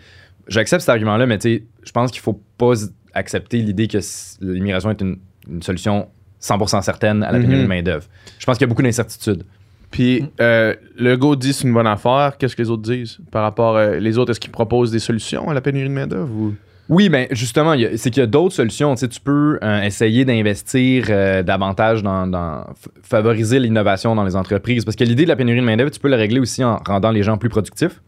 [0.47, 2.73] J'accepte cet argument-là, mais tu sais, je pense qu'il faut pas
[3.13, 3.99] accepter l'idée que
[4.41, 5.17] l'immigration est une,
[5.49, 6.07] une solution
[6.41, 7.63] 100% certaine à la pénurie Mhm.
[7.63, 8.05] de main-d'œuvre.
[8.39, 9.43] Je pense qu'il y a beaucoup d'incertitudes.
[9.91, 12.37] Puis euh, le go dit c'est une bonne affaire.
[12.39, 15.49] Qu'est-ce que les autres disent par rapport euh, les autres Est-ce qu'ils proposent des solutions
[15.49, 16.55] à la pénurie de main d'œuvre ou?
[16.91, 18.93] Oui, ben justement, c'est qu'il y a d'autres solutions.
[18.95, 22.65] Tu, sais, tu peux euh, essayer d'investir euh, davantage dans,
[23.01, 24.83] favoriser l'innovation dans les entreprises.
[24.83, 27.11] Parce que l'idée de la pénurie de main-d'œuvre, tu peux la régler aussi en rendant
[27.11, 28.01] les gens plus productifs.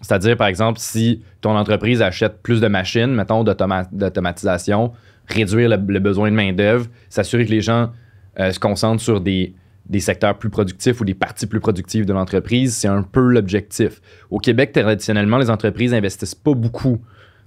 [0.00, 4.92] C'est-à-dire, par exemple, si ton entreprise achète plus de machines, mettons, d'automa- d'automatisation,
[5.26, 7.90] réduire le, le besoin de main-d'œuvre, s'assurer que les gens
[8.38, 9.54] euh, se concentrent sur des,
[9.88, 14.00] des secteurs plus productifs ou des parties plus productives de l'entreprise, c'est un peu l'objectif.
[14.30, 17.00] Au Québec, traditionnellement, les entreprises n'investissent pas beaucoup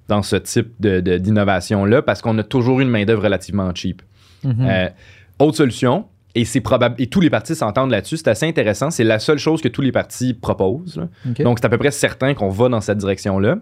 [0.07, 4.01] dans ce type de- de- d'innovation-là parce qu'on a toujours une main-d'œuvre relativement cheap.
[4.69, 4.89] Euh,
[5.39, 9.03] autre solution, et c'est probable, et tous les partis s'entendent là-dessus, c'est assez intéressant, c'est
[9.03, 11.01] la seule chose que tous les partis proposent.
[11.43, 13.57] Donc, c'est à peu près certain qu'on va dans cette direction-là.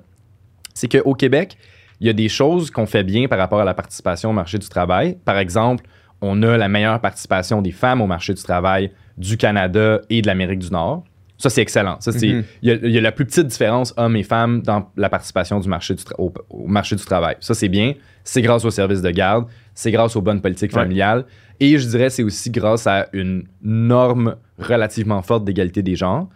[0.73, 1.57] C'est qu'au Québec,
[2.01, 4.57] il y a des choses qu'on fait bien par rapport à la participation au marché
[4.59, 5.17] du travail.
[5.23, 5.85] Par exemple,
[6.21, 10.27] on a la meilleure participation des femmes au marché du travail du Canada et de
[10.27, 11.03] l'Amérique du Nord.
[11.37, 11.97] Ça, c'est excellent.
[11.99, 12.43] Ça, c'est, Mhm.
[12.61, 15.09] il, y a, il y a la plus petite différence hommes et femmes dans la
[15.09, 17.35] participation du marché du tra- au, au marché du travail.
[17.41, 17.93] Ça, c'est bien.
[18.23, 19.45] C'est grâce aux services de garde.
[19.73, 20.81] C'est grâce aux bonnes politiques Ouais.
[20.83, 21.25] familiales.
[21.59, 26.29] Et je dirais, c'est aussi grâce à une norme relativement forte d'égalité des genres.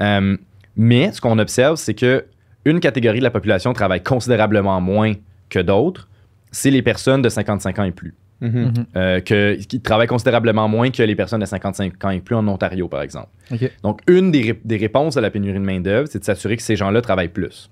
[0.00, 0.36] Euh,
[0.76, 2.24] mais ce qu'on observe, c'est que
[2.64, 5.12] une catégorie de la population travaille considérablement moins
[5.50, 6.08] que d'autres.
[6.50, 8.14] C'est les personnes de 55 ans et plus.
[8.42, 8.72] Mhm.
[8.96, 12.46] Euh, que, qui travaillent considérablement moins que les personnes de 55 ans et plus en
[12.48, 13.28] Ontario, par exemple.
[13.84, 16.62] Donc, une des, ré- des réponses à la pénurie de main-d'œuvre, c'est de s'assurer que
[16.62, 17.70] ces gens-là travaillent plus.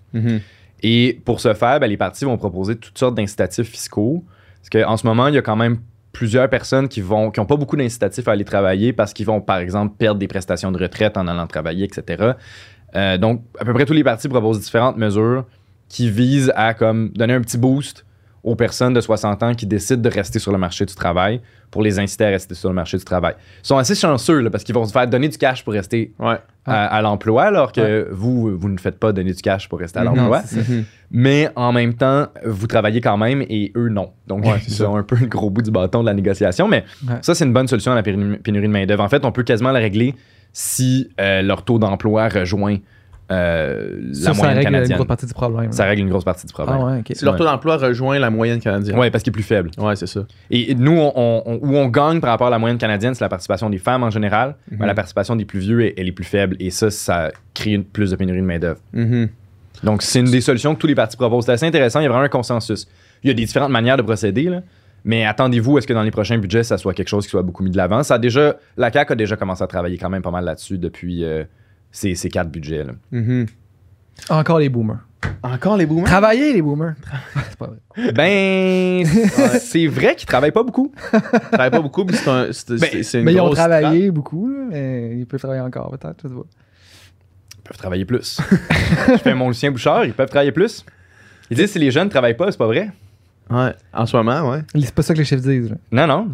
[0.83, 4.25] Et pour ce faire, ben, les partis vont proposer toutes sortes d'incitatifs fiscaux.
[4.61, 5.79] Parce qu'en ce moment, il y a quand même
[6.13, 9.41] plusieurs personnes qui vont qui n'ont pas beaucoup d'incitatifs à aller travailler parce qu'ils vont,
[9.41, 12.33] par exemple, perdre des prestations de retraite en allant travailler, etc.
[12.97, 15.45] Euh, donc, à peu près tous les partis proposent différentes mesures
[15.89, 18.05] qui visent à comme, donner un petit boost
[18.43, 21.83] aux personnes de 60 ans qui décident de rester sur le marché du travail pour
[21.83, 23.35] les inciter à rester sur le marché du travail.
[23.63, 26.13] Ils sont assez chanceux là, parce qu'ils vont se faire donner du cash pour rester
[26.19, 26.37] Ouais.
[26.65, 29.99] à, à l'emploi, alors que vous, vous ne faites pas donner du cash pour rester
[30.01, 30.43] à l'emploi.
[31.11, 34.11] Mais en même temps, vous travaillez quand même et eux, non.
[34.27, 34.89] Donc, Ouais, c'est ils ça.
[34.91, 36.67] ont un peu le gros bout du bâton de la négociation.
[36.69, 37.17] Mais Ouais.
[37.23, 39.03] ça, c'est une bonne solution à la pénurie pénurie de main-d'œuvre.
[39.03, 40.15] En fait, on peut quasiment la régler
[40.53, 42.77] si euh, leur taux d'emploi rejoint
[43.31, 45.73] euh, la Ça, règle une grosse partie du problème.
[45.73, 46.79] Ça règle une grosse partie du problème.
[46.81, 47.03] Ah ouais.
[47.15, 48.99] Si leur taux d'emploi rejoint la moyenne canadienne.
[48.99, 49.71] Ouais, parce qu'il est plus faible.
[49.79, 50.21] Ouais, c'est ça.
[50.51, 51.13] Et nous, on-
[51.47, 54.03] on- où on gagne par rapport à la moyenne canadienne, c'est la participation des femmes
[54.03, 54.57] en général.
[54.71, 54.79] Mhm.
[54.81, 56.57] Mais la participation des plus vieux, elle, est plus faible.
[56.61, 58.81] Et ça, ça crée une- plus de pénurie de main-d'œuvre.
[58.93, 59.29] Mhm.
[59.85, 61.47] Donc, c'est une des solutions que tous les partis proposent.
[61.47, 62.01] C'est assez intéressant.
[62.01, 62.87] Il y a vraiment un consensus.
[63.23, 64.63] Il y a des différentes manières de procéder, là.
[65.05, 67.43] Mais attendez-vous à ce que dans les prochains budgets, ça soit quelque chose qui soit
[67.43, 68.03] beaucoup mis de l'avant.
[68.03, 70.77] Ça a déjà, la CAQ a déjà commencé à travailler quand même pas mal là-dessus
[70.77, 71.45] depuis euh,
[71.91, 72.85] ces, ces quatre budgets.
[72.85, 72.93] là.
[73.13, 73.47] Mhm.
[74.29, 74.99] Encore les boomers.
[75.43, 76.05] Encore les boomers?
[76.07, 76.95] Travailler, les boomers.
[77.49, 77.67] c'est pas
[77.97, 78.13] vrai.
[78.13, 79.07] Ben,
[79.61, 80.93] c'est vrai qu'ils travaillent pas beaucoup.
[81.13, 81.21] Ils
[81.53, 85.17] travaillent pas beaucoup, puis c'est un- c'est une Mais ils ont travaillé beaucoup, là, mais
[85.19, 86.17] ils peuvent travailler encore, peut-être.
[86.23, 86.41] je sais pas.
[87.59, 88.41] Ils peuvent travailler plus.
[89.09, 90.85] Je fais mon Lucien Bouchard, ils peuvent travailler plus.
[91.51, 92.91] Ils disent si les jeunes travaillent pas, c'est pas vrai.
[93.51, 93.73] Ouais.
[93.93, 94.61] En ce moment, ouais.
[94.81, 95.71] C'est pas ça que les chefs disent.
[95.71, 95.77] là.
[95.93, 96.29] Non, non.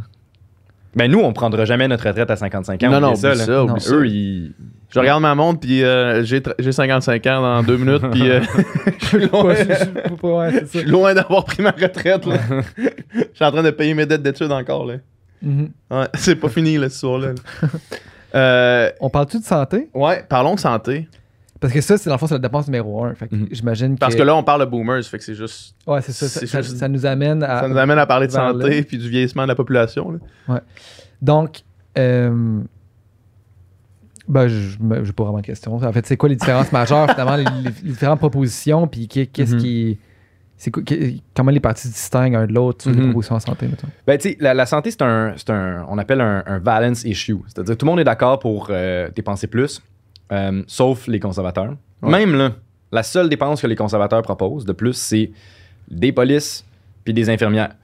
[0.95, 2.91] Ben nous, on prendra jamais notre retraite à 55 ans.
[2.91, 3.79] Non, non, ça, Non.
[3.79, 3.95] ça.
[3.95, 4.55] Eux, ils...
[4.97, 8.31] Je regarde ma montre, puis euh, j'ai tr- j'ai 55 ans dans deux minutes, puis
[8.31, 8.41] euh,
[9.01, 9.55] je suis loin,
[10.23, 12.25] Ouais, ouais, d'avoir pris ma retraite.
[12.27, 12.39] là.
[13.15, 14.87] Je suis en train de payer mes dettes d'études encore.
[14.87, 14.95] Là.
[15.43, 15.69] Mhm.
[15.91, 17.29] Ouais, c'est pas fini, là, ce soir-là.
[17.29, 17.69] là.
[18.35, 19.89] Euh, On parle-tu de santé?
[19.95, 21.09] ouais, parlons de santé.
[21.61, 23.15] Parce que ça, c'est dans le fond, c'est la dépense numéro un.
[23.15, 23.49] Fait que Mhm.
[23.51, 24.01] j'imagine que.
[24.01, 25.75] Parce que là, on parle de boomers, fait que c'est juste.
[25.87, 26.29] Ouais, c'est ça.
[26.29, 27.61] Ça, c'est ça- juste- ça nous amène à.
[27.61, 30.19] Ça nous amène à parler de santé puis du vieillissement de la population.
[30.49, 30.61] là.
[31.23, 31.61] Donc,
[31.99, 32.61] euh,
[34.29, 35.74] ben, je n'ai pas vraiment de questions.
[35.74, 39.27] En fait, c'est quoi les différences majeures, finalement, les, les- les différentes propositions, puis qu'est-
[39.27, 39.61] qu'est-ce Mhm.
[39.61, 39.99] qui.
[40.59, 40.72] C'est
[41.35, 43.05] comment les partis se distinguent un de l'autre sur les Mhm.
[43.11, 43.89] propositions en santé, mettons?
[44.07, 47.37] Ben, la, la santé, c'est un, c'est un, on appelle un, un balance issue.
[47.47, 49.83] C'est-à-dire, tout le monde est d'accord pour euh, dépenser plus,
[50.33, 51.77] euh, sauf les conservateurs.
[52.03, 52.11] Ouais.
[52.11, 52.53] Même là,
[52.91, 55.31] la seule dépense que les conservateurs proposent de plus, c'est
[55.91, 56.64] des polices
[57.05, 57.74] puis des infirmières.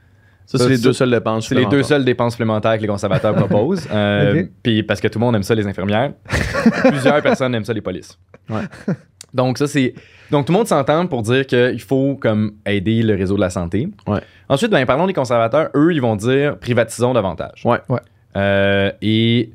[0.59, 1.49] Ça, c'est les deux seules dépenses.
[1.49, 1.89] C'est les deux supplémentaires.
[1.89, 3.87] seules dépenses supplémentaires que les conservateurs proposent.
[3.93, 4.45] Euh.
[4.63, 6.13] Puis parce que tout le monde aime ça, les infirmières.
[6.89, 8.19] Plusieurs personnes aiment ça, les polices.
[8.51, 8.63] Ouais.
[9.35, 9.95] Donc, ça, c'est.
[10.31, 13.49] Donc, tout le monde s'entend pour dire qu'il faut comme aider le réseau de la
[13.51, 13.89] santé.
[14.07, 14.21] Ouais.
[14.49, 15.71] Ensuite, ben, parlons des conservateurs.
[15.75, 17.63] Eux, ils vont dire privatisons davantage.
[17.65, 17.79] Ouais.
[17.89, 18.01] Ouais.
[18.37, 19.51] Euh, et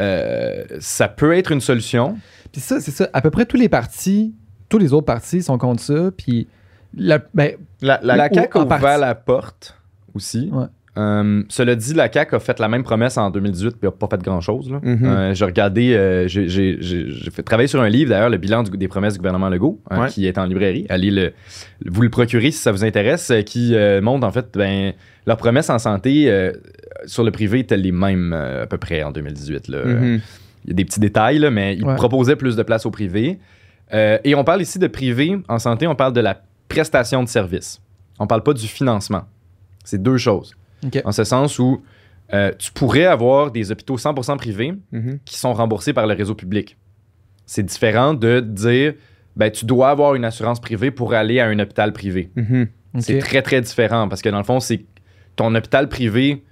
[0.00, 2.16] euh, ça peut être une solution.
[2.52, 3.08] Puis ça, c'est ça.
[3.12, 4.34] À peu près tous les partis,
[4.68, 6.10] tous les autres partis sont contre ça.
[6.16, 6.46] Puis,
[6.96, 9.76] la, ben, La, la- La, CAQ a ouvert la porte
[10.18, 10.50] aussi.
[10.52, 10.66] Ouais.
[10.96, 14.08] Euh, cela dit, la CAQ a fait la même promesse en 2018 puis n'a pas
[14.10, 14.68] fait grand-chose.
[14.82, 14.98] Mhm.
[15.04, 16.78] Euh, j'ai regardé, euh, j'ai-
[17.44, 20.08] travailler sur un livre d'ailleurs, le bilan du- des promesses du gouvernement Legault, hein, Ouais.
[20.08, 20.86] qui est en librairie.
[20.88, 21.32] Allez le,
[21.86, 24.92] vous le procurer si ça vous intéresse, qui euh, montre en fait ben,
[25.26, 26.52] leurs promesses en santé euh,
[27.06, 29.68] sur le privé étaient les mêmes euh, à peu près en 2018.
[29.68, 29.84] là.
[29.84, 30.20] Mhm.
[30.64, 31.94] Il y a des petits détails, là, mais ils Ouais.
[31.94, 33.38] proposaient plus de place au privé.
[33.94, 37.28] Euh, et on parle ici de privé en santé, on parle de la prestation de
[37.28, 37.80] service.
[38.18, 39.22] On parle pas du financement.
[39.88, 40.54] C'est deux choses.
[41.04, 41.82] En ce sens où
[42.34, 45.18] euh, tu pourrais avoir des hôpitaux 100% privés Mhm.
[45.24, 46.76] qui sont remboursés par le réseau public.
[47.46, 48.94] C'est différent de dire
[49.34, 52.30] ben, tu dois avoir une assurance privée pour aller à un hôpital privé.
[52.36, 52.68] Mhm.
[52.96, 53.00] ok.
[53.02, 54.84] C'est très, très différent parce que dans le fond, c'est
[55.36, 56.44] ton hôpital privé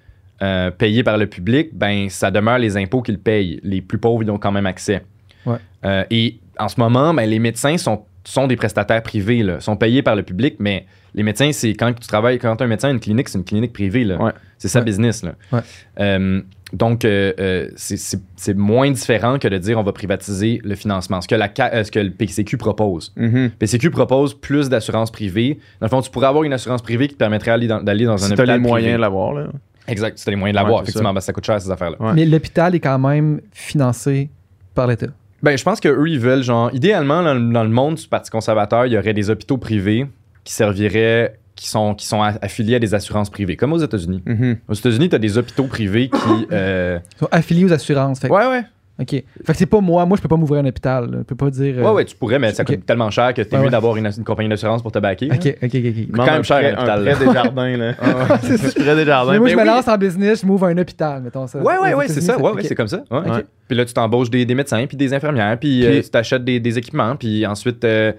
[0.42, 3.58] euh, payé par le public, ben ça demeure les impôts qu'ils payent.
[3.62, 5.02] Les plus pauvres, ils ont quand même accès.
[5.46, 5.56] Ouais.
[5.84, 9.76] Euh, et en ce moment, ben, les médecins sont, sont des prestataires privés, là, sont
[9.76, 10.86] payés par le public, mais
[11.16, 13.44] les médecins, c'est quand tu travailles, quand tu un médecin à une clinique, c'est une
[13.44, 14.04] clinique privée.
[14.04, 14.22] là.
[14.22, 14.32] Ouais.
[14.58, 14.84] C'est sa Ouais.
[14.84, 15.22] business.
[15.22, 15.34] Là.
[15.52, 15.60] Ouais.
[16.00, 16.40] Euh,
[16.72, 21.20] donc, euh, euh, c'est- moins différent que de dire on va privatiser le financement.
[21.20, 23.12] Ce que, la, Ca- ce que le PCQ propose.
[23.16, 23.50] Mhm.
[23.58, 25.58] PCQ propose plus d'assurance privée.
[25.80, 28.18] Dans le fond, tu pourrais avoir une assurance privée qui te permettrait d'aller dans, un
[28.18, 29.46] Si t'as hôpital les moyens de l'avoir, là.
[29.88, 31.12] Exact, tu as les moyens de l'avoir, effectivement.
[31.14, 31.96] Ben, ça coûte cher, ces affaires-là.
[32.00, 32.12] Ouais.
[32.14, 34.30] Mais l'hôpital est quand même financé
[34.74, 35.06] par l'État.
[35.42, 38.30] Ben, je pense qu'eux, ils veulent, genre, idéalement, dans, le- dans le monde du Parti
[38.30, 40.06] conservateur, il y aurait des hôpitaux privés
[40.46, 44.22] qui serviraient, qui sont, qui sont affiliés à des assurances privées, comme aux États-Unis.
[44.24, 44.56] Mhm.
[44.68, 46.46] Aux États-Unis, tu as des hôpitaux privés qui.
[46.52, 48.20] euh, Ils sont affiliés aux assurances.
[48.20, 48.62] Fait, Ouais, ouais.
[48.98, 49.10] OK.
[49.10, 50.06] Fait que c'est pas moi.
[50.06, 51.10] Moi, je peux pas m'ouvrir un hôpital.
[51.10, 51.18] là.
[51.18, 51.74] Je peux pas dire.
[51.76, 53.70] euh, Ouais, ouais, tu pourrais, mais ça coûte tellement cher que t'es Ouais, mieux ouais.
[53.70, 55.28] d'avoir une, une compagnie d'assurance pour te backer.
[55.32, 55.74] OK, OK, OK.
[55.74, 56.10] ok.
[56.10, 57.92] Demande quand même cher, un hôpital, prêt des jardins, là.
[58.42, 59.32] C'est prêt des jardins.
[59.32, 59.66] Mais moi, je me oui.
[59.66, 61.58] lance en business, je m'ouvre un hôpital, mettons ça.
[61.58, 62.38] Ouais, ouais, ouais, c'est ça.
[62.40, 62.56] Ouais, OK.
[62.56, 63.02] ouais, c'est comme ça.
[63.10, 63.18] Ouais.
[63.18, 63.44] Ouais.
[63.68, 66.58] Puis là, tu t'embauches des, des médecins puis des infirmières, puis, euh, tu t'achètes des,
[66.60, 68.12] des équipements, puis ensuite, euh,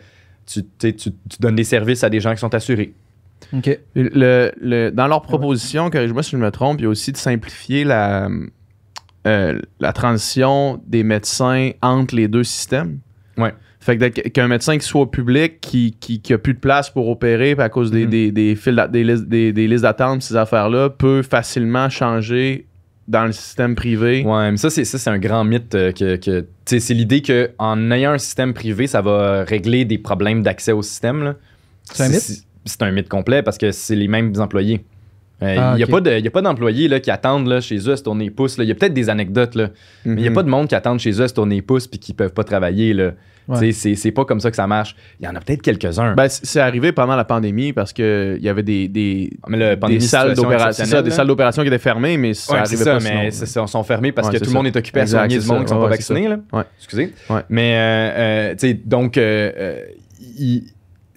[0.48, 0.64] tu,
[0.96, 2.94] tu, donnes des services à des gens qui sont assurés.
[3.54, 3.80] OK.
[3.96, 7.18] Le, le- dans leur proposition, corrige-moi si je me trompe, il y a aussi de
[7.18, 8.30] simplifier la,
[9.28, 13.00] euh, la transition des médecins entre les deux systèmes.
[13.38, 13.54] Ouais.
[13.80, 16.90] Fait que qu'un médecin qui soit au public, qui, qui, qui a plus de place
[16.90, 18.10] pour opérer à cause des, Mhm.
[18.10, 22.66] des, des, files d'a- des, listes, des, des listes d'attente, ces affaires-là, peut facilement changer
[23.08, 24.24] dans le système privé.
[24.26, 26.16] Ouais, mais ça, c'est, ça, c'est un grand mythe euh, que.
[26.18, 30.82] que c'est l'idée qu'en ayant un système privé, ça va régler des problèmes d'accès au
[30.82, 31.24] système.
[31.24, 31.36] là.
[31.84, 32.44] C'est un mythe?
[32.66, 34.84] C'est un mythe complet parce que c'est les mêmes employés.
[35.42, 35.92] Il Ah, n'y a, ok.
[35.92, 38.26] pas de- y a pas d'employés là, qui attendent là, chez eux à se tourner
[38.26, 38.58] les pouces.
[38.58, 38.64] là.
[38.64, 39.70] Il y a peut-être des anecdotes, là,
[40.04, 40.36] mais il n'y a Mhm.
[40.36, 42.34] pas de monde qui attend chez eux à se tourner les pouces puis qui peuvent
[42.34, 42.94] pas travailler.
[42.94, 43.12] Là.
[43.48, 43.72] Ouais.
[43.72, 44.94] C'est, c'est pas comme ça que ça marche.
[45.22, 46.16] Il y en a peut-être quelques-uns.
[46.16, 49.78] Ben, c'est arrivé pendant la pandémie parce qu'il y avait des, des, mais le des
[49.78, 51.16] pandémie, salles d'opération c'est ça, exceptionnelle, des là.
[51.16, 53.68] salles d'opération qui étaient fermées, mais ça Ouais, arrivait ça, pas mais sinon.
[53.68, 55.64] sont fermés parce Ouais, que tout le monde est occupé à soigner du monde ça.
[55.64, 56.28] qui sont Ouais, pas vaccinés.
[56.28, 56.40] Là.
[56.52, 56.64] Ouais.
[56.80, 57.14] Excusez.
[57.30, 57.42] Ouais.
[57.50, 57.80] Mais, euh,
[58.18, 59.82] euh, tu sais, donc, euh, euh,
[60.38, 60.64] il-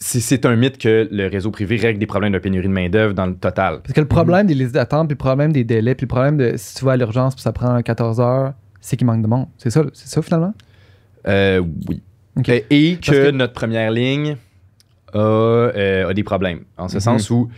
[0.02, 3.26] c'est, un mythe que le réseau privé règle des problèmes de pénurie de main-d'œuvre dans
[3.26, 3.80] le total.
[3.82, 6.38] Parce que le problème des listes d'attente, puis le problème des délais, puis le problème
[6.38, 9.26] de si tu vas à l'urgence puis ça prend 14 heures, c'est qu'il manque de
[9.28, 9.46] monde.
[9.58, 10.54] C'est ça, c'est ça finalement?
[11.28, 12.02] Euh, oui.
[12.70, 14.36] Et, que, notre première ligne
[15.12, 16.60] a, euh, a des problèmes.
[16.78, 17.00] En ce Mhm.
[17.00, 17.50] sens où,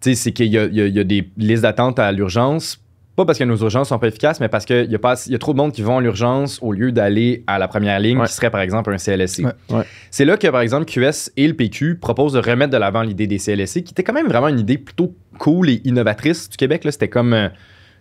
[0.00, 2.80] tu sais, c'est qu'il y a des listes d'attente à l'urgence
[3.16, 5.34] Pas parce que nos urgences sont pas efficaces, mais parce qu'il y, a pas y
[5.34, 8.18] a trop de monde qui vont à l'urgence au lieu d'aller à la première ligne,
[8.18, 8.26] Ouais.
[8.26, 9.44] qui serait par exemple un CLSC.
[9.44, 9.52] Ouais.
[9.70, 9.84] Ouais.
[10.10, 13.26] C'est là que, par exemple, QS et le PQ proposent de remettre de l'avant l'idée
[13.26, 16.82] des CLSC, qui était quand même vraiment une idée plutôt cool et innovatrice du Québec.
[16.90, 17.48] C'était comme euh,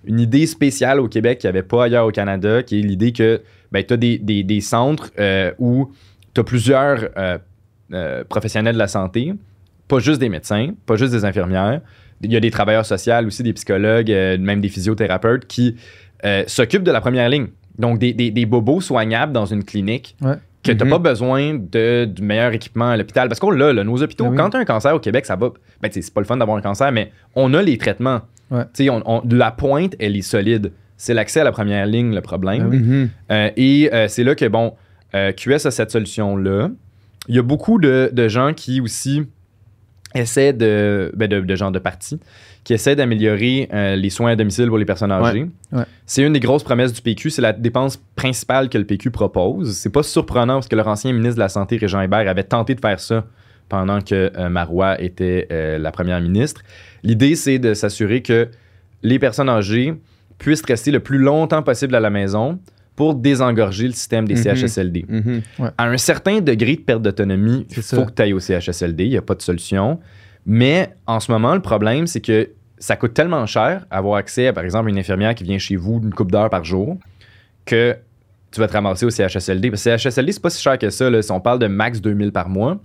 [0.06, 3.14] une idée spéciale au Québec qu'il n'y avait pas ailleurs au Canada, qui est l'idée
[3.14, 3.42] que
[3.72, 5.92] ben, tu as des, des- des centres euh, où
[6.34, 7.08] tu as plusieurs
[7.94, 9.34] euh, professionnels de la santé,
[9.88, 11.82] pas juste des médecins, pas juste des infirmières.
[12.26, 15.76] Il y a des travailleurs sociaux aussi, des psychologues, euh, même des physiothérapeutes qui
[16.26, 17.48] euh, s'occupent de la première ligne.
[17.78, 20.36] Donc, des, des- des bobos soignables dans une clinique Ouais.
[20.64, 20.92] que tu n'as Mhm.
[20.92, 23.28] pas besoin de, du meilleur équipement à l'hôpital.
[23.28, 24.38] Parce qu'on l'a, là, nos hôpitaux, Ben oui.
[24.38, 25.50] quand tu as un cancer au Québec, ça va.
[25.82, 28.22] Ben, c'est pas le fun d'avoir un cancer, mais on a les traitements.
[28.50, 28.64] Ouais.
[28.74, 30.72] Tu sais, on- on- la pointe, elle est solide.
[30.98, 32.70] C'est l'accès à la première ligne le problème.
[32.70, 32.80] Ben.
[32.80, 33.10] Mhm.
[33.32, 34.74] Euh, et euh, c'est là que, bon,
[35.14, 36.70] euh, QS a cette solution-là.
[37.28, 39.24] Il y a beaucoup de, de gens qui aussi
[40.16, 42.20] essaient de, ben, de, de gens de partis,
[42.64, 45.48] qui essaient d'améliorer euh, les soins à domicile pour les personnes âgées.
[45.72, 45.84] Ouais.
[46.06, 49.78] C'est une des grosses promesses du PQ, c'est la dépense principale que le PQ propose.
[49.78, 52.74] C'est pas surprenant parce que leur ancien ministre de la Santé, Régent Hébert, avait tenté
[52.74, 53.26] de faire ça
[53.70, 56.62] pendant que euh, Marois était euh, la première ministre.
[57.04, 58.48] L'idée, c'est de s'assurer que
[59.04, 59.94] les personnes âgées
[60.38, 62.60] puissent rester le plus longtemps possible à la maison
[62.96, 64.44] pour désengorger le système des Mhm.
[64.44, 65.06] CHSLD.
[65.08, 65.42] Mhm.
[65.78, 68.02] À un certain degré de perte d'autonomie, il faut ça.
[68.04, 70.00] que tu ailles au CHSLD, il n'y a pas de solution.
[70.46, 74.54] Mais en ce moment, le problème, c'est que ça coûte tellement cher avoir accès à,
[74.54, 76.98] par exemple, une infirmière qui vient chez vous une couple d'heures par jour
[77.66, 77.96] que
[78.52, 79.70] tu vas te ramasser au CHSLD.
[79.72, 81.10] Parce que CHSLD, c'est pas si cher que ça.
[81.10, 81.22] là.
[81.22, 82.78] Si on parle de max 2000 par mois,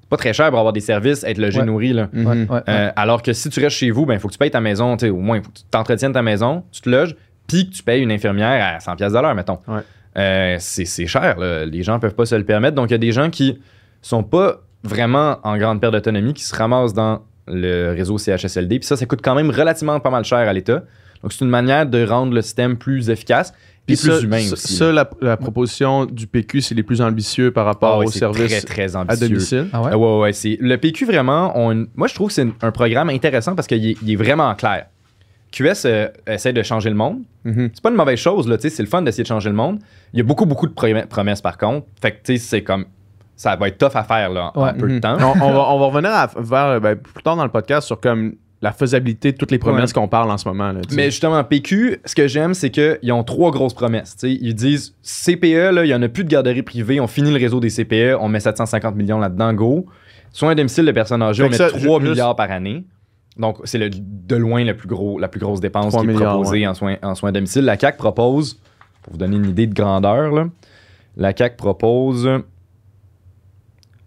[0.00, 1.66] c'est pas très cher pour avoir des services, être logé, Ouais.
[1.66, 1.92] nourri.
[1.92, 2.08] Là.
[2.12, 2.46] Mhm.
[2.48, 2.60] Ouais.
[2.68, 4.60] Euh, alors que si tu restes chez vous, ben, il faut que tu payes ta
[4.60, 4.96] maison.
[4.96, 7.14] Au moins, il faut que tu t'entretiennes ta maison, tu te loges,
[7.48, 9.58] puis que tu payes une infirmière à 100$ piastres de l'heure, mettons.
[9.66, 9.80] Ouais.
[10.16, 11.36] Euh, c'est cher.
[11.38, 11.64] là.
[11.66, 12.76] Les gens peuvent pas se le permettre.
[12.76, 13.58] Donc, il y a des gens qui
[14.02, 18.78] sont pas vraiment en grande perte d'autonomie, qui se ramassent dans le réseau CHSLD.
[18.78, 20.82] Puis ça, ça coûte quand même relativement pas mal cher à l'État.
[21.22, 23.50] Donc, c'est une manière de rendre le système plus efficace
[23.88, 24.76] et Puis plus ça, humain ça- aussi.
[24.76, 28.10] Ça, la, la proposition du PQ, c'est les plus ambitieux par rapport Ah ouais, au
[28.10, 29.28] c'est service très, très à ambitieux.
[29.28, 29.66] domicile.
[29.72, 29.90] Ah ouais?
[29.92, 31.52] Ah ouais, ouais, c'est le PQ vraiment.
[31.96, 34.86] Moi, je trouve que c'est un programme intéressant parce qu'il est, il est vraiment clair.
[35.50, 37.20] QS euh, essaie de changer le monde.
[37.44, 37.70] Mhm.
[37.72, 39.56] C'est pas une mauvaise chose, là, tu sais, c'est le fun d'essayer de changer le
[39.56, 39.78] monde.
[40.12, 41.86] Il y a beaucoup, beaucoup de promesses, promesses, par contre.
[42.02, 42.84] Fait que, tu sais, c'est comme.
[43.36, 44.72] Ça va être tough à faire, là, en Ouais.
[44.72, 45.00] peu de Mhm.
[45.00, 45.16] temps.
[45.20, 48.00] on, on va, on va revenir à- vers, ben, plus tard dans le podcast sur
[48.00, 50.72] comme la faisabilité de toutes les promesses qu'on parle en ce moment.
[50.72, 50.80] Là.
[50.92, 54.16] Mais justement, PQ, ce que j'aime, c'est qu'ils ont trois grosses promesses.
[54.16, 54.38] tu sais.
[54.40, 57.38] ils disent CPE, là, il n'y en a plus de garderie privée, on finit le
[57.38, 59.86] réseau des CPE, on met 750 millions là-dedans, go.
[60.32, 62.84] Soins à domicile de personnes âgées, Fait on met ça, 3 ju- milliards par année.
[63.38, 66.14] Donc, c'est le- de loin le plus gros, la plus grosse dépense 3 qui est
[66.14, 67.64] proposée en, soins, en soins à domicile.
[67.64, 68.58] La CAC propose,
[69.02, 70.46] pour vous donner une idée de grandeur, là,
[71.16, 72.28] la CAC propose.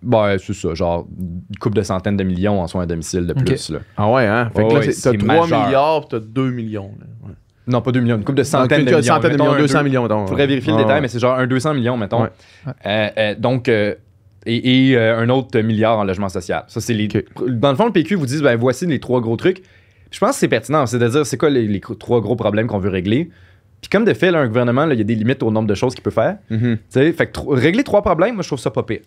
[0.03, 3.33] Ben, c'est ça, genre une couple de centaines de millions en soins à domicile de
[3.33, 3.69] plus.
[3.69, 3.79] Là.
[3.97, 4.49] Ah ouais, hein?
[4.55, 5.65] Fait que là, c'est- t'as c'est 3 majeur.
[5.67, 6.91] milliards t'as 2 millions.
[6.99, 7.05] là.
[7.27, 7.33] Ouais.
[7.67, 9.01] Non, pas 2 millions, une couple de centaines de millions.
[9.03, 10.07] centaines de millions, un 200 deux- millions.
[10.27, 11.01] faudrait vérifier le détail, Ouais.
[11.01, 12.23] mais c'est genre un 200 millions, mettons.
[12.85, 13.93] Euh, euh, donc, euh,
[14.45, 16.63] et, et, euh, un autre milliard en logement social.
[16.67, 17.07] Ça, c'est les.
[17.47, 19.61] Dans le fond, le PQ vous dit, ben, voici les trois gros trucs.
[20.11, 23.29] Je pense que c'est pertinent, c'est-à-dire, c'est quoi les, trois gros problèmes qu'on veut régler.
[23.79, 25.67] Puis comme de fait, là, un gouvernement, là, il y a des limites au nombre
[25.67, 26.37] de choses qu'il peut faire.
[26.49, 28.99] Tu sais, fait que régler trois problèmes, moi, je trouve ça pas pire.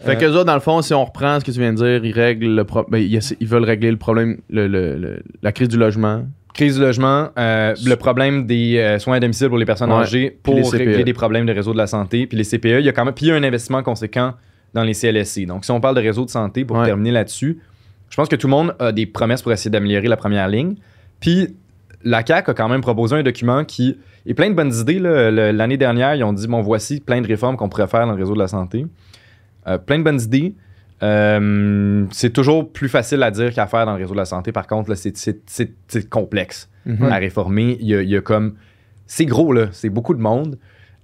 [0.00, 2.04] Fait que autres, dans le fond, si on reprend ce que tu viens de dire,
[2.04, 5.68] ils règlent le pro- ben, ils, veulent régler le problème, le, le- le- la crise
[5.68, 6.24] du logement.
[6.52, 9.98] Crise du logement, euh, le problème des euh, soins à domicile pour les personnes Ouais.
[10.00, 12.88] âgées, pour régler des problèmes de réseau de la santé, puis les CPE, il y
[12.88, 14.34] a quand même, puis il y a un investissement conséquent
[14.74, 15.46] dans les CLSC.
[15.46, 16.86] Donc, si on parle de réseau de santé, pour Ouais.
[16.86, 17.58] terminer là-dessus,
[18.10, 20.74] je pense que tout le monde a des promesses pour essayer d'améliorer la première ligne.
[21.20, 21.48] Puis,
[22.04, 24.98] la CAQ a quand même proposé un document qui est plein de bonnes idées.
[25.00, 28.18] L'année dernière, ils ont dit, bon, voici plein de réformes qu'on pourrait faire dans le
[28.18, 28.86] réseau de la santé.
[29.66, 30.54] Euh, plein de bonnes idées.
[31.02, 34.52] Euh, c'est toujours plus facile à dire qu'à faire dans le réseau de la santé.
[34.52, 37.04] Par contre, c'est- complexe Mhm.
[37.10, 37.76] à réformer.
[37.80, 38.54] Il y a, il y a comme.
[39.06, 39.68] C'est gros, là.
[39.72, 40.58] C'est beaucoup de monde.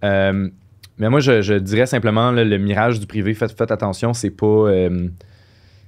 [0.05, 0.49] Euh,
[0.99, 3.35] mais moi, je, je dirais simplement là, le mirage du privé.
[3.35, 4.47] Faites, faites attention, c'est pas.
[4.47, 5.09] euh,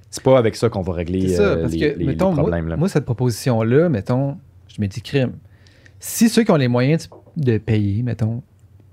[0.09, 2.05] c'est pas avec ça qu'on va régler C'est ça, euh, parce les, que, les- les
[2.05, 2.67] mettons, moi- problèmes.
[2.67, 2.77] là.
[2.77, 4.37] moi, cette proposition-là, mettons,
[4.73, 5.33] je me dis crime.
[5.99, 8.41] Si ceux qui ont les moyens de payer, mettons,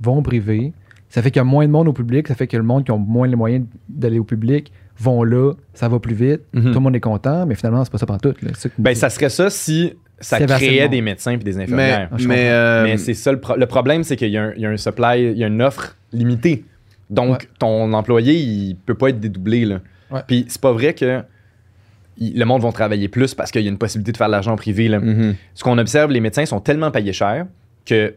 [0.01, 0.73] vont au privé,
[1.09, 2.85] ça fait qu'il y a moins de monde au public, ça fait que le monde
[2.85, 6.63] qui ont moins les moyens d'aller au public vont là, ça va plus vite, Mhm.
[6.63, 8.35] tout le monde est content, mais finalement, c'est pas ça pour tout.
[8.79, 9.93] Ben, ça serait ça si
[10.25, 12.09] ça créait des médecins et des infirmières.
[12.27, 14.63] Mais, euh, Mais c'est ça le, pro- le problème, c'est qu'il y, a un- il
[14.63, 16.65] y a un supply, il y a une offre limitée.
[17.11, 17.49] Donc, Ouais.
[17.59, 19.65] ton employé, il peut pas être dédoublé.
[19.65, 19.81] Là.
[20.11, 20.21] Ouais.
[20.27, 21.23] Puis, c'est pas vrai que
[22.19, 24.33] il- le monde va travailler plus parce qu'il y a une possibilité de faire de
[24.33, 24.89] l'argent privé.
[24.89, 25.01] Là.
[25.01, 25.35] mhm.
[25.55, 27.47] Ce qu'on observe, les médecins sont tellement payés cher
[27.85, 28.15] que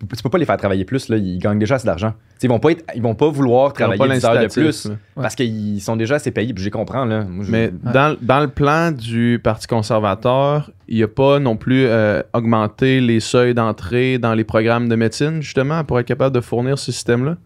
[0.00, 2.14] tu peux pas les faire travailler plus, là, ils gagnent déjà assez d'argent.
[2.42, 5.34] Ils vont pas être, ils vont pas vouloir travailler pas des heures de plus parce
[5.34, 7.24] qu'ils sont déjà assez payés, puis les comprends, là.
[7.24, 11.56] Moi, je- Mais dans, dans le plan du Parti conservateur, il n'y a pas non
[11.56, 16.34] plus euh, augmenté les seuils d'entrée dans les programmes de médecine, justement, pour être capable
[16.34, 17.36] de fournir ce système-là?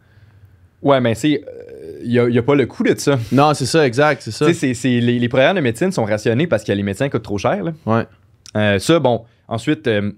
[0.82, 1.42] Ouais, mais c'est.
[2.04, 3.16] Il n'y a, y a pas le coût de ça.
[3.30, 4.52] Non, c'est ça, exact, c'est ça.
[4.52, 7.62] C'est- les, les programmes de médecine sont rationnés parce que les médecins coûtent trop cher.
[7.62, 7.72] là.
[7.86, 8.04] Ouais.
[8.56, 10.10] Euh, ça, bon, ensuite, euh,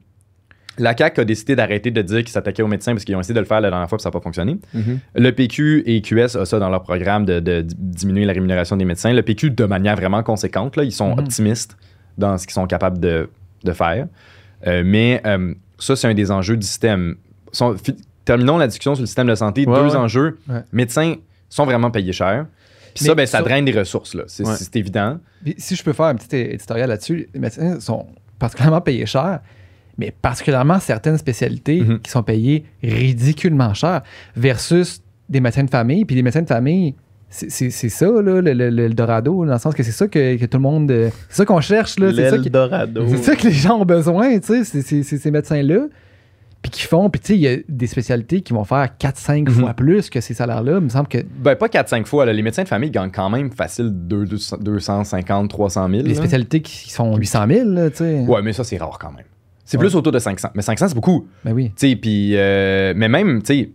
[0.79, 3.35] la CAQ a décidé d'arrêter de dire qu'ils s'attaquaient aux médecins parce qu'ils ont essayé
[3.35, 4.59] de le faire la dernière fois et ça n'a pas fonctionné.
[4.72, 4.99] Mhm.
[5.14, 9.12] Le PQ et QS ont ça dans leur programme de, diminuer la rémunération des médecins.
[9.12, 11.18] Le PQ, de manière vraiment conséquente, là, ils sont Mhm.
[11.20, 11.77] optimistes
[12.18, 13.29] dans ce qu'ils sont capables de,
[13.64, 14.07] de faire.
[14.66, 17.16] Euh, mais euh, ça, c'est un des enjeux du système.
[18.25, 19.66] Terminons la discussion sur le système de santé.
[19.66, 19.97] Ouais, Deux ouais.
[19.97, 20.39] enjeux.
[20.49, 20.61] Ouais.
[20.72, 21.16] Médecins
[21.51, 22.47] sont vraiment payés cher.
[22.95, 24.14] Puis ça, ben, ça draine des ressources.
[24.14, 24.22] là.
[24.27, 25.18] C'est évident.
[25.45, 28.07] Puis si je peux faire un petit éditorial là-dessus, les médecins sont
[28.39, 29.41] particulièrement payés cher,
[29.99, 32.01] mais particulièrement certaines spécialités Mhm.
[32.01, 34.03] qui sont payées ridiculement cher
[34.36, 36.05] versus des médecins de famille.
[36.05, 36.95] Puis les médecins de famille,
[37.30, 40.45] c'est ça, là, le, le- le Eldorado, dans le sens que c'est ça que, que
[40.47, 40.90] tout le monde.
[40.90, 42.11] euh, C'est ça qu'on cherche, là.
[42.14, 42.36] C'est ça,
[43.09, 45.86] c'est ça que les gens ont besoin, tu sais, c'est- ces médecins-là.
[46.62, 49.51] Puis qui font, puis tu sais, il y a des spécialités qui vont faire 4-5
[49.51, 49.55] Mhm.
[49.55, 50.76] fois plus que ces salaires-là.
[50.78, 52.24] Il me semble que Ben, pas 4-5 fois.
[52.24, 52.32] là.
[52.32, 56.03] Les médecins de famille gagnent quand même facile 2, 200 250, 300 000.
[56.05, 56.14] les là.
[56.14, 58.20] spécialités qui sont 800 000, là, tu sais.
[58.26, 59.26] Ouais, mais ça, c'est rare quand même.
[59.65, 59.85] C'est Ouais.
[59.85, 60.49] plus autour de 500.
[60.55, 61.27] Mais 500, c'est beaucoup.
[61.45, 61.73] Ben oui.
[61.77, 62.37] Puis...
[62.37, 63.71] euh, mais même, tu sais,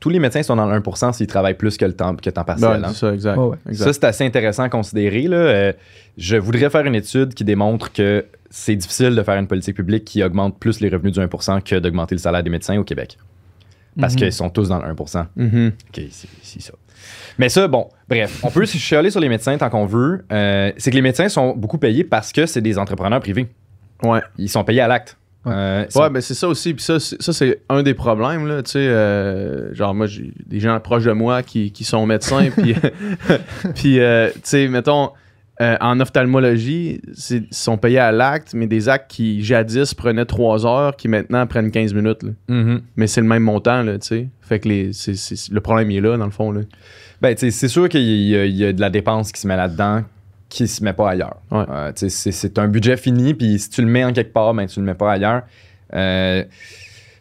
[0.00, 2.44] tous les médecins sont dans le 1% s'ils travaillent plus que le temps, que temps
[2.44, 2.68] partiel.
[2.70, 2.88] Ouais, hein.
[2.88, 3.36] c'est ça, exact.
[3.36, 3.56] Ouais, ouais.
[3.68, 3.84] exact.
[3.86, 5.22] Ça, c'est assez intéressant à considérer.
[5.22, 5.36] Là.
[5.36, 5.72] Euh,
[6.16, 10.04] je voudrais faire une étude qui démontre que c'est difficile de faire une politique publique
[10.04, 13.18] qui augmente plus les revenus du 1% que d'augmenter le salaire des médecins au Québec.
[13.98, 14.18] Parce Mhm.
[14.20, 15.26] qu'ils sont tous dans le 1%.
[15.36, 15.72] Mhm.
[15.88, 16.72] OK, c'est c'est ça.
[17.38, 20.24] Mais ça, bon, bref, on peut se chialer sur les médecins tant qu'on veut.
[20.32, 23.48] Euh, c'est que les médecins sont beaucoup payés parce que c'est des entrepreneurs privés.
[24.02, 24.20] Ouais.
[24.38, 25.16] Ils sont payés à l'acte.
[25.44, 25.52] Ouais.
[25.54, 26.74] Euh, Ouais, ben c'est ça aussi.
[26.74, 28.62] Puis ça, c'est- ça c'est un des problèmes, là.
[28.64, 32.48] Tu sais, euh, genre, moi, j'ai des gens proches de moi qui, qui sont médecins.
[32.56, 32.74] puis,
[33.74, 35.10] puis euh, tu sais, mettons,
[35.60, 40.24] euh, en ophtalmologie, c'est- ils sont payés à l'acte, mais des actes qui, jadis, prenaient
[40.26, 42.30] 3 heures, qui maintenant prennent 15 minutes, là.
[42.48, 42.80] Mhm.
[42.96, 44.28] Mais c'est le même montant, là, tu sais.
[44.42, 46.62] Fait que les, c'est- c'est- le problème, il est là, dans le fond, là.
[47.22, 49.40] Ben, tu sais, c'est sûr qu'il y, a- il y a de la dépense qui
[49.40, 50.02] se met là-dedans
[50.48, 51.36] qui se met pas ailleurs.
[51.50, 51.64] Ouais.
[51.68, 54.78] Euh, c'est, un budget fini, puis si tu le mets en quelque part, ben, tu
[54.80, 55.42] le mets pas ailleurs.
[55.94, 56.44] Euh,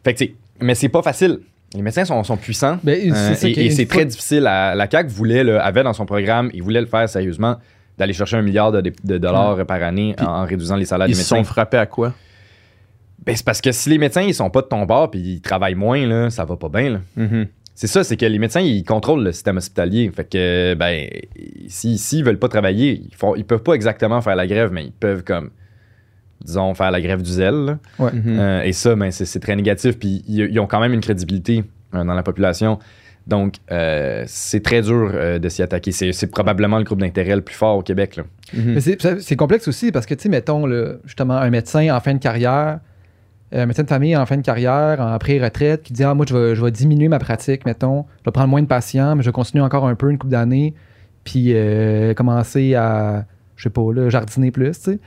[0.04, 0.24] fait que,
[0.62, 1.40] mais c'est pas facile.
[1.74, 2.78] Les médecins sont, sont puissants.
[2.84, 4.46] Ben, Euh, ça et, c'est très difficile.
[4.48, 7.58] à- la CAQ voulait, avait dans son programme, il voulait le faire sérieusement,
[7.98, 11.12] d'aller chercher un milliard de, de dollars par année en, en réduisant les salaires Ils
[11.14, 11.38] des médecins.
[11.38, 12.14] sont frappés à quoi?
[13.26, 15.42] Ben, c'est parce que si les médecins ils sont pas de ton bord puis ils
[15.42, 16.92] travaillent moins, là, ça va pas bien.
[16.92, 17.00] là.
[17.16, 17.48] Mhm.
[17.78, 20.10] C'est ça, c'est que les médecins, ils contrôlent le système hospitalier.
[20.16, 21.10] Fait que, ben,
[21.68, 24.86] s'ils si, veulent pas travailler, ils, font, ils peuvent pas exactement faire la grève, mais
[24.86, 25.50] ils peuvent, comme,
[26.42, 27.66] disons, faire la grève du zèle.
[27.66, 27.80] là.
[28.00, 28.22] Mhm.
[28.40, 30.00] Euh, et ça, ben, c'est c'est très négatif.
[30.00, 32.80] Puis ils, ils ont quand même une crédibilité euh, dans la population.
[33.28, 35.92] Donc, euh, c'est très dur euh, de s'y attaquer.
[35.92, 38.16] C'est c'est probablement le groupe d'intérêt le plus fort au Québec.
[38.16, 38.24] Là.
[38.54, 38.74] Mhm.
[38.76, 40.66] Mais c'est- complexe aussi parce que, tu sais, mettons,
[41.04, 42.80] justement, un médecin en fin de carrière,
[43.54, 46.26] euh, un médecin de famille en fin de carrière, en pré-retraite, qui dit Ah, moi,
[46.28, 49.24] je vais, je vais diminuer ma pratique, mettons, je vais prendre moins de patients, mais
[49.24, 50.74] je vais continuer encore un peu, une couple d'années,
[51.24, 53.26] puis euh, commencer à,
[53.56, 55.00] je sais pas, là, jardiner plus, tu sais.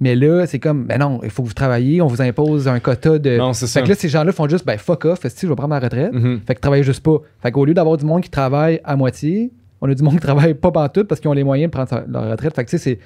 [0.00, 2.78] Mais là, c'est comme, ben non, il faut que vous travailliez, on vous impose un
[2.78, 3.36] quota de.
[3.36, 3.80] Non, c'est ça.
[3.80, 5.80] Fait que là, ces gens-là font juste, ben fuck off, si je vais prendre ma
[5.80, 6.12] retraite.
[6.12, 6.42] Mhm.
[6.46, 7.16] Fait que travaillez juste pas.
[7.42, 9.50] Fait qu'au lieu d'avoir du monde qui travaille à moitié,
[9.80, 12.04] on a du monde qui travaille pas pantoute parce qu'ils ont les moyens de prendre
[12.08, 12.54] leur retraite.
[12.54, 12.98] Fait que tu sais,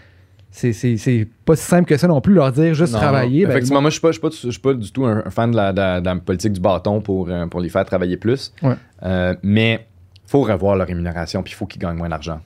[0.53, 0.73] c'est.
[0.73, 3.43] C'est, c'est, c'est pas si simple que ça non plus, leur dire juste Non, travailler.
[3.43, 3.49] non.
[3.49, 5.51] ben, Effectivement, moi, je suis pas, je suis suis pas du tout un, un fan
[5.51, 8.17] de la, de la- de la politique du bâton pour, euh, pour les faire travailler
[8.19, 8.53] plus.
[8.63, 8.75] Ouais.
[9.03, 9.87] Euh, mais
[10.27, 12.41] faut revoir leur rémunération, puis il faut qu'ils gagnent moins d'argent.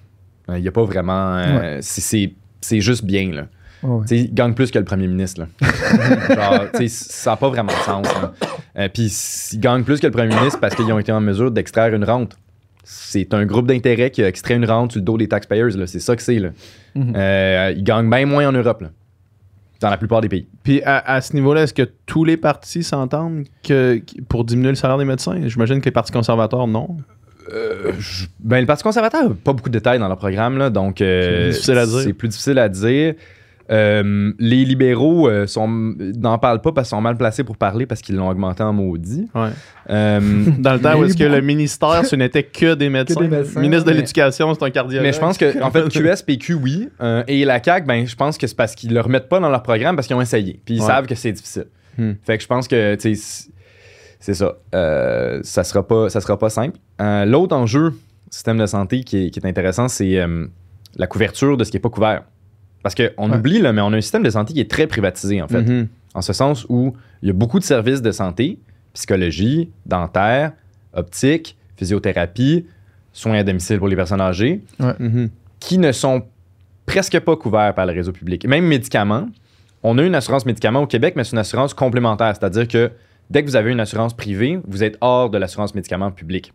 [0.48, 1.36] Il n'y a pas vraiment.
[1.36, 3.42] euh, c'est- c'est, c'est juste bien, là.
[3.82, 4.04] ouais.
[4.10, 5.48] Ils gagnent plus que le premier ministre, là.
[6.34, 8.06] Genre, ça n'a pas vraiment de sens.
[8.78, 9.12] Euh, puis
[9.52, 12.04] ils gagnent plus que le premier ministre parce qu'ils ont été en mesure d'extraire une
[12.04, 12.36] rente.
[12.88, 15.88] C'est un groupe d'intérêt qui extrait une rente sur le dos des taxpayers, là.
[15.88, 16.50] C'est ça que c'est, là.
[16.94, 17.12] Mhm.
[17.16, 18.90] Euh, ils gagnent bien moins en Europe, là.
[19.80, 20.46] Dans la plupart des pays.
[20.62, 24.74] Puis à, à ce niveau-là, est-ce que tous les partis s'entendent que, pour diminuer le
[24.76, 25.36] salaire des médecins?
[25.46, 26.96] J'imagine que les partis conservateurs, non.
[27.52, 30.70] Euh, je- ben, le Parti conservateur n'a pas beaucoup de détails dans leur programme, là,
[30.70, 32.00] donc euh, C'est difficile à dire.
[32.00, 33.14] c'est plus difficile à dire.
[33.70, 35.44] Euh, les libéraux euh,
[36.18, 38.72] n'en parlent pas parce qu'ils sont mal placés pour parler parce qu'ils l'ont augmenté en
[38.72, 39.28] maudit.
[39.34, 39.48] Ouais.
[39.90, 40.20] Euh,
[40.58, 43.20] Dans le temps où est-ce que le ministère, ce n'était que des médecins.
[43.20, 45.04] des médecins, le ministre de l'Éducation, c'est un cardiologue.
[45.04, 48.14] mais je pense que en fait QS PQ oui Euh, et la CAQ ben je
[48.14, 50.60] pense que c'est parce qu'ils le remettent pas dans leur programme parce qu'ils ont essayé
[50.64, 50.86] puis ils Ouais.
[50.86, 51.66] savent que c'est difficile.
[51.98, 52.12] Hmm.
[52.24, 53.48] Fait que je pense que tu sais
[54.20, 56.78] c'est- ça Euh, ça sera pas ça sera pas simple.
[57.00, 57.94] Euh, L'autre enjeu
[58.30, 60.46] système de santé qui est, qui est intéressant c'est euh,
[60.96, 62.22] la couverture de ce qui est pas couvert.
[62.86, 63.36] Parce qu'on Ouais.
[63.38, 65.60] oublie, là, mais on a un système de santé qui est très privatisé, en fait.
[65.62, 65.88] Mhm.
[66.14, 68.60] En ce sens où il y a beaucoup de services de santé,
[68.94, 70.52] psychologie, dentaire,
[70.92, 72.64] optique, physiothérapie,
[73.12, 75.30] soins à domicile pour les personnes âgées, Mhm.
[75.58, 76.22] qui ne sont
[76.86, 78.46] presque pas couverts par le réseau public.
[78.46, 79.28] Même médicaments,
[79.82, 82.92] on a une assurance médicaments au Québec, mais c'est une assurance complémentaire, c'est-à-dire que
[83.30, 86.52] dès que vous avez une assurance privée, vous êtes hors de l'assurance médicaments publique.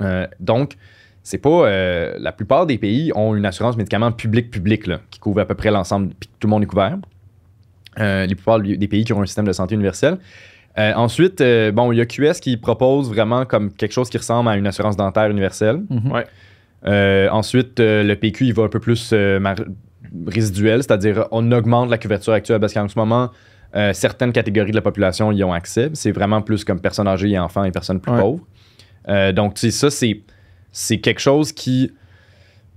[0.00, 0.74] Euh, donc,
[1.22, 1.48] c'est pas.
[1.68, 5.54] euh, la plupart des pays ont une assurance médicaments public-public là, qui couvre à peu
[5.54, 6.96] près l'ensemble, puis tout le monde est couvert.
[7.98, 10.18] Euh, les plupart des pays qui ont un système de santé universel.
[10.78, 14.18] Euh, ensuite, euh, bon, il y a QS qui propose vraiment comme quelque chose qui
[14.18, 15.82] ressemble à une assurance dentaire universelle.
[15.90, 16.12] Mhm.
[16.12, 16.24] Ouais.
[16.86, 19.56] Euh, ensuite, euh, le PQ, il va un peu plus euh, mar-
[20.26, 23.30] résiduel, c'est-à-dire on augmente la couverture actuelle parce qu'en ce moment,
[23.74, 25.90] euh, certaines catégories de la population y ont accès.
[25.94, 28.20] C'est vraiment plus comme personnes âgées et enfants et personnes plus Ouais.
[28.20, 28.46] pauvres.
[29.08, 30.20] Euh, donc, tu sais, ça, c'est,
[30.78, 31.90] c'est quelque chose qui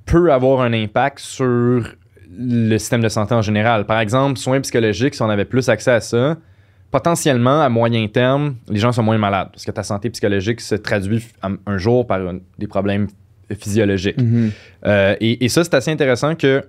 [0.07, 1.87] peut avoir un impact sur
[2.35, 3.85] le système de santé en général.
[3.85, 6.35] Par exemple, soins psychologiques, si on avait plus accès à ça,
[6.89, 10.73] potentiellement, à moyen terme, les gens sont moins malades parce que ta santé psychologique se
[10.73, 12.21] traduit un, jour par
[12.57, 13.07] des problèmes
[13.55, 14.19] physiologiques.
[14.19, 14.51] Mhm.
[14.87, 16.63] Euh, et, et ça, c'est assez intéressant que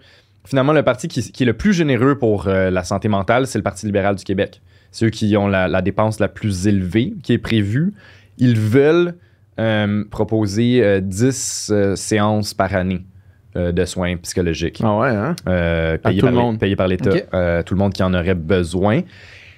[0.45, 3.59] finalement, le parti qui, qui est le plus généreux pour euh, la santé mentale, c'est
[3.59, 4.61] le Parti libéral du Québec.
[4.91, 7.95] C'est eux qui ont la, la dépense la plus élevée qui est prévue.
[8.37, 9.15] Ils veulent
[9.59, 13.05] euh, proposer euh, 10 euh, séances par année
[13.57, 14.81] euh, de soins psychologiques.
[14.83, 15.37] Ah ouais, hein?
[16.03, 16.59] Payés, tout par le monde.
[16.59, 17.63] payés par l'État.
[17.63, 19.03] Tout le monde qui en aurait besoin.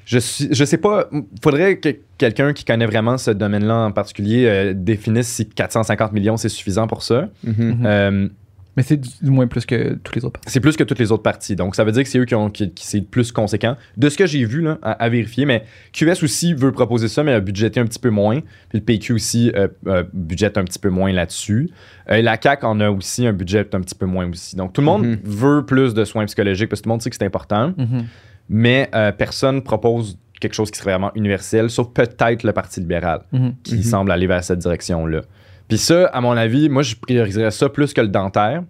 [0.05, 1.09] Je, suis, je sais pas,
[1.43, 1.89] faudrait que
[2.19, 7.03] quelqu'un qui connaît vraiment ce domaine-là en particulier définisse si 450 millions c'est suffisant pour
[7.03, 7.29] ça.
[7.45, 7.79] Mhm.
[7.81, 8.31] Mhm.
[8.77, 10.41] Mais c'est du, moins plus que tous les autres.
[10.47, 11.55] c'est plus que toutes les autres parties.
[11.55, 13.77] Donc, ça veut dire que c'est eux qui ont qui, qui- c'est le plus conséquent.
[13.97, 17.23] De ce que j'ai vu, là, à, à vérifier, mais QS aussi veut proposer ça,
[17.23, 18.41] mais a budgété un petit peu moins.
[18.69, 21.71] Puis le PQ aussi euh, euh, budgète un petit peu moins là-dessus.
[22.11, 24.57] Euh, la CAQ en a aussi un budget un petit peu moins aussi.
[24.57, 25.19] Donc, tout le monde Mhm.
[25.25, 28.05] veut plus de soins psychologiques parce que tout le monde sait que c'est important, Mhm.
[28.49, 33.21] mais euh, personne propose quelque chose qui serait vraiment universel, sauf peut-être le Parti libéral
[33.33, 33.55] Mhm.
[33.63, 35.23] qui semble aller vers cette direction-là.
[35.69, 38.63] Puis ça, à mon avis, moi, je prioriserais ça plus que le dentaire,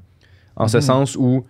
[0.57, 0.83] en ce Mhm.
[0.83, 1.45] sens où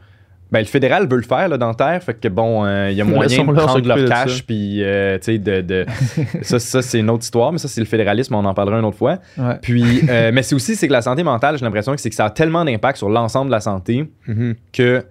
[0.53, 3.05] ben, le fédéral veut le faire, le dentaire, fait que bon, euh, il y a
[3.05, 5.85] moyen de prendre leur cash, puis euh, tu sais, de, de-
[6.43, 8.85] ça, ça c'est une autre histoire, mais ça, c'est le fédéralisme, on en parlera une
[8.85, 9.19] autre fois.
[9.37, 9.59] Ouais.
[9.61, 12.15] Puis, euh, mais c'est aussi, c'est que la santé mentale, j'ai l'impression que c'est que
[12.15, 14.55] ça a tellement d'impact sur l'ensemble de la santé Mhm.
[14.73, 15.05] que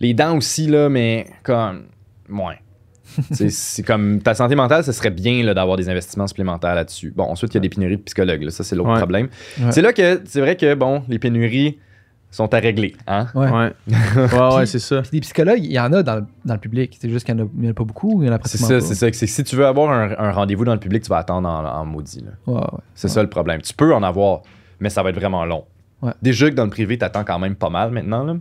[0.00, 1.84] les dents aussi, là, mais comme,
[2.28, 2.56] moins.
[3.50, 7.12] c'est comme ta santé mentale, ce serait bien là, d'avoir des investissements supplémentaires là-dessus.
[7.16, 8.42] Bon, ensuite, il y a des pénuries de psychologues.
[8.42, 8.50] là.
[8.50, 8.98] ça, c'est l'autre Ouais.
[8.98, 9.28] problème.
[9.60, 9.72] Ouais.
[9.72, 11.78] C'est là que c'est vrai que, bon, les pénuries
[12.32, 12.94] sont à régler.
[13.08, 13.26] Hein?
[13.34, 13.50] Ouais.
[13.50, 13.72] Ouais.
[14.16, 15.02] ouais, ouais, c'est ça.
[15.02, 16.96] Puis des psychologues, il y en a dans le, dans le public.
[17.00, 18.22] C'est juste qu'il n'y en, a- il y en a pas beaucoup.
[18.22, 19.10] Il y en a C'est ça, c'est ça.
[19.10, 21.18] que c'est que si tu veux avoir un, un rendez-vous dans le public, tu vas
[21.18, 22.20] attendre en, en maudit.
[22.20, 22.30] là.
[22.46, 22.78] Ouais, ouais.
[22.94, 23.60] C'est ça le problème.
[23.62, 24.42] Tu peux en avoir,
[24.78, 25.64] mais ça va être vraiment long.
[26.02, 26.12] Ouais.
[26.22, 28.34] Déjà que dans le privé, tu attends quand même pas mal maintenant, là,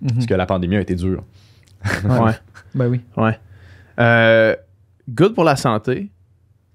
[0.00, 0.14] Mhm.
[0.14, 1.22] parce que la pandémie a été dure.
[2.04, 2.32] Ouais.
[2.74, 3.00] Ben oui.
[3.18, 3.38] Ouais.
[4.00, 4.54] Euh,
[5.10, 6.10] good pour la santé.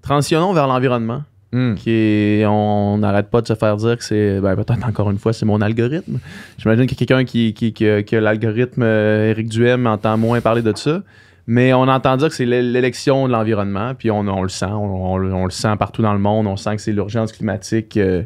[0.01, 1.23] Transitionnons vers l'environnement.
[1.53, 1.75] Hmm.
[1.75, 5.17] Qui est, on n'arrête pas de se faire dire que c'est, ben, peut-être encore une
[5.17, 6.19] fois, c'est mon algorithme.
[6.57, 10.41] J'imagine qu'il y a quelqu'un qui, qui, qui a, l'algorithme euh, Éric Duhem entend moins
[10.41, 11.03] parler de ça.
[11.49, 14.65] Mais on entend dire que c'est l'é- l'élection de l'environnement, puis on, on le sent,
[14.65, 16.45] on, on le- on le sent partout dans le monde.
[16.47, 18.23] On sent que c'est l'urgence climatique euh,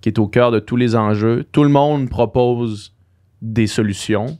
[0.00, 1.44] qui est au cœur de tous les enjeux.
[1.52, 2.94] Tout le monde propose
[3.42, 4.38] des solutions,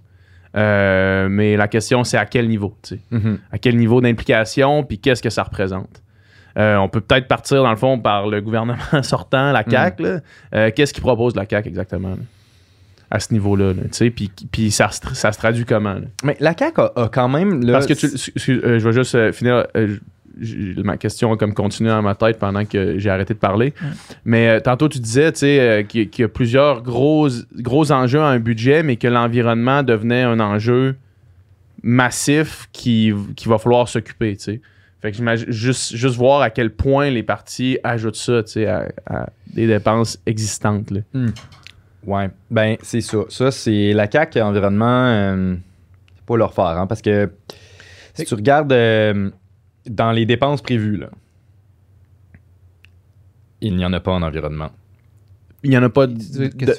[0.56, 3.00] Euh, mais la question c'est à quel niveau, tu sais?
[3.10, 3.38] Mhm.
[3.50, 6.02] à quel niveau d'implication, puis qu'est-ce que ça représente?
[6.58, 10.02] Euh, on peut peut-être partir, dans le fond, par le gouvernement sortant, la CAQ.
[10.02, 10.20] là.
[10.54, 12.16] Euh, qu'est-ce qu'il propose la CAQ exactement, là,
[13.10, 13.68] à ce niveau-là?
[13.72, 15.94] là, tu sais, Puis, puis ça, ça se traduit comment?
[15.94, 16.02] là?
[16.24, 17.64] Mais la CAQ a, a quand même.
[17.72, 19.66] Parce que tu, je vais juste finir.
[20.84, 23.72] Ma question a comme continué dans ma tête pendant que j'ai arrêté de parler.
[24.24, 26.82] Mais euh, tantôt, tu disais tu sais, euh, qu'il y, a- qu'il y a plusieurs
[26.82, 30.96] gros, gros enjeux à un budget, mais que l'environnement devenait un enjeu
[31.82, 34.36] massif qui, qui va falloir s'occuper.
[34.36, 34.60] tu sais.
[35.00, 38.66] Fait que j'imagine juste, juste voir à quel point les partis ajoutent ça tu sais,
[38.66, 40.90] à, à des dépenses existantes.
[40.92, 41.00] là.
[42.06, 43.18] Ouais, ben c'est ça.
[43.28, 45.54] Ça, c'est la CAQ environnement, euh,
[46.16, 47.30] c'est pas leur fort, hein, parce que
[48.14, 49.30] si tu regardes euh,
[49.88, 51.08] dans les dépenses prévues, là,
[53.60, 54.70] il n'y en a pas en environnement.
[55.64, 56.08] Il n'y en a pas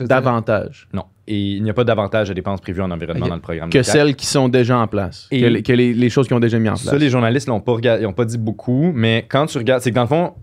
[0.01, 1.05] d'avantage Non.
[1.25, 3.69] Et il n'y a pas davantage de dépenses prévues en environnement dans le programme.
[3.69, 5.27] que celles qui sont déjà en place.
[5.31, 6.83] Et- que les, que les- les choses qui ont déjà mis en place.
[6.83, 9.91] Ça, les journalistes l'ont pas ils n'ont pas dit beaucoup, mais quand tu regardes, c'est
[9.91, 10.33] que dans le fond,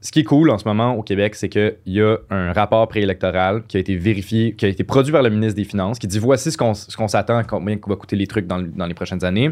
[0.00, 2.86] ce qui est cool en ce moment au Québec, c'est qu'il y a un rapport
[2.86, 6.06] préélectoral qui a été vérifié, qui a été produit par le ministre des Finances, qui
[6.06, 9.24] dit voici ce qu'on ce qu'on s'attend, combien va coûter les trucs dans les prochaines
[9.24, 9.50] années.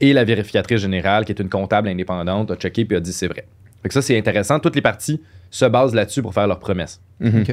[0.00, 3.28] Et la vérificatrice générale, qui est une comptable indépendante, a checké puis a dit c'est
[3.28, 3.46] vrai.
[3.82, 4.58] Fait que ça, c'est intéressant.
[4.58, 5.20] Toutes les parties
[5.50, 7.00] se basent là-dessus pour faire leurs promesses.
[7.20, 7.44] Mhm.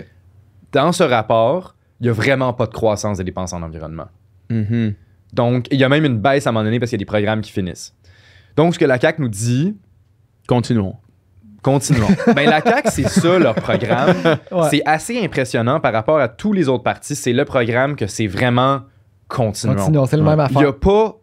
[0.72, 4.08] Dans ce rapport, il n'y a vraiment pas de croissance des dépenses en environnement.
[4.50, 4.94] Mhm.
[5.34, 7.04] Donc, il y a même une baisse à un moment donné parce qu'il y a
[7.04, 7.94] des programmes qui finissent.
[8.56, 9.76] Donc, ce que la CAQ nous dit,
[10.48, 10.96] Continuons.
[11.62, 12.08] Continuons.
[12.36, 14.16] ben, la CAQ, c'est ça leur programme.
[14.52, 14.70] Ouais.
[14.70, 17.16] C'est assez impressionnant par rapport à tous les autres partis.
[17.16, 18.84] C'est le programme que c'est vraiment
[19.28, 19.76] continuons.
[19.76, 20.80] Continuons, c'est le même Il n'y a affaire.
[20.80, 21.18] pas,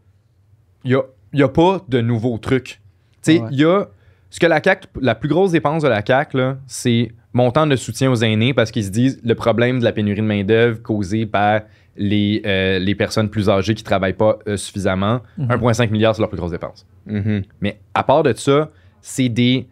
[0.85, 1.03] il y a,
[1.35, 2.81] il y a pas de nouveaux trucs.
[3.23, 3.49] Tu sais, Ouais.
[3.51, 3.87] il y a
[4.31, 4.61] ce que la
[5.01, 8.71] la plus grosse dépense de la CAQ, là, c'est montant de soutien aux aînés parce
[8.71, 11.61] qu'ils se disent le problème de la pénurie de main-d'œuvre causé par
[11.97, 15.21] les, euh, les personnes plus âgées qui ne travaillent pas euh, suffisamment.
[15.39, 15.49] Mhm.
[15.51, 16.87] 1,5 milliard, c'est leur plus grosse dépense.
[17.07, 17.43] Mhm.
[17.61, 18.71] Mais à part de ça,
[19.01, 19.69] c'est des.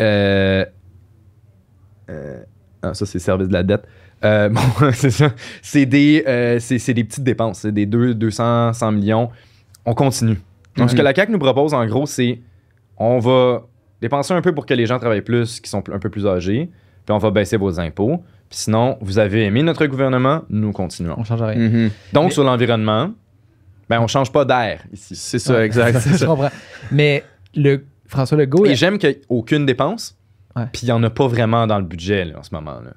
[0.00, 0.64] euh,
[2.82, 3.84] ah, ça, c'est le service de la dette.
[4.24, 5.32] Bon, c'est ça.
[5.60, 6.22] C'est des,
[6.94, 7.58] des petites dépenses.
[7.60, 9.30] C'est des deux- 200 100 millions.
[9.86, 10.38] On continue.
[10.76, 12.40] Donc, ce que la CAQ nous propose, en gros, c'est
[12.96, 13.62] on va
[14.00, 16.70] dépenser un peu pour que les gens travaillent plus, qui sont un peu plus âgés,
[17.06, 18.22] puis on va baisser vos impôts.
[18.50, 21.14] Puis sinon, vous avez aimé notre gouvernement, nous continuons.
[21.18, 21.56] On change rien.
[21.68, 21.90] Mhm.
[22.12, 23.10] Donc, Mais- sur l'environnement,
[23.88, 25.14] ben, on change pas d'air ici.
[25.16, 25.66] C'est ça, Ouais.
[25.66, 25.98] exact.
[26.00, 26.26] c'est Je ça.
[26.26, 26.50] comprends.
[26.90, 27.22] Mais
[27.54, 30.16] le François Legault, Et j'aime qu'il n'y ait aucune dépense.
[30.56, 30.64] Ouais.
[30.72, 32.80] Puis il n'y en a pas vraiment dans le budget là, en ce moment.
[32.80, 32.92] là.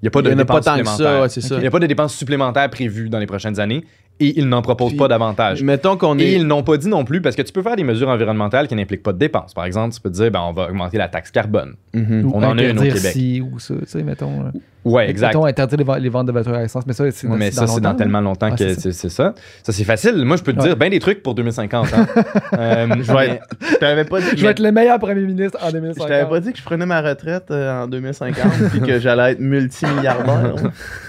[0.00, 1.26] Il n'y a pas de dépenses supplémentaires.
[1.56, 3.84] Il n'y a pas de dépenses supplémentaires prévues dans les prochaines années
[4.20, 5.62] et ils n'en proposent Puis, pas davantage.
[5.62, 6.32] Mettons qu'on Et est.
[6.32, 8.74] ils n'ont pas dit non plus parce que tu peux faire des mesures environnementales qui
[8.74, 9.54] n'impliquent pas de dépenses.
[9.54, 11.74] Par exemple, tu peux te dire ben, on va augmenter la taxe carbone.
[11.94, 12.24] Mhm.
[12.26, 13.00] ou on en a une au Québec.
[13.00, 14.42] ci ou ça, tu sais, mettons.
[14.42, 14.50] là.
[14.84, 15.28] Ouais, exact.
[15.28, 17.50] Mettons, interdire les, ven- les ventes de voitures à essence, mais ça, c'est Ouais, mais
[17.50, 18.80] ça, c'est dans longtemps, tellement longtemps que c'est ça.
[18.80, 19.34] c'est c'est ça.
[19.62, 20.24] Ça, c'est facile.
[20.24, 20.66] Moi, je peux te Ouais.
[20.68, 21.88] dire bien des trucs pour 2050.
[21.94, 22.06] hein.
[22.58, 25.58] Euh, Je vais être- je t'avais pas dit Je vais être le meilleur premier ministre
[25.62, 26.08] en Je 2050.
[26.08, 29.40] t'avais pas dit que je prenais ma retraite euh, en 2050 puis que j'allais être
[29.40, 30.54] multimilliardaire.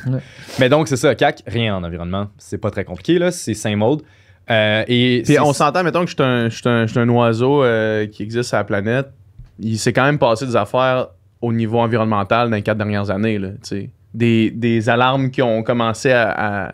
[0.59, 1.15] Mais donc, c'est ça.
[1.15, 2.27] CAC, rien en environnement.
[2.37, 3.31] C'est pas très compliqué, là.
[3.31, 4.01] C'est saint mode.
[4.49, 6.99] Euh, et Puis on s'entend, mettons que je suis un, je suis un, je suis
[6.99, 9.07] un oiseau euh, qui existe sur la planète.
[9.59, 11.07] Il s'est quand même passé des affaires
[11.41, 13.37] au niveau environnemental dans les quatre dernières années.
[13.37, 13.49] Là,
[14.13, 16.71] des, des alarmes qui ont commencé à, à-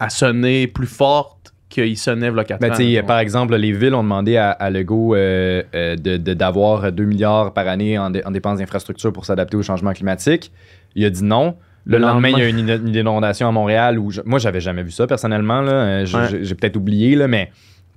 [0.00, 2.68] à sonner plus fortes qu'ils sonnaient Ben,
[2.98, 3.02] ans.
[3.02, 3.06] là.
[3.06, 7.04] par exemple, les villes ont demandé à, à Legault euh, euh, de- de- d'avoir 2
[7.04, 10.52] milliards par année en, dé- en dépenses d'infrastructure pour s'adapter au changement climatique.
[10.94, 11.56] Il a dit non.
[11.86, 12.58] Le, Le lendemain, il y a une,
[12.88, 15.60] une inondation à Montréal où je- moi, j'avais jamais vu ça personnellement.
[15.60, 15.72] là.
[15.72, 16.28] Euh, j'ai- Ouais.
[16.30, 17.50] J'ai j'ai peut-être oublié, là, mais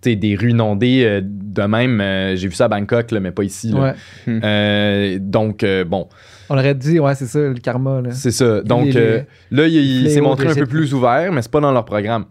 [0.04, 2.00] des rues inondées euh, de même.
[2.00, 3.72] euh, J'ai vu ça à Bangkok, là, mais pas ici.
[3.74, 3.94] là.
[4.28, 4.40] Ouais.
[4.44, 6.08] Euh, donc, euh, bon,
[6.50, 8.02] On aurait dit, ouais, c'est ça, le karma.
[8.02, 8.12] Là.
[8.12, 8.62] c'est ça.
[8.62, 9.20] Donc, les- euh,
[9.52, 9.76] là, il,
[10.06, 12.26] il s'est montré un peu plus ouvert, mais c'est pas dans leur programme.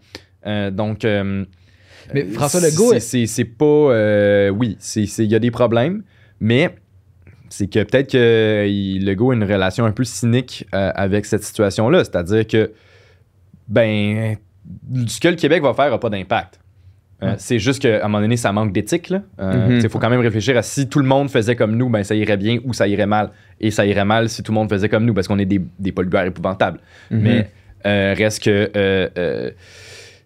[0.47, 1.43] Euh, donc, euh,
[2.13, 3.65] Mais François Legault, c'est- c'est c'est pas.
[3.65, 6.01] euh, oui, c'est- c'est- il y a des problèmes,
[6.39, 6.73] mais
[7.49, 11.43] c'est que peut-être que il- Legault a une relation un peu cynique euh, avec cette
[11.43, 12.03] situation-là.
[12.03, 12.71] C'est-à-dire que,
[13.67, 14.37] ben,
[15.07, 16.59] ce que le Québec va faire n'a pas d'impact.
[17.23, 17.33] Euh.
[17.39, 19.11] C'est juste qu'à un moment donné, ça manque d'éthique.
[19.11, 19.89] Il Mhm.
[19.89, 22.37] faut quand même réfléchir à si tout le monde faisait comme nous, ben, ça irait
[22.37, 23.31] bien ou ça irait mal.
[23.59, 25.59] Et ça irait mal si tout le monde faisait comme nous, parce qu'on est des,
[25.79, 26.79] des pollueurs épouvantables.
[27.09, 27.19] Mhm.
[27.21, 27.49] Mais
[27.87, 29.51] euh, reste que euh, euh,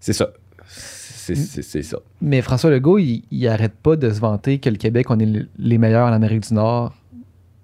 [0.01, 0.31] c'est ça.
[0.67, 1.97] C'est c'est- c'est ça.
[2.21, 5.25] Mais François Legault, il, il arrête pas de se vanter que le Québec, on est
[5.25, 6.93] le- les meilleurs en Amérique du Nord.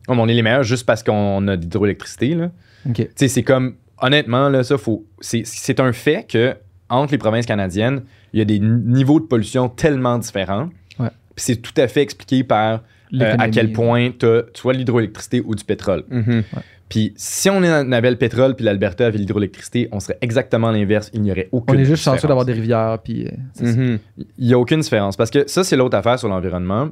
[0.07, 2.35] Oh, mais on est les meilleurs juste parce qu'on a de l'hydroélectricité.
[2.35, 2.51] là.
[2.87, 2.95] OK.
[2.95, 5.05] Tu sais, c'est comme, honnêtement, là, ça, faut.
[5.19, 6.55] C'est c'est un fait que
[6.89, 8.03] entre les provinces canadiennes,
[8.33, 10.69] il y a des n- niveaux de pollution tellement différents.
[10.99, 11.09] Ouais.
[11.35, 12.81] Puis c'est tout à fait expliqué par
[13.13, 16.03] euh, à quel point tu as soit l'hydroélectricité ou du pétrole.
[16.09, 16.43] Mhm.
[16.89, 21.09] Puis si on avait le pétrole puis l'Alberta avait l'hydroélectricité, on serait exactement l'inverse.
[21.13, 22.29] Il n'y aurait On aucune est juste chanceux différence.
[22.29, 22.99] d'avoir des rivières.
[23.03, 23.65] Puis, euh.
[23.65, 23.99] Mhm.
[24.37, 25.17] Il n'y a aucune différence.
[25.17, 26.89] Parce que ça, c'est l'autre affaire sur l'environnement.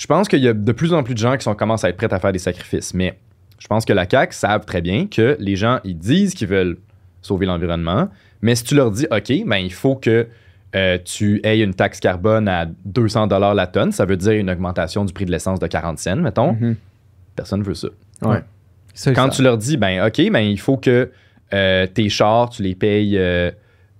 [0.00, 1.90] Je pense qu'il y a de plus en plus de gens qui sont, commencent à
[1.90, 2.94] être prêts à faire des sacrifices.
[2.94, 3.18] Mais
[3.58, 6.78] je pense que la CAQ savent très bien que les gens, ils disent qu'ils veulent
[7.20, 8.08] sauver l'environnement.
[8.40, 10.26] Mais si tu leur dis, OK, ben, il faut que
[10.74, 15.04] euh, tu aies une taxe carbone à 200 la tonne, ça veut dire une augmentation
[15.04, 16.76] du prix de l'essence de 40 cents, mettons, Mhm.
[17.36, 17.88] personne ne veut ça.
[18.22, 18.42] Ouais.
[19.14, 21.10] Quand tu leur dis, ben OK, ben il faut que
[21.52, 23.50] euh, tes chars, tu les payes euh,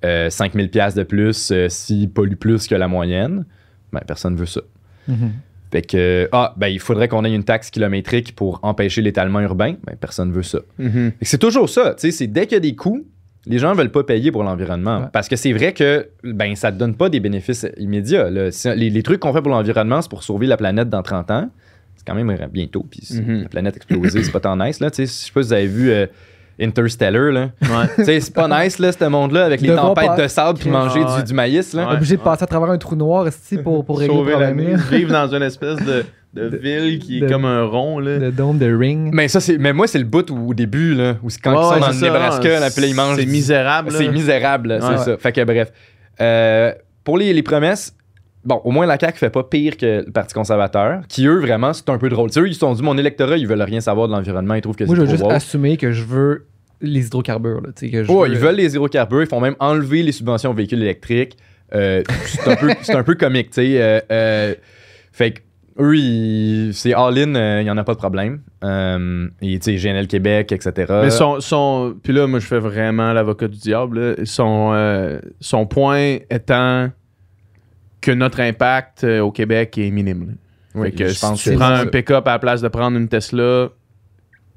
[0.06, 3.44] euh, 5000 pièces de plus euh, s'ils polluent plus que la moyenne,
[3.92, 4.62] ben personne veut ça.
[5.06, 5.32] Mhm.
[5.72, 9.74] Fait que, ah, ben il faudrait qu'on ait une taxe kilométrique pour empêcher l'étalement urbain,
[9.86, 10.58] ben personne veut ça.
[10.78, 11.12] Mhm.
[11.12, 13.04] Que C'est toujours ça, tu sais, c'est dès qu'il y a des coûts,
[13.46, 14.98] les gens veulent pas payer pour l'environnement.
[15.00, 15.06] Ouais.
[15.12, 18.28] Parce que c'est vrai que ben ça te donne pas des bénéfices immédiats.
[18.30, 18.50] là.
[18.74, 21.50] Les, les trucs qu'on fait pour l'environnement, c'est pour sauver la planète dans 30 ans.
[21.96, 22.84] C'est quand même bientôt.
[22.90, 23.42] Puis Mhm.
[23.42, 24.80] la planète explosée, c'est pas tant nice.
[24.80, 26.06] Là, tu sais, je sais pas si vous avez vu euh,
[26.60, 27.32] Interstellar.
[27.32, 27.50] Là.
[27.62, 27.68] Ouais.
[27.96, 30.70] Tu sais, c'est pas nice, là, ce monde-là, avec les tempêtes pas- de sable puis
[30.70, 31.22] manger Ah ouais.
[31.22, 31.72] du, du maïs.
[31.74, 31.88] Là.
[31.88, 31.94] Ouais.
[31.94, 33.26] Obligé de passer à travers un trou noir
[33.64, 34.76] pour, pour régler le Sauver la problème.
[34.90, 36.04] Vivre dans une espèce de,
[36.34, 37.98] de ville qui est comme un rond.
[37.98, 38.18] Là.
[38.18, 39.10] Le dôme de Ring.
[39.12, 39.58] Mais ça, c'est.
[39.58, 41.74] Mais moi, c'est le bout où, au début, là, où c'est quand Ouais, ils sont
[41.74, 43.16] ouais, dans c'est le ça, Nebraska, là, puis là, ils mangent.
[43.16, 43.90] C'est misérable.
[43.92, 44.78] C'est misérable, Ouais.
[44.96, 45.16] c'est ça.
[45.18, 45.72] Fait que bref.
[46.20, 47.96] Euh, pour les, les promesses,
[48.44, 51.72] bon, au moins la CAQ fait pas pire que le Parti conservateur, qui eux, vraiment,
[51.72, 52.28] c'est un peu drôle.
[52.28, 54.54] Tu sais, eux, ils se sont dit, mon électorat, ils veulent rien savoir de l'environnement,
[54.54, 55.32] ils trouvent que Moi, je c'est veux juste woke.
[55.32, 56.46] assumer que je veux
[56.80, 57.60] les hydrocarbures.
[57.60, 60.02] Là, tu sais, que je Ouais, veux- ils veulent les hydrocarbures, ils font même enlever
[60.02, 61.36] les subventions aux véhicules électriques.
[61.74, 63.80] Euh, c'est un, peu- c'est un peu comique, tu sais.
[63.82, 64.54] euh, euh,
[65.12, 65.40] fait que
[65.78, 68.40] eux, ils- c'est all-in, euh, il n'y en a pas de problème.
[68.64, 70.72] Euh, et tu sais, GNL Québec, etc.
[71.02, 71.94] Mais son, son.
[72.02, 74.00] Puis là, moi, je fais vraiment l'avocat du diable.
[74.00, 74.14] là.
[74.24, 76.90] Son, euh, son point étant
[78.00, 80.20] que notre impact euh, au Québec est minime.
[80.28, 80.32] là.
[80.74, 82.68] Oui, Fait que je si pense tu que prends un pick-up à la place de
[82.68, 83.68] prendre une Tesla,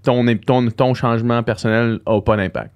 [0.03, 2.71] ton, ton, ton changement personnel n'a pas d'impact.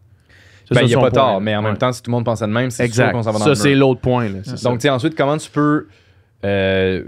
[0.69, 1.39] Ça, Ben, il n'y a pas point, tort, là.
[1.39, 1.69] mais en Ouais.
[1.69, 3.39] même temps, si tout le monde pense à de même, c'est sûr qu'on s'en va
[3.39, 4.25] dans Ça, c'est l'autre point.
[4.25, 4.39] là.
[4.63, 5.87] Donc, tu sais, ensuite, comment tu peux,
[6.43, 7.03] euh,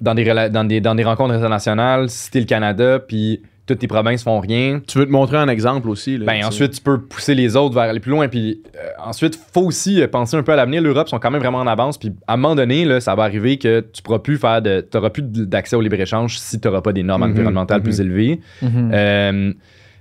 [0.00, 3.42] dans, des, dans, des, dans des rencontres internationales, si t'es le Canada, puis
[3.72, 6.18] toutes tes provinces font rien, tu veux te montrer un exemple aussi.
[6.18, 6.46] Là, ben tu sais.
[6.46, 8.28] ensuite, tu peux pousser les autres vers aller plus loin.
[8.28, 10.82] Puis euh, ensuite, faut aussi euh, penser un peu à l'avenir.
[10.82, 11.98] L'Europe sont quand même vraiment en avance.
[11.98, 14.80] Puis à un moment donné, là, ça va arriver que tu pourras plus faire de.
[14.90, 17.84] Tu plus d'accès au libre-échange si tu n'auras pas des normes Mhm, environnementales mhm.
[17.84, 18.40] plus élevées.
[18.62, 18.90] Mhm.
[18.92, 19.52] Euh,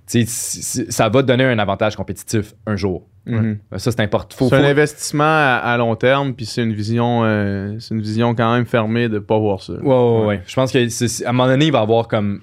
[0.08, 3.06] ça va te donner un avantage compétitif un jour.
[3.26, 3.60] Mhm.
[3.78, 4.36] Ça, c'est important.
[4.36, 7.94] Faut, C'est faut- un investissement à, à long terme, puis c'est une vision, euh, c'est
[7.94, 9.74] une vision quand même fermée de pas voir ça.
[9.74, 10.42] Ouais, ouais, ouais.
[10.48, 12.42] Je pense que c'est- c'est- à un moment donné, il va y avoir comme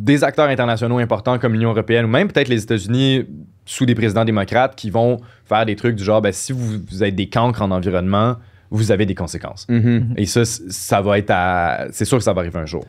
[0.00, 3.26] des acteurs internationaux importants comme l'Union européenne ou même peut-être les États-Unis
[3.66, 7.04] sous des présidents démocrates qui vont faire des trucs du genre ben, si vous, vous
[7.04, 8.36] êtes des cancres en environnement,
[8.70, 9.66] vous avez des conséquences.
[9.68, 10.14] Mhm.
[10.16, 11.86] Et ça, ça va être à.
[11.92, 12.86] C'est sûr que ça va arriver un jour.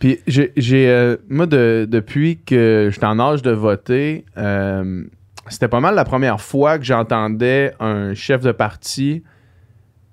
[0.00, 5.04] Puis j'ai, j'ai, euh, moi, de- depuis que j'étais en âge de voter, euh,
[5.48, 9.22] c'était pas mal la première fois que j'entendais un chef de parti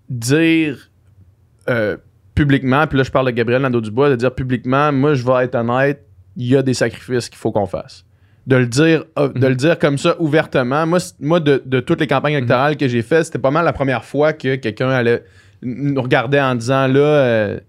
[0.09, 0.91] dire
[1.69, 1.97] euh,
[2.35, 5.55] publiquement, puis là je parle de Gabriel Nadeau-Dubois, de dire publiquement, moi je vais être
[5.55, 6.05] honnête,
[6.39, 8.05] il y a des sacrifices qu'il faut qu'on fasse.
[8.47, 10.87] De le dire, euh, de le dire comme ça ouvertement.
[10.87, 13.73] Moi, moi de, de toutes les campagnes électorales que j'ai faites, c'était pas mal la
[13.73, 15.23] première fois que quelqu'un allait
[15.61, 17.59] nous regarder en disant là, euh,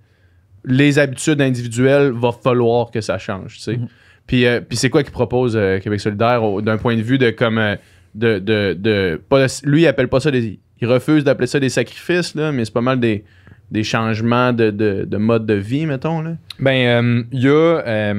[0.64, 3.56] les habitudes individuelles, va falloir que ça change.
[3.56, 3.76] tu sais.
[3.76, 3.88] Mhm.
[4.26, 7.30] Puis, euh, puis c'est quoi qu'il propose euh, Québec solidaire d'un point de vue de
[7.30, 7.60] comme
[8.14, 11.68] de, de, de- pas lui il appelle pas ça des il refuse d'appeler ça des
[11.68, 13.24] sacrifices là, mais c'est pas mal des,
[13.70, 16.36] des changements de, de, de mode de vie mettons là.
[16.60, 18.14] Ben, il y a.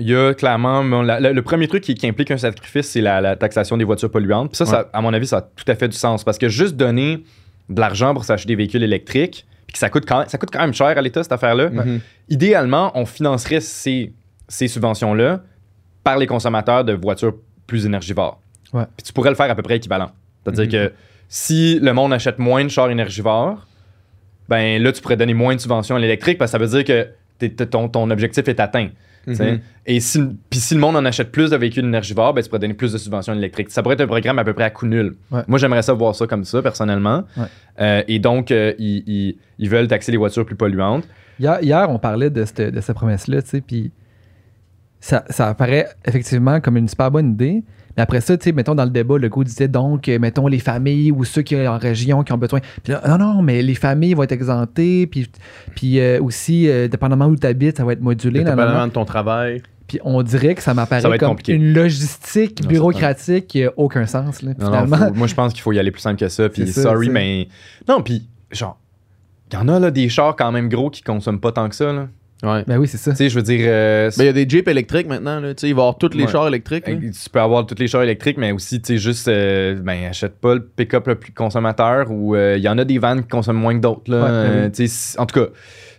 [0.00, 0.82] il y a clairement.
[0.84, 3.76] bon, la- la- le premier truc qui, qui implique un sacrifice, c'est la, la taxation
[3.76, 4.50] des voitures polluantes.
[4.50, 6.24] Puis ça, ça, à mon avis, ça a tout à fait du sens.
[6.24, 7.22] Parce que juste donner
[7.68, 10.60] de l'argent pour s'acheter des véhicules électriques, puis que ça coûte quand, ça coûte quand
[10.60, 12.00] même cher à l'État, cette affaire-là, Mhm.
[12.28, 14.12] idéalement, on financerait ces,
[14.48, 15.42] ces subventions-là
[16.02, 17.34] par les consommateurs de voitures
[17.66, 18.40] plus énergivores.
[18.72, 18.84] Ouais.
[18.96, 20.10] Puis tu pourrais le faire à peu près équivalent.
[20.42, 20.70] C'est-à-dire Mhm.
[20.88, 20.92] que
[21.28, 23.66] si le monde achète moins de chars énergivores,
[24.48, 26.84] ben là, tu pourrais donner moins de subventions à l'électrique parce que ça veut dire
[26.84, 28.88] que ton, ton objectif est atteint.
[29.26, 29.60] Mhm.
[29.86, 30.18] Et si,
[30.48, 32.92] puis si le monde en achète plus de véhicules énergivores, ben, tu pourrais donner plus
[32.92, 33.70] de subventions électriques.
[33.70, 35.14] Ça pourrait être un programme à peu près à coût nul.
[35.30, 35.42] Ouais.
[35.46, 37.24] Moi, j'aimerais ça voir ça comme ça, personnellement.
[37.36, 37.44] Ouais.
[37.80, 41.06] Euh, et donc, euh, ils, ils- ils veulent taxer les voitures plus polluantes.
[41.38, 43.90] Hier, hier, on parlait de cette, de cette promesse-là, tu sais, puis
[45.00, 47.62] ça, ça apparaît effectivement comme une super bonne idée.
[47.96, 50.46] Mais après ça, tu sais, mettons dans le débat, le goût disait donc, euh, mettons
[50.46, 52.60] les familles ou ceux qui sont en région qui ont besoin.
[52.82, 55.28] Puis là, non, non, mais les familles vont être exemptées, puis,
[55.74, 58.40] puis euh, aussi, euh, dépendamment où tu habites, ça va être modulé.
[58.44, 59.62] Dépendamment de ton travail.
[59.88, 61.54] Puis on dirait que ça m'apparaît comme compliqué.
[61.54, 65.62] une logistique bureaucratique qui n'a aucun sens, là, Non, non, faut- moi, je pense qu'il
[65.62, 66.48] faut y aller plus simple que ça.
[66.48, 67.48] Puis, ça, sorry, mais.
[67.88, 68.78] Non, puis, genre,
[69.50, 71.74] il y en a là, des chars quand même gros qui consomment pas tant que
[71.74, 71.92] ça.
[71.92, 72.06] Là.
[72.42, 72.64] Ouais.
[72.66, 73.10] Ben oui, c'est ça.
[73.10, 73.60] Tu sais, je veux dire.
[73.64, 75.82] euh, Ben, il y a des Jeeps électriques maintenant là, tu sais, il va y
[75.82, 76.30] avoir tous les Ouais.
[76.30, 76.88] chars électriques.
[76.88, 76.94] là.
[76.94, 80.36] Tu peux avoir tous les chars électriques, mais aussi, tu sais, juste, euh, ben, achète
[80.36, 83.28] pas le pick-up le plus consommateur ou euh, il y en a des vannes qui
[83.28, 84.22] consomment moins que d'autres, là.
[84.22, 84.72] Ouais, Euh, oui.
[84.72, 85.46] tu sais, c- en tout cas,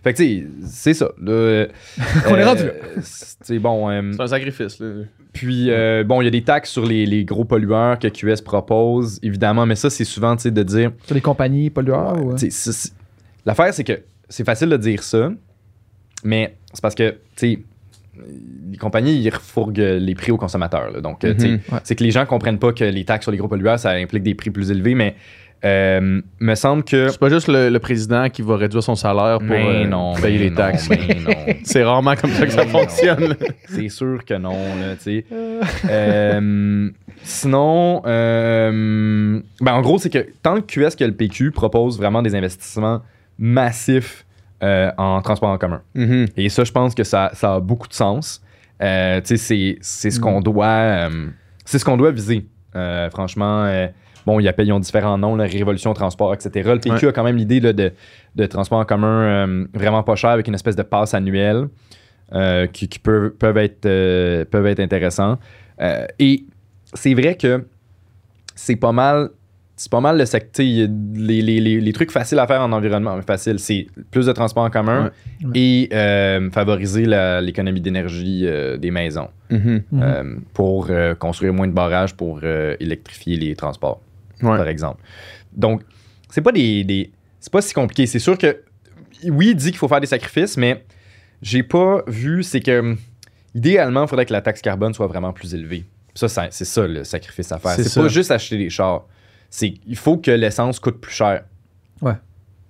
[0.02, 1.10] fait que, tu sais, c'est ça.
[1.22, 1.66] là, euh,
[2.28, 2.72] On est rendu là.
[3.02, 3.88] c'est- bon.
[3.88, 4.86] euh, C'est un sacrifice là.
[5.32, 8.42] puis, euh, bon, il y a des taxes sur les, les gros pollueurs que QS
[8.44, 10.90] propose, évidemment, mais ça, c'est souvent, tu sais, de dire.
[11.06, 12.20] Sur les compagnies pollueurs.
[12.20, 12.36] ou, euh?
[13.46, 15.30] L'affaire, c'est que c'est facile de dire ça,
[16.24, 17.58] mais c'est parce que, tu sais,
[18.70, 20.90] les compagnies, ils refourguent les prix aux consommateurs.
[20.90, 21.00] là.
[21.00, 21.48] Donc, tu sais.
[21.50, 21.78] Ouais.
[21.82, 24.22] c'est que les gens comprennent pas que les taxes sur les gros pollueurs, ça implique
[24.22, 25.16] des prix plus élevés, mais
[25.64, 27.08] euh, me semble que.
[27.08, 30.38] C'est pas juste le, le président qui va réduire son salaire pour euh, non, payer
[30.38, 30.88] les non, taxes.
[31.62, 33.36] C'est rarement comme ça que ça fonctionne.
[33.68, 35.24] C'est sûr que non, là, tu sais.
[35.88, 36.90] Euh,
[37.22, 42.22] sinon, euh, ben, en gros, c'est que tant que QS que le PQ propose vraiment
[42.22, 43.02] des investissements
[43.38, 44.24] massifs
[44.62, 45.82] euh, en transport en commun.
[45.94, 46.26] Mhm.
[46.36, 48.42] Et ça, je pense que ça, ça a beaucoup de sens.
[48.82, 51.26] Euh, tu sais, c'est- ce qu'on doit, euh,
[51.64, 52.46] c'est ce qu'on doit viser.
[52.74, 53.86] Euh, franchement, euh,
[54.26, 56.70] bon, ils, appellent, ils ont différents noms, la Révolution Transport, etc.
[56.74, 57.92] Le PQ a quand même l'idée de,
[58.34, 61.68] de transport en commun euh, vraiment pas cher avec une espèce de passe annuelle
[62.32, 65.38] euh, qui, qui peuvent, peuvent, être, euh, peuvent être intéressants.
[65.80, 66.44] Euh, et
[66.94, 67.66] c'est vrai que
[68.54, 69.30] c'est pas mal.
[69.76, 70.64] C'est pas mal le secteur.
[70.64, 70.86] Les,
[71.42, 74.70] les, les, les trucs faciles à faire en environnement, facile, c'est plus de transport en
[74.70, 75.10] commun
[75.44, 75.50] Ouais.
[75.54, 79.82] et euh, favoriser la- l'économie d'énergie euh, des maisons Mhm.
[79.90, 80.02] Mhm.
[80.02, 84.00] euh, pour euh, construire moins de barrages pour euh, électrifier les transports,
[84.42, 84.56] Ouais.
[84.56, 85.00] par exemple.
[85.56, 85.82] Donc,
[86.30, 87.10] c'est pas des, des-
[87.40, 88.06] c'est pas si compliqué.
[88.06, 88.58] C'est sûr que
[89.24, 90.84] oui, il dit qu'il faut faire des sacrifices, mais
[91.40, 92.94] j'ai pas vu, c'est que
[93.54, 95.84] idéalement, il faudrait que la taxe carbone soit vraiment plus élevée.
[96.14, 97.72] Ça, c'est ça le sacrifice à faire.
[97.72, 99.06] C'est pas juste acheter des chars.
[99.54, 101.42] C'est il faut que l'essence coûte plus cher.
[102.00, 102.14] Ouais.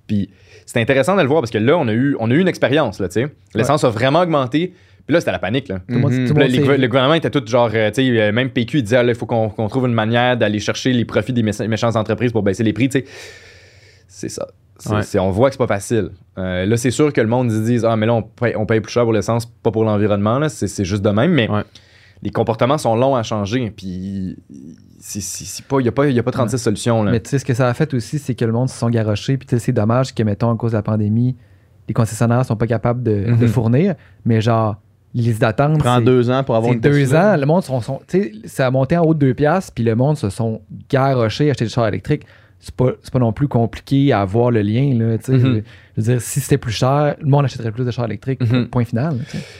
[0.08, 0.30] Puis
[0.66, 2.48] c'est intéressant de le voir parce que là, on a eu, on a eu une
[2.48, 3.28] expérience, là, tu sais.
[3.54, 4.74] L'essence a vraiment augmenté.
[5.06, 5.78] Puis là, c'était la panique, là.
[5.88, 6.28] Tout le Mhm.
[6.28, 8.82] tout là, les le gouvernement était tout genre, euh, tu sais, euh, même PQ, il
[8.82, 11.66] disait, Ah, là, il faut qu'on trouve une manière d'aller chercher les profits des mécha-
[11.68, 13.04] méchantes entreprises pour baisser les prix, tu sais.
[14.08, 14.46] C'est ça.
[14.90, 15.02] Ouais.
[15.04, 16.10] c'est- on voit que c'est pas facile.
[16.38, 18.66] Euh, là, c'est sûr que le monde se dise, ah, mais là, on paye, on
[18.66, 20.48] paye plus cher pour l'essence, pas pour l'environnement, là.
[20.48, 21.62] C'est c'est juste de même, mais Ouais.
[22.22, 24.36] Les comportements sont longs à changer, puis il
[25.82, 27.10] n'y a, pas- il y a pas 36 solutions, là.
[27.10, 28.90] Mais tu sais, ce que ça a fait aussi, c'est que le monde se sont
[28.90, 29.36] garochés.
[29.36, 31.36] Puis tu sais, c'est dommage que, mettons, à cause de la pandémie,
[31.88, 33.38] les concessionnaires sont pas capables de, Mhm.
[33.38, 33.94] de fournir.
[34.24, 34.76] Mais genre,
[35.14, 35.78] les listes d'attente.
[35.78, 37.34] Prend c'est- deux ans pour avoir C'est une deux Tesla.
[37.34, 39.72] ans, le monde sont, sont- tu sais, ça a monté en haut de deux piastres,
[39.74, 42.24] puis le monde se sont garochés à acheter des chars électriques.
[42.64, 45.16] C'est pas, pas non plus compliqué à voir le lien, là.
[45.16, 45.62] Mhm.
[45.96, 48.68] Je veux dire, si c'était plus cher, le monde achèterait plus de chars électriques, Mhm.
[48.68, 49.16] point final.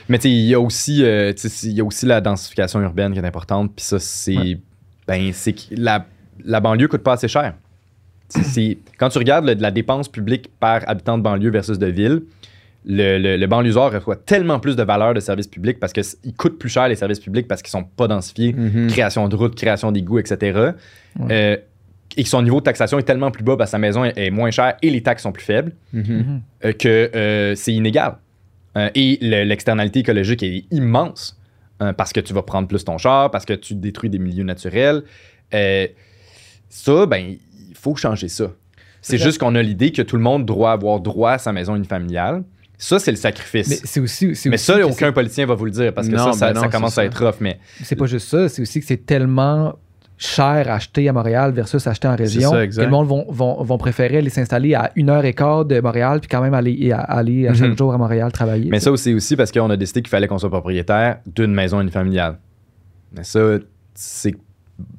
[0.09, 1.33] Mais il y a aussi, euh,
[1.65, 3.73] il y a aussi la densification urbaine qui est importante.
[3.75, 4.59] Puis ça, c'est, Ouais.
[5.09, 6.07] ben, c'est que la,
[6.45, 7.55] la banlieue coûte pas assez cher.
[8.99, 12.23] Quand tu regardes le- la dépense publique par habitant de banlieue versus de ville,
[12.85, 16.59] le, le, le banlieuseur reçoit tellement plus de valeur de services publics parce qu'ils coûtent
[16.59, 18.53] plus cher les services publics parce qu'ils sont pas densifiés.
[18.53, 18.89] Mhm.
[18.89, 20.37] Création de routes, création d'égouts, etc.
[21.19, 21.27] Ouais.
[21.31, 21.57] Euh,
[22.17, 24.13] et que son niveau de taxation est tellement plus bas parce que sa maison est,
[24.17, 26.41] est moins chère et les taxes sont plus faibles Mhm.
[26.65, 28.17] euh, que euh, c'est inégal.
[28.77, 31.39] Euh, et le- l'externalité écologique est immense
[31.97, 35.03] parce que tu vas prendre plus ton char, parce que tu détruis des milieux naturels.
[36.69, 37.37] Ça, ben,
[37.71, 38.53] il faut changer ça.
[39.01, 41.75] C'est juste qu'on a l'idée que tout le monde doit avoir droit à sa maison
[41.75, 42.45] unifamiliale.
[42.79, 43.81] Ça, c'est le Mais sacrifice.
[43.85, 44.35] c'est aussi.
[44.37, 46.53] c'est Mais aussi ça, aucun politicien va vous le dire parce que Non, ça, ça,
[46.53, 47.37] non, ça c'est commence à être rough.
[47.41, 49.75] Mais c'est- C'est pas juste ça, c'est aussi que c'est tellement
[50.25, 52.51] cher acheter à Montréal versus acheter en région.
[52.51, 52.85] ça, exact.
[52.85, 56.21] le monde vont, vont, vont préférer aller s'installer à une heure et quart de Montréal,
[56.21, 57.79] puis quand même aller, à- aller à chaque Mhm.
[57.79, 58.71] jour à Montréal travailler.
[58.71, 61.81] Mais ça aussi, aussi parce qu'on a décidé qu'il fallait qu'on soit propriétaire d'une maison
[61.81, 62.39] unifamiliale.
[63.15, 63.41] Mais ça,
[63.95, 64.35] c'est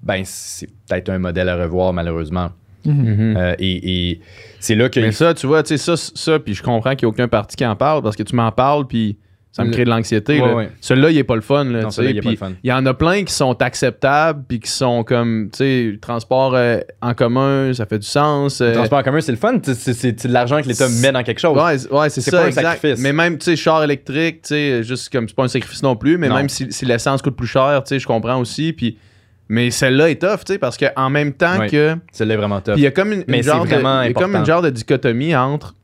[0.04, 2.50] ben, c'est peut-être un modèle à revoir, malheureusement.
[2.86, 2.94] Mhm.
[2.94, 3.38] Mhm.
[3.38, 4.22] Euh, et et
[4.60, 5.00] c'est là que.
[5.00, 7.28] Mais ça, tu vois, tu sais, ça, ça puis je comprends qu'il n'y a aucun
[7.30, 9.18] parti qui en parle parce que tu m'en parles, puis
[9.56, 10.42] ça me crée de l'anxiété.
[10.42, 10.56] Ouais, là.
[10.56, 10.70] ouais.
[10.82, 11.64] Celui-là, il est pas le fun.
[11.66, 12.52] Là, Non, il est pas puis le fun.
[12.64, 16.54] Il y en a plein qui sont acceptables, puis qui sont comme, tu sais, transport
[16.56, 18.60] euh, en commun, ça fait du sens.
[18.62, 19.60] euh, Le transport en commun, c'est le fun.
[19.64, 21.56] C'est- de l'argent que l'État met dans quelque chose.
[21.56, 22.64] Ouais, c'est- ouais, c'est ça, pas un exact.
[22.64, 23.00] sacrifice.
[23.00, 25.96] Mais même, tu sais, char électrique, tu sais, juste comme, c'est pas un sacrifice non
[25.96, 26.36] plus, mais Non.
[26.36, 28.74] même si, si l'essence coûte plus cher, tu sais, je comprends aussi.
[28.74, 28.98] Puis,
[29.50, 31.96] mais celle-là est tough, tu sais, parce qu'en même temps que.
[32.12, 32.60] Celle-là est vraiment.
[32.60, 33.76] Puis il y a comme une, genre de, y
[34.10, 35.76] a comme une genre de dichotomie entre.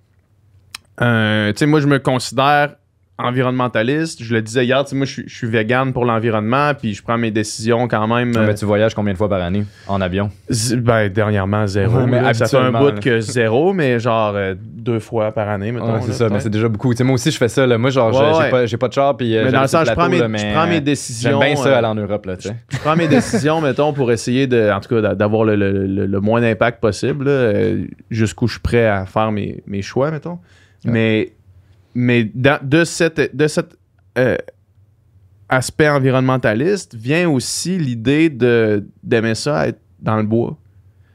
[1.01, 2.75] euh, tu sais, moi, je me considère
[3.19, 4.23] environnementaliste.
[4.23, 7.17] Je le disais hier, moi, je suis- je suis vegan pour l'environnement, puis je prends
[7.17, 8.35] mes décisions quand même.
[8.35, 10.29] Euh, mais tu voyages combien de fois par année en avion?
[10.49, 11.99] z- ben, dernièrement, zéro.
[11.99, 12.33] Ouais, mais là.
[12.33, 12.99] ça fait un bout là.
[13.01, 15.93] que zéro, mais genre euh, deux fois par année, mettons.
[15.93, 16.93] Ouais, c'est ça, mais c'est déjà beaucoup.
[17.03, 17.65] Moi aussi, je fais ça.
[17.67, 17.77] Là.
[17.77, 19.17] Moi, genre, j'ai- pas, pas de char.
[19.17, 21.39] Puis, euh, Mais dans le sens, je prends, mes, mais, je prends mes décisions.
[21.41, 22.55] J'aime bien ça aller en Europe, là, sais.
[22.71, 25.85] je prends mes décisions, mettons, pour essayer de, en tout cas, d'a- d'avoir le, le-
[25.85, 27.53] le- le moins d'impact possible, là,
[28.09, 30.39] jusqu'où je suis prêt à faire mes, mes choix, mettons.
[30.85, 31.33] Mais,
[31.93, 33.77] mais dans- de cet de cet
[34.17, 34.35] euh,
[35.49, 40.57] aspect environnementaliste vient aussi l'idée d'aimer ça être dans le bois.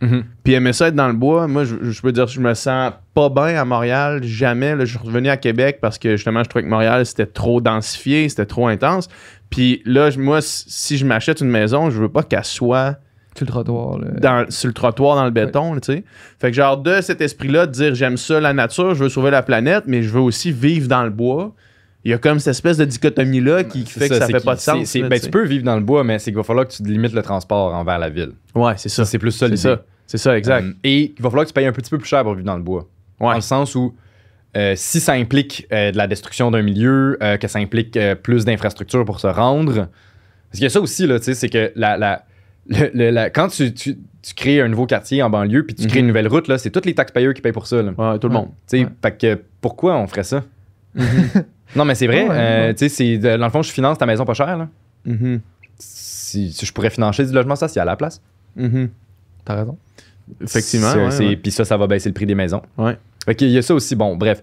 [0.00, 0.24] Mhm.
[0.42, 2.52] Puis aimer ça être dans le bois, moi, je, je peux dire que je me
[2.54, 4.74] sens pas bien à Montréal, jamais.
[4.74, 7.60] Là, je suis revenu à Québec parce que justement, je trouvais que Montréal, c'était trop
[7.60, 9.08] densifié, c'était trop intense.
[9.50, 12.96] Puis là, moi, si je m'achète une maison, je veux pas qu'elle soit
[13.36, 13.98] Sur le trottoir.
[13.98, 14.06] là.
[14.20, 16.04] dans, sur le trottoir, dans le béton, tu sais.
[16.38, 19.30] Fait que genre, de cet esprit-là, de dire j'aime ça, la nature, je veux sauver
[19.30, 21.52] la planète, mais je veux aussi vivre dans le bois.
[22.04, 24.54] Il y a comme cette espèce de dichotomie-là qui, fait que ça fait qu'il- pas
[24.56, 24.84] de sens.
[24.84, 26.72] c'est- là, ben, tu peux vivre dans le bois, mais c'est qu'il va falloir que
[26.74, 28.32] tu limites le transport envers la ville.
[28.54, 29.04] Ouais, c'est ça.
[29.04, 29.56] Ça, c'est plus ça C'est l'idée.
[29.56, 29.82] ça.
[30.06, 30.64] C'est ça, exact.
[30.64, 32.44] Euh, et il va falloir que tu payes un petit peu plus cher pour vivre
[32.46, 32.86] dans le bois.
[33.20, 33.28] Ouais.
[33.30, 33.94] Dans le sens où
[34.56, 38.14] euh, si ça implique euh, de la destruction d'un milieu, euh, que ça implique euh,
[38.14, 39.74] plus d'infrastructures pour se rendre.
[39.74, 39.88] Parce
[40.52, 42.24] qu'il y a ça aussi, là, tu sais, c'est que la, la-
[42.68, 45.86] le- le- la- quand tu, tu- tu crées un nouveau quartier en banlieue puis tu
[45.86, 46.04] crées Mhm.
[46.04, 47.82] une nouvelle route, là, c'est tous les taxpayeurs qui payent pour ça.
[47.82, 47.92] là.
[47.96, 48.48] Ouais, tout le monde.
[48.72, 48.86] Ouais.
[49.02, 50.42] fait que pourquoi on ferait ça?
[51.76, 52.28] non, mais c'est vrai.
[52.28, 54.56] Ouais, euh, dans le fond, je finance ta maison pas chère.
[54.56, 54.68] Là.
[55.04, 55.40] Mhm.
[55.78, 58.20] Si, si je pourrais financer du logement social à la place.
[58.56, 58.88] Mhm.
[59.44, 59.76] T'as raison.
[60.40, 60.92] Effectivement.
[61.42, 62.62] Puis ça, ça va baisser le prix des maisons.
[62.78, 62.96] Ouais.
[63.26, 63.94] Fait qu'il y a ça aussi.
[63.94, 64.42] Bon, bref.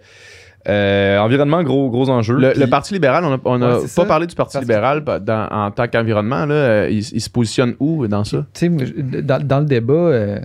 [0.69, 2.35] Euh, environnement, gros, gros enjeu.
[2.38, 4.05] Le, Puis- le Parti libéral, on a, on a Ouais, pas ça.
[4.05, 6.45] parlé du Parti Parce- libéral dans- en tant qu'environnement.
[6.45, 6.53] là.
[6.53, 8.45] Euh, Il, il se positionne où dans ça?
[8.53, 10.39] Tu sais, moi, je- dans, dans le débat, euh,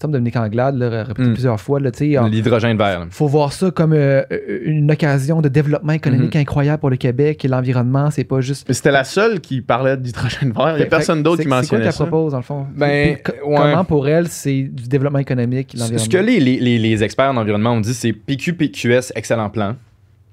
[0.00, 1.32] comme Dominique Anglade l'a répété Mm.
[1.34, 3.00] plusieurs fois, L'hydrogène vert.
[3.00, 3.06] là.
[3.10, 4.22] faut voir ça comme euh,
[4.64, 6.40] une occasion de développement économique Mhm.
[6.40, 8.66] incroyable pour le Québec et l'environnement, c'est pas juste.
[8.68, 10.72] Mais C'était la seule qui parlait d'hydrogène vert.
[10.72, 12.04] Il n'y a personne d'autre c'est- qui C'est quoi mentionnait qu'elle ça.
[12.06, 12.66] propose, dans le fond?
[12.74, 13.56] Ben, Puis co- ouais.
[13.56, 16.04] Comment pour elle, c'est du développement économique, Ce l'environnement?
[16.04, 19.50] ce que les, les, les, les experts en environnement ont dit, c'est PQ, PQS, excellent
[19.50, 19.76] plan.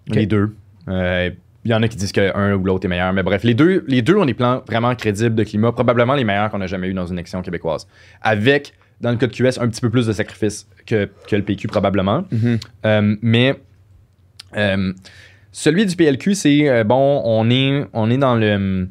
[0.08, 0.56] Les deux.
[0.88, 1.30] Euh,
[1.66, 3.12] Il y en a qui disent qu'un ou l'autre est meilleur.
[3.12, 6.24] Mais bref, les deux, les deux ont des plans vraiment crédibles de climat, probablement les
[6.24, 7.88] meilleurs qu'on a jamais eu dans une élection québécoise.
[8.22, 8.72] Avec,
[9.02, 11.68] dans le cas de QS, un petit peu plus de sacrifices que, que le PQ,
[11.68, 12.24] probablement.
[12.32, 12.58] Mhm.
[12.86, 13.56] Euh, mais
[14.56, 14.94] euh,
[15.52, 18.88] celui du PLQ, c'est euh, bon, on est, on est dans le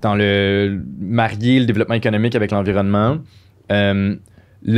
[0.00, 3.18] dans le marier le développement économique avec l'environnement.
[3.70, 4.18] Le-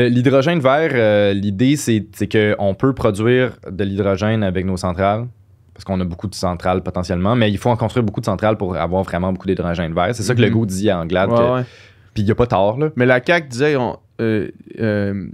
[0.09, 5.27] L'hydrogène vert, euh, l'idée, c'est qu'on peut produire de l'hydrogène avec nos centrales,
[5.75, 8.57] parce qu'on a beaucoup de centrales potentiellement, mais il faut en construire beaucoup de centrales
[8.57, 10.11] pour avoir vraiment beaucoup d'hydrogène vert.
[10.13, 11.31] C'est ça que le goût dit à Anglade.
[12.15, 12.91] Puis il n'y a pas tort, là.
[12.97, 14.49] Mais la CAQ disait, on, euh,
[14.81, 15.27] euh,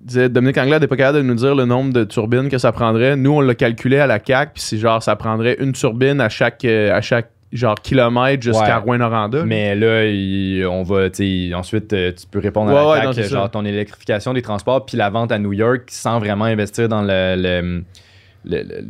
[0.00, 2.72] disait Dominique Anglade n'est pas capable de nous dire le nombre de turbines que ça
[2.72, 3.16] prendrait.
[3.16, 6.28] Nous, on l'a calculé à la CAQ, puis c'est genre, ça prendrait une turbine à
[6.28, 8.84] chaque, euh, à chaque genre kilomètre jusqu'à Ouais.
[8.84, 9.44] Rouen-Noranda.
[9.44, 11.08] Mais là, il- on va,
[11.54, 13.48] ensuite, tu peux répondre Ouais, à la c'est genre ça.
[13.50, 17.36] ton électrification des transports, puis la vente à New York sans vraiment investir dans le-
[17.36, 17.84] le-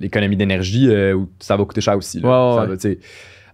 [0.01, 2.21] l'économie d'énergie, euh, où ça va coûter cher aussi.
[2.21, 2.29] là.
[2.29, 2.69] Ouais, ouais, Ça ouais.
[2.69, 2.99] va, tu sais.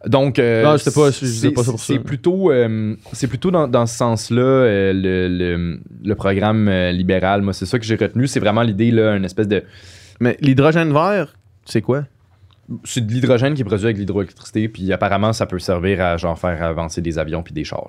[0.07, 1.87] Donc, euh, Non, c'était pas- je c'est- disais pas ça pour ça.
[1.93, 6.93] C'est plutôt, euh, c'est plutôt dans, dans ce sens-là, euh, le, le- le programme euh,
[6.93, 7.43] libéral.
[7.43, 8.27] Moi, c'est ça que j'ai retenu.
[8.29, 9.65] C'est vraiment l'idée, là, une espèce de.
[10.21, 11.35] Mais l'hydrogène vert,
[11.65, 12.05] c'est quoi?
[12.85, 16.39] C'est de l'hydrogène qui est produit avec l'hydroélectricité, puis apparemment, ça peut servir à genre
[16.39, 17.89] faire avancer des avions puis des chars.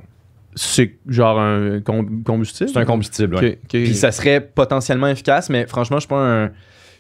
[0.56, 2.69] C'est genre un com- combustible?
[2.73, 3.57] C'est un combustible, ok.
[3.69, 6.52] Puis ça serait potentiellement efficace, mais franchement, je suis pas un.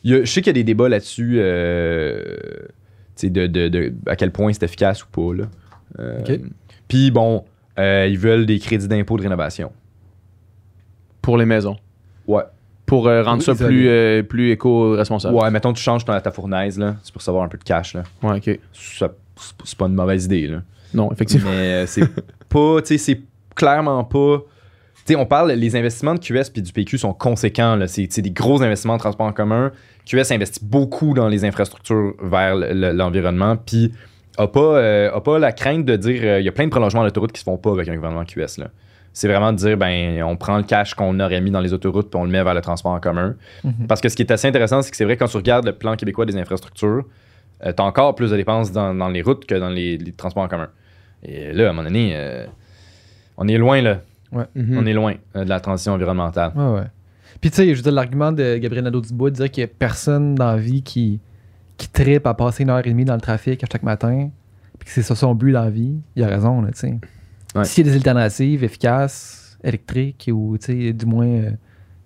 [0.03, 2.35] il y a- je sais qu'il y a des débats là-dessus, euh,
[3.23, 5.33] de, de- de- à quel point c'est efficace ou pas.
[5.35, 5.43] Là.
[5.99, 6.39] Euh, Ok.
[6.87, 7.43] Puis bon,
[7.77, 9.71] euh, ils veulent des crédits d'impôt de rénovation.
[11.21, 11.77] Pour les maisons.
[12.27, 12.43] Ouais.
[12.85, 15.35] Pour euh, rendre Oui, ça plus, euh, plus éco-responsable.
[15.35, 17.93] Ouais, mettons, tu changes ton, ta fournaise, là, c'est pour savoir un peu de cash.
[17.93, 18.03] Là.
[18.23, 18.59] Ouais, ok.
[18.73, 19.05] C'est
[19.63, 20.47] c'est pas une mauvaise idée.
[20.47, 20.61] Là.
[20.93, 21.51] Non, effectivement.
[21.51, 22.01] Mais euh, c'est
[22.49, 23.21] pas, tu sais, c'est
[23.55, 24.39] clairement pas.
[25.09, 27.77] Sais, on parle, les investissements de QS puis du PQ sont conséquents.
[27.87, 29.71] C'est des gros investissements en transport en commun.
[30.05, 33.55] QS investit beaucoup dans les infrastructures vers le- le- l'environnement.
[33.57, 33.91] Puis
[34.37, 36.21] a pas, euh, a pas la crainte de dire.
[36.23, 38.23] euh, Il y a plein de prolongements d'autoroutes qui se font pas avec un gouvernement
[38.23, 38.59] QS.
[38.59, 38.67] là.
[39.13, 42.11] C'est vraiment de dire, ben, on prend le cash qu'on aurait mis dans les autoroutes
[42.11, 43.35] puis on le met vers le transport en commun.
[43.63, 43.87] Mhm.
[43.87, 45.73] Parce que ce qui est assez intéressant, c'est que c'est vrai, quand tu regardes le
[45.73, 47.03] plan québécois des infrastructures,
[47.63, 50.43] tu as encore plus de dépenses dans, dans les routes que dans les, les transports
[50.43, 50.69] en commun.
[51.23, 52.45] Et là, à un moment donné, euh,
[53.37, 54.01] on est loin, là.
[54.31, 54.77] Mhm.
[54.77, 56.51] On est loin euh, de la transition environnementale.
[56.55, 56.87] Ouais, ouais.
[57.41, 59.73] Puis tu sais, je veux dire, l'argument de Gabriel Nadeau-Dubois de dire qu'il n'y a
[59.77, 61.19] personne dans la vie qui,
[61.77, 64.29] qui tripe à passer une heure et demie dans le trafic à chaque matin,
[64.77, 66.99] puis que c'est ça son but dans la vie, il a raison, là, tu sais.
[67.55, 67.63] Ouais.
[67.65, 71.51] S'il y a des alternatives efficaces, électriques, ou tu sais, du moins, euh,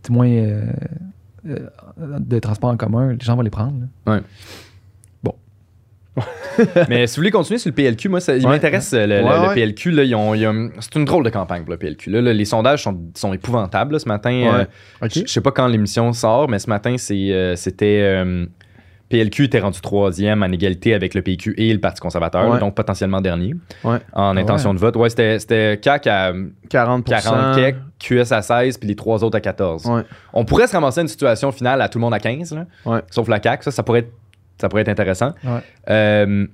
[0.06, 0.66] du moins euh,
[1.48, 1.68] euh,
[1.98, 3.80] de transport en commun, les gens vont les prendre.
[4.06, 4.22] là.
[6.90, 8.52] Mais si vous voulez continuer sur le PLQ, moi, ça, il Ouais.
[8.52, 9.54] m'intéresse euh, le, le- Ouais, le ouais.
[9.56, 9.92] PLQ.
[9.92, 12.12] Là, ils ont- ils ont- c'est une drôle de campagne pour le PLQ.
[12.12, 14.00] Là, Là, les sondages sont, sont épouvantables.
[14.00, 14.66] ce matin, euh,
[15.06, 15.12] Ok.
[15.26, 18.02] je sais pas quand l'émission sort, mais ce matin, c'est, euh, c'était.
[18.04, 18.46] euh,
[19.10, 22.60] PLQ était rendu troisième en égalité avec le PQ et le Parti conservateur, Ouais.
[22.60, 23.54] donc potentiellement dernier
[23.84, 23.98] Ouais.
[24.14, 24.96] en intention de vote.
[24.96, 26.34] Ouais, c'était, c'était CAC à
[26.68, 29.86] 40 40 kek, QS à 16, puis les trois autres à 14.
[29.86, 30.02] Ouais.
[30.34, 32.66] On pourrait se ramasser à une situation finale à tout le monde à 15, là,
[32.86, 33.02] Ouais.
[33.12, 33.62] sauf la CAC.
[33.64, 34.12] Ça, ça pourrait être,
[34.60, 35.34] ça pourrait être intéressant.
[35.44, 35.60] Ouais.
[35.90, 36.46] Euh,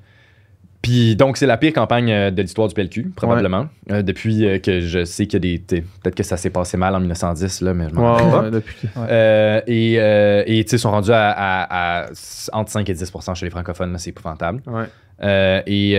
[0.81, 3.67] puis donc, c'est la pire campagne euh, de l'histoire du PLQ, probablement.
[3.91, 5.81] Euh, depuis que je sais qu'il y a des.
[6.01, 8.41] Peut-être que ça s'est passé mal en 1910, là, mais je m'en Ouais, rappelle pas.
[8.43, 8.87] ouais, depuis.
[8.97, 12.09] Euh, et euh, et tu sais, ils sont rendus à, à- à
[12.53, 14.61] entre 5 et 10% chez les francophones, là, c'est épouvantable.
[14.67, 15.63] Ouais.
[15.67, 15.91] Et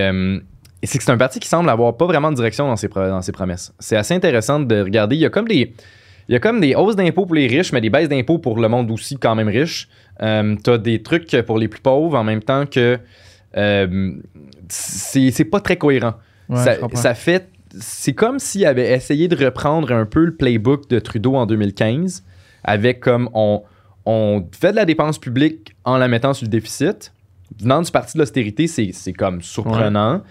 [0.82, 2.88] et c'est que c'est un parti qui semble avoir pas vraiment de direction dans ses,
[2.88, 3.74] pro- dans ses promesses.
[3.80, 5.14] C'est assez intéressant de regarder.
[5.14, 5.74] Il y a comme des,
[6.26, 8.58] il y a comme des hausses d'impôts pour les riches, mais des baisses d'impôts pour
[8.58, 9.90] le monde aussi quand même riche.
[10.22, 12.98] Euh, T'as des trucs pour les plus pauvres en même temps que
[13.56, 14.12] euh,
[14.68, 16.14] c'est pas très cohérent.
[16.48, 16.56] Ouais,
[16.94, 17.48] ça, fait.
[17.78, 22.24] C'est comme s'il avait essayé de reprendre un peu le playbook de Trudeau en 2015,
[22.64, 23.62] avec comme on,
[24.06, 27.12] on fait de la dépense publique en la mettant sur le déficit.
[27.60, 30.22] Venant du parti de l'austérité, c'est comme surprenant.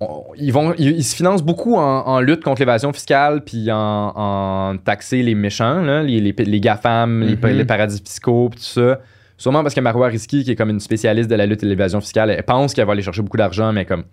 [0.00, 3.70] On- ils, vont, ils, ils se financent beaucoup en, en lutte contre l'évasion fiscale puis
[3.72, 7.46] en, en taxer les méchants, là, les, les, les GAFAM, les, Mhm.
[7.56, 9.00] les paradis fiscaux, puis tout ça.
[9.38, 11.70] Sûrement parce que Marois Risky, qui est comme une spécialiste de la lutte et de
[11.70, 14.04] l'évasion fiscale, elle pense qu'elle va aller chercher beaucoup d'argent, mais comme.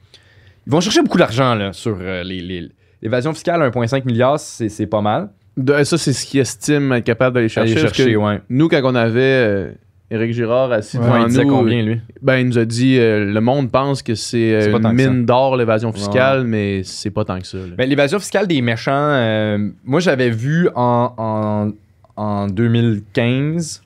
[0.67, 2.69] Ils vont chercher beaucoup d'argent là, sur euh, les, les-
[3.01, 5.29] l'évasion fiscale, 1,5 milliard, c'est c'est pas mal.
[5.57, 7.71] De- ça, c'est ce qu'ils estiment être capable d'aller chercher.
[7.73, 8.41] Aller chercher, ouais.
[8.49, 9.71] Nous, quand on avait euh,
[10.09, 12.01] Éric Girard assis Ouais, devant il disait nous, combien, lui?
[12.21, 15.57] ben, il nous a dit euh, le monde pense que c'est euh, une mine d'or,
[15.57, 17.57] l'évasion fiscale, mais c'est pas tant que ça.
[17.77, 21.71] Ben, l'évasion fiscale des méchants, euh, moi j'avais vu en, en,
[22.15, 23.83] en 2015,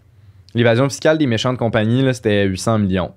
[0.57, 3.11] l'évasion fiscale des méchants de compagnie, là, c'était 800 millions.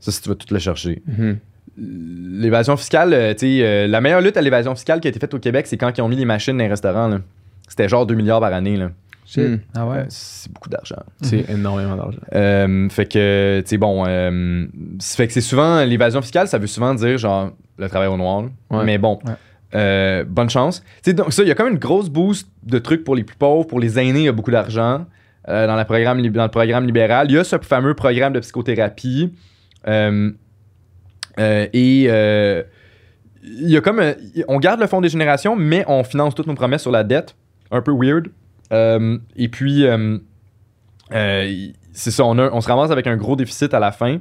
[0.00, 1.02] Ça, si tu vas tout le chercher.
[1.06, 1.38] Mhm.
[1.78, 5.18] L'évasion fiscale, euh, tu sais, euh, la meilleure lutte à l'évasion fiscale qui a été
[5.20, 7.08] faite au Québec, c'est quand ils ont mis les machines dans les restaurants.
[7.08, 7.20] là.
[7.68, 8.76] C'était genre 2 milliards par année.
[8.76, 8.90] Là.
[9.36, 9.56] Hmm.
[9.74, 9.96] Ah ouais?
[9.98, 11.02] Euh, c'est beaucoup d'argent.
[11.20, 12.18] C'est énormément d'argent.
[12.34, 14.66] Euh, fait que, tu sais, bon, euh,
[15.00, 18.16] c'est- fait que c'est souvent l'évasion fiscale, ça veut souvent dire genre le travail au
[18.16, 18.44] noir.
[18.70, 18.84] Ouais.
[18.84, 19.32] Mais bon, Ouais.
[19.74, 20.80] euh, bonne chance.
[21.02, 23.24] Tu sais, donc ça, il y a comme une grosse boost de trucs pour les
[23.24, 25.04] plus pauvres, pour les aînés, il y a beaucoup d'argent
[25.48, 27.28] euh, dans, programme, dans le programme libéral.
[27.30, 29.32] Il y a ce fameux programme de psychothérapie.
[29.86, 30.32] Euh,
[31.38, 32.02] euh, et
[33.42, 34.02] il y a comme.
[34.48, 37.36] on garde le fonds des générations, mais on finance toutes nos promesses sur la dette.
[37.70, 38.28] Un peu weird.
[39.36, 39.84] Et puis.
[41.10, 44.18] c'est ça, on, on se ramasse avec un gros déficit à la fin.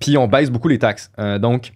[0.00, 1.10] Puis on baisse beaucoup les taxes.
[1.40, 1.72] Donc,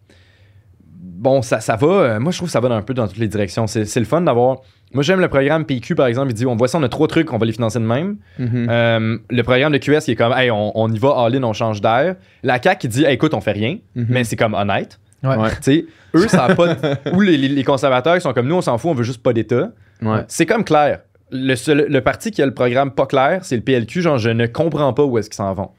[0.91, 2.21] bon, ça, ça va.
[2.21, 3.67] moi, je trouve que ça va un peu dans toutes les directions.
[3.67, 4.59] C'est le fun d'avoir.
[4.95, 6.31] Moi, j'aime le programme PQ, par exemple.
[6.31, 8.17] Il dit on voit ça, on a trois trucs, on va les financer de même.
[8.39, 8.67] Mhm.
[8.71, 11.53] Euh, le programme de QS qui est comme hey, on, on y va all-in, on
[11.53, 12.17] change d'air.
[12.43, 14.07] La CAQ qui dit hey, écoute, on fait rien, Mhm.
[14.09, 14.99] mais c'est comme honnête.
[15.23, 15.37] Ouais.
[15.37, 15.51] Ouais.
[15.57, 16.75] Tu sais, eux, ça a pas.
[16.75, 19.03] de- Ou les, les- les conservateurs qui sont comme nous, on s'en fout, on veut
[19.05, 19.71] juste pas d'État.
[20.01, 20.25] Ouais.
[20.29, 21.01] C'est comme clair.
[21.31, 24.01] Le, seul- le parti qui a le programme pas clair, c'est le PLQ.
[24.01, 25.71] Genre, je ne comprends pas où est-ce qu'ils s'en vont.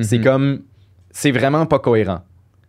[0.00, 0.24] C'est Mhm.
[0.24, 0.60] comme.
[1.10, 2.20] C'est vraiment pas cohérent.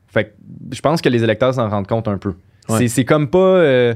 [0.07, 0.29] Fait que
[0.75, 2.33] je pense que les électeurs s'en rendent compte un peu.
[2.69, 2.87] Ouais.
[2.87, 3.37] C'est comme pas.
[3.37, 3.93] euh,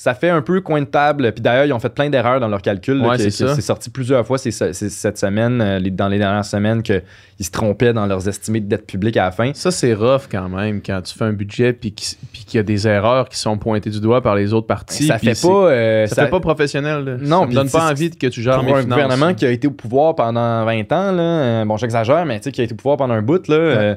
[0.00, 1.32] ça fait un peu coin de table.
[1.32, 3.00] Puis d'ailleurs, ils ont fait plein d'erreurs dans leurs calculs.
[3.04, 3.60] Ouais, c'est ça.
[3.60, 7.02] Sorti plusieurs fois c'est cette semaine, euh, les- dans les dernières semaines, qu'ils
[7.40, 9.50] se trompaient dans leurs estimés de dette publique à la fin.
[9.54, 12.16] Ça, c'est rough quand même, quand tu fais un budget puis qu'il
[12.54, 15.06] y a des erreurs qui sont pointées du doigt par les autres partis.
[15.08, 15.68] ça puis fait pas.
[15.70, 17.04] euh, Ça, fait pas professionnel.
[17.04, 17.16] là.
[17.20, 18.86] Non, ça me donne pas envie que tu gères mes un finances.
[19.00, 22.44] gouvernement qui a été au pouvoir pendant 20 ans, là, euh, bon, j'exagère, mais tu
[22.44, 23.94] sais, qui a été au pouvoir pendant un bout, là, euh,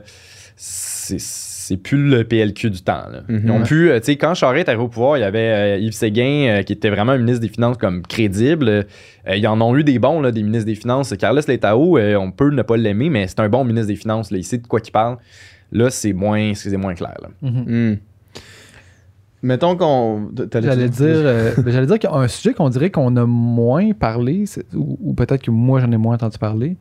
[0.56, 1.20] c'est,
[1.72, 3.04] c'est plus le PLQ du temps.
[3.10, 3.22] là.
[3.30, 3.42] Mhm.
[3.46, 5.78] Ils ont pu, euh, tu sais, quand Charest est arrivé au pouvoir, il y avait
[5.78, 8.68] euh, Yves Séguin, euh, qui était vraiment un ministre des Finances comme crédible.
[8.68, 8.84] Euh,
[9.36, 11.14] ils en ont eu des bons, là, des ministres des Finances.
[11.18, 14.32] Carlos Letao, euh, on peut ne pas l'aimer, mais c'est un bon ministre des Finances.
[14.32, 15.18] Là, il sait de quoi qu'il parle.
[15.72, 17.16] Là, c'est moins, c'est moins clair.
[17.22, 17.30] là.
[17.42, 17.64] Mhm.
[17.92, 17.98] Hmm.
[19.44, 20.30] Mettons qu'on.
[20.54, 23.26] J'allais dire, euh, ben, j'allais dire qu'il y a un sujet qu'on dirait qu'on a
[23.26, 24.44] moins parlé,
[24.76, 26.76] ou, ou peut-être que moi j'en ai moins entendu parler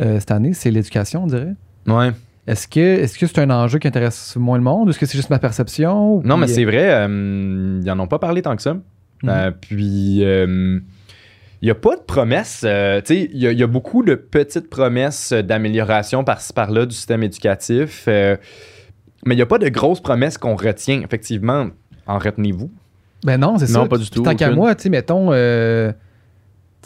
[0.00, 1.54] euh, cette année, c'est l'éducation, on dirait.
[1.86, 2.10] Ouais.
[2.46, 5.06] Est-ce que est-ce que c'est un enjeu qui intéresse moins le monde ou est-ce que
[5.06, 6.20] c'est juste ma perception?
[6.24, 8.74] Non, mais c'est vrai, euh, ils en ont pas parlé tant que ça.
[8.74, 8.82] Mhm.
[9.28, 10.78] Euh, puis, euh,
[11.62, 12.62] il n'y a pas de promesses.
[12.66, 16.52] euh, tu sais, il y, a- il y a beaucoup de petites promesses d'amélioration par-ci
[16.52, 18.04] par-là du système éducatif.
[18.08, 18.36] euh,
[19.24, 21.00] mais il n'y a pas de grosses promesses qu'on retient.
[21.00, 21.68] Effectivement,
[22.06, 22.70] en retenez-vous.
[23.24, 23.78] Ben non, c'est ça.
[23.78, 26.02] Non, pas du tout, Tant qu'à moi, tu sais, mettons, euh, tu sais, euh, le-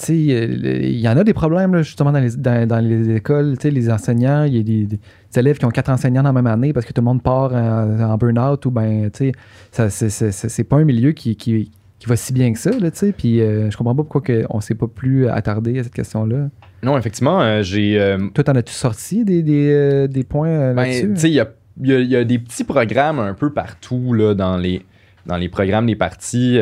[0.08, 3.56] il y en a des problèmes, là, justement, dans les, dans, dans les écoles.
[3.64, 4.98] Les enseignants, il y a des, des
[5.36, 7.52] élèves qui ont quatre enseignants dans la même année parce que tout le monde part
[7.54, 9.32] en, en burn-out ou ben, tu
[9.72, 12.98] sais, c'est- pas un milieu qui, qui, qui va si bien que ça, là, tu
[12.98, 13.12] sais.
[13.12, 16.48] Puis euh, je comprends pas pourquoi que on s'est pas plus attardé à cette question-là.
[16.82, 17.98] Non, effectivement, euh, j'ai.
[17.98, 21.12] euh, Toi, t'en as-tu sorti des, des, euh, des points euh, Ben, là-dessus?
[21.14, 24.56] tu sais, il y a, y a des petits programmes un peu partout là, dans,
[24.56, 24.82] les,
[25.26, 26.56] dans les programmes des partis.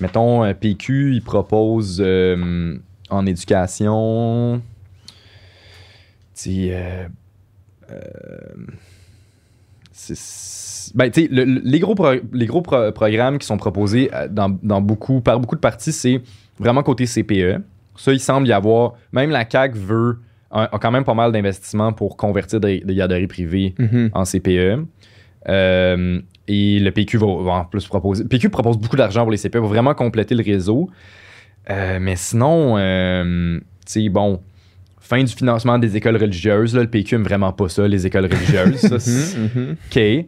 [0.00, 2.76] Mettons, euh, PQ, il propose euh,
[3.10, 4.60] en éducation.
[6.34, 7.06] Tu euh,
[7.90, 7.96] euh,
[10.94, 14.10] ben, tu sais, le- le- les gros, pro- les gros pro- programmes qui sont proposés
[14.12, 16.20] euh, dans, dans beaucoup, par beaucoup de partis, c'est
[16.58, 17.62] vraiment côté CPE.
[17.96, 18.94] Ça, il semble y avoir.
[19.12, 20.18] Même la CAQ veut
[20.50, 24.10] a, a quand même pas mal d'investissements pour convertir des, des garderies privées Mhm.
[24.12, 24.84] en CPE.
[25.48, 28.24] Euh, et le PQ va, va en plus proposer.
[28.24, 30.90] PQ propose beaucoup d'argent pour les CPE pour vraiment compléter le réseau.
[31.70, 34.40] Euh, mais sinon, euh, tu sais, bon,
[35.00, 36.74] fin du financement des écoles religieuses.
[36.74, 38.76] Là, le PQ aime vraiment pas ça, les écoles religieuses.
[38.98, 39.76] Ça, Mhm, mhm.
[39.90, 40.26] OK.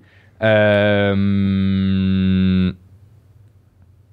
[1.26, 2.72] Euh,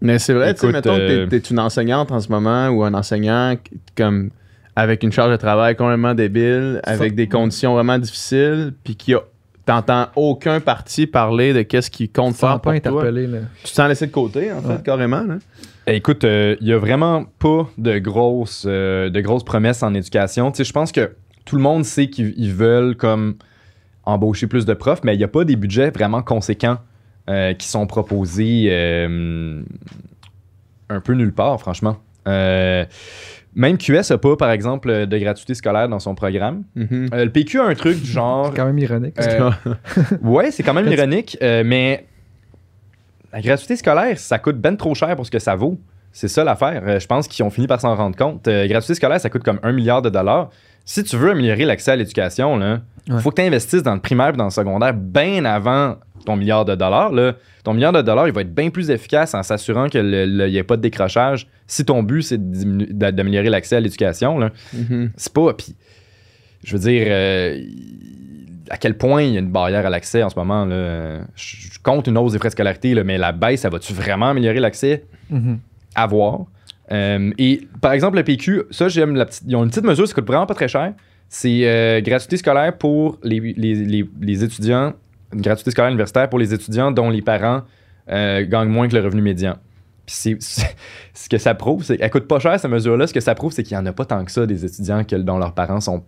[0.01, 2.83] Mais c'est vrai, tu sais, mettons que t'es- t'es une enseignante en ce moment ou
[2.83, 3.55] un enseignant
[3.95, 4.31] comme
[4.75, 9.21] avec une charge de travail complètement débile, avec des conditions vraiment difficiles, puis qui a
[9.65, 13.11] t'entends aucun parti parler de qu'est-ce qu'il compte Sans faire pas pour toi.
[13.11, 13.39] là.
[13.63, 15.23] Tu te sens laissé de côté, en fait, carrément.
[15.23, 15.35] Là.
[15.87, 20.51] Écoute, il n'y a vraiment pas de grosses, euh, de grosses promesses en éducation.
[20.51, 21.11] Tu sais, je pense que
[21.45, 23.35] tout le monde sait qu'ils ils veulent comme
[24.05, 26.77] embaucher plus de profs, mais il n'y a pas des budgets vraiment conséquents
[27.29, 29.61] euh, qui sont proposés euh,
[30.89, 31.97] un peu nulle part, franchement.
[32.27, 32.85] Euh,
[33.55, 36.63] même QS n'a pas, par exemple, de gratuité scolaire dans son programme.
[36.75, 37.09] Mhm.
[37.13, 38.47] Euh, le PQ a un truc du genre...
[38.47, 39.15] C'est quand même ironique.
[39.19, 39.51] Euh,
[40.21, 42.05] ouais, c'est quand même ironique, euh, mais
[43.31, 45.79] la gratuité scolaire, ça coûte ben trop cher pour ce que ça vaut.
[46.11, 46.83] C'est ça l'affaire.
[46.85, 48.47] Euh, je pense qu'ils ont fini par s'en rendre compte.
[48.47, 50.51] Euh, gratuité scolaire, ça coûte comme un milliard de dollars.
[50.85, 52.59] Si tu veux améliorer l'accès à l'éducation,
[53.07, 53.19] il Ouais.
[53.21, 56.63] faut que tu investisses dans le primaire et dans le secondaire bien avant ton milliard
[56.65, 57.11] de dollars.
[57.11, 57.33] Là.
[57.63, 60.63] Ton milliard de dollars, il va être bien plus efficace en s'assurant qu'il n'y ait
[60.63, 64.39] pas de décrochage si ton but, c'est d'améliorer l'accès à l'éducation.
[64.73, 65.11] Mhm.
[65.15, 65.53] C'est pas.
[65.53, 65.75] Puis,
[66.63, 67.61] je veux dire, euh,
[68.69, 70.65] à quel point il y a une barrière à l'accès en ce moment.
[70.65, 71.21] Là.
[71.35, 74.29] Je, compte une hausse des frais de scolarité, là, mais la baisse, ça va-tu vraiment
[74.29, 75.03] améliorer l'accès?
[75.29, 75.59] Mhm.
[75.95, 76.45] À voir.
[76.93, 79.43] Euh, et par exemple, le PQ, ça, j'aime la petite.
[79.47, 80.93] Ils ont une petite mesure, ça coûte vraiment pas très cher.
[81.29, 84.93] C'est euh, gratuité scolaire pour les, les, les, étudiants,
[85.33, 87.61] une gratuité scolaire universitaire pour les étudiants dont les parents
[88.11, 89.55] euh, gagnent moins que le revenu médian.
[90.05, 90.65] Puis c'est,
[91.13, 93.07] ce que ça prouve, c'est qu'elle coûte pas cher, cette mesure-là.
[93.07, 95.03] Ce que ça prouve, c'est qu'il y en a pas tant que ça des étudiants
[95.09, 96.03] dont leurs parents sont.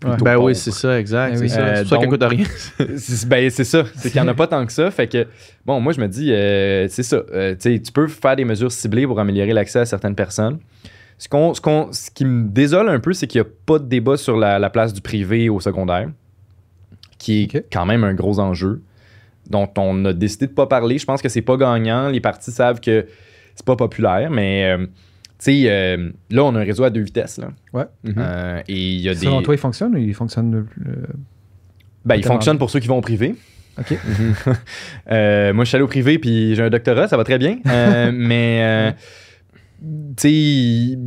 [0.00, 1.30] Plutôt Ben oui, c'est ça, exact.
[1.32, 1.48] Ben c'est oui.
[1.50, 1.60] ça.
[1.60, 2.44] Euh, ça qu'elle donc- coûte rien.
[2.96, 3.84] C'est- ben, c'est ça.
[3.96, 4.90] C'est qu'il n'y en a pas tant que ça.
[4.90, 5.26] Fait que,
[5.66, 7.22] bon, moi, je me dis, euh, c'est ça.
[7.32, 10.58] Euh, tu peux faire des mesures ciblées pour améliorer l'accès à certaines personnes.
[11.18, 13.78] Ce, qu'on, ce, qu'on- ce qui me désole un peu, c'est qu'il n'y a pas
[13.78, 16.08] de débat sur la, la place du privé au secondaire,
[17.18, 18.80] qui est quand même un gros enjeu,
[19.50, 20.96] dont on a décidé de pas parler.
[20.96, 22.08] Je pense que c'est pas gagnant.
[22.08, 23.06] Les partis savent que
[23.54, 24.76] c'est pas populaire, mais.
[25.42, 27.38] Tu sais, euh, là, on a un réseau à deux vitesses.
[27.38, 27.48] Là.
[27.72, 27.84] Ouais.
[28.16, 29.20] Euh, et il y a des.
[29.20, 30.66] Selon toi, il fonctionne ou il fonctionne
[32.04, 33.34] Ben, il fonctionne pour ceux qui vont au privé.
[33.78, 33.98] OK.
[35.10, 37.58] Euh, moi, je suis allé au privé puis j'ai un doctorat, ça va très bien.
[37.66, 38.92] Euh, mais, euh,
[40.16, 40.28] tu
[40.92, 40.98] sais,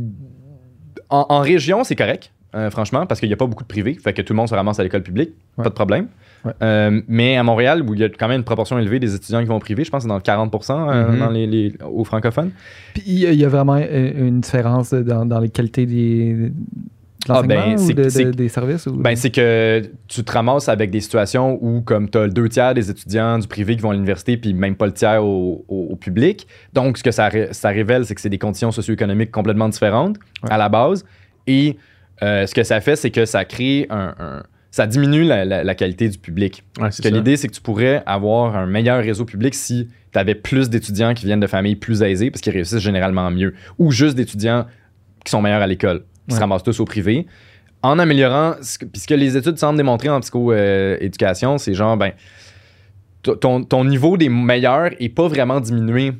[1.08, 3.94] en, en région, c'est correct, euh, franchement, parce qu'il n'y a pas beaucoup de privés.
[3.94, 5.64] Fait que tout le monde se ramasse à l'école publique, Ouais.
[5.64, 6.06] pas de problème.
[6.44, 6.52] Ouais.
[6.62, 9.40] Euh, mais à Montréal, où il y a quand même une proportion élevée des étudiants
[9.40, 10.54] qui vont au privé, je pense que c'est dans le 40
[10.90, 11.18] euh, Mhm.
[11.18, 12.50] dans les, les- aux francophones.
[12.92, 16.52] Puis il y, a- vraiment une différence dans, dans les qualités des, de
[17.30, 18.86] Ah, ben, ou de- de- c'est- des services?
[18.86, 18.92] Ou...
[18.98, 22.74] Ben, c'est que tu te ramasses avec des situations où, comme tu as deux tiers
[22.74, 25.86] des étudiants du privé qui vont à l'université, puis même pas le tiers au, au-
[25.92, 26.46] au public.
[26.74, 30.18] Donc, ce que ça, ré- ça révèle, c'est que c'est des conditions socio-économiques complètement différentes
[30.42, 30.52] Ouais.
[30.52, 31.06] à la base.
[31.46, 31.78] Et
[32.24, 34.14] euh, ce que ça fait, c'est que ça crée un.
[34.18, 36.64] un- ça diminue la, la- la qualité du public.
[36.78, 37.14] Ouais, Parce c'est que ça.
[37.14, 41.14] l'idée, c'est que tu pourrais avoir un meilleur réseau public si tu avais plus d'étudiants
[41.14, 43.54] qui viennent de familles plus aisées, parce qu'ils réussissent généralement mieux.
[43.78, 44.66] Ou juste d'étudiants
[45.24, 47.26] qui sont meilleurs à l'école, qui se ramassent tous au privé.
[47.82, 51.96] En améliorant, ce que- puis ce que les études semblent démontrer en psycho-éducation, c'est genre,
[51.96, 52.10] ben,
[53.22, 56.12] ton niveau des meilleurs est pas vraiment diminué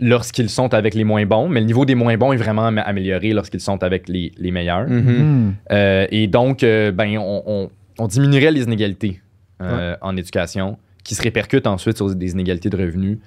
[0.00, 2.82] lorsqu'ils sont avec les moins bons, mais le niveau des moins bons est vraiment am-
[2.84, 4.88] amélioré lorsqu'ils sont avec les, les meilleurs.
[4.88, 5.00] Mhm.
[5.48, 5.52] Hmm.
[5.72, 9.20] Euh, et donc, euh, ben, on, on- on diminuerait les inégalités
[9.62, 13.18] euh, en éducation, qui se répercutent ensuite sur des inégalités de revenus.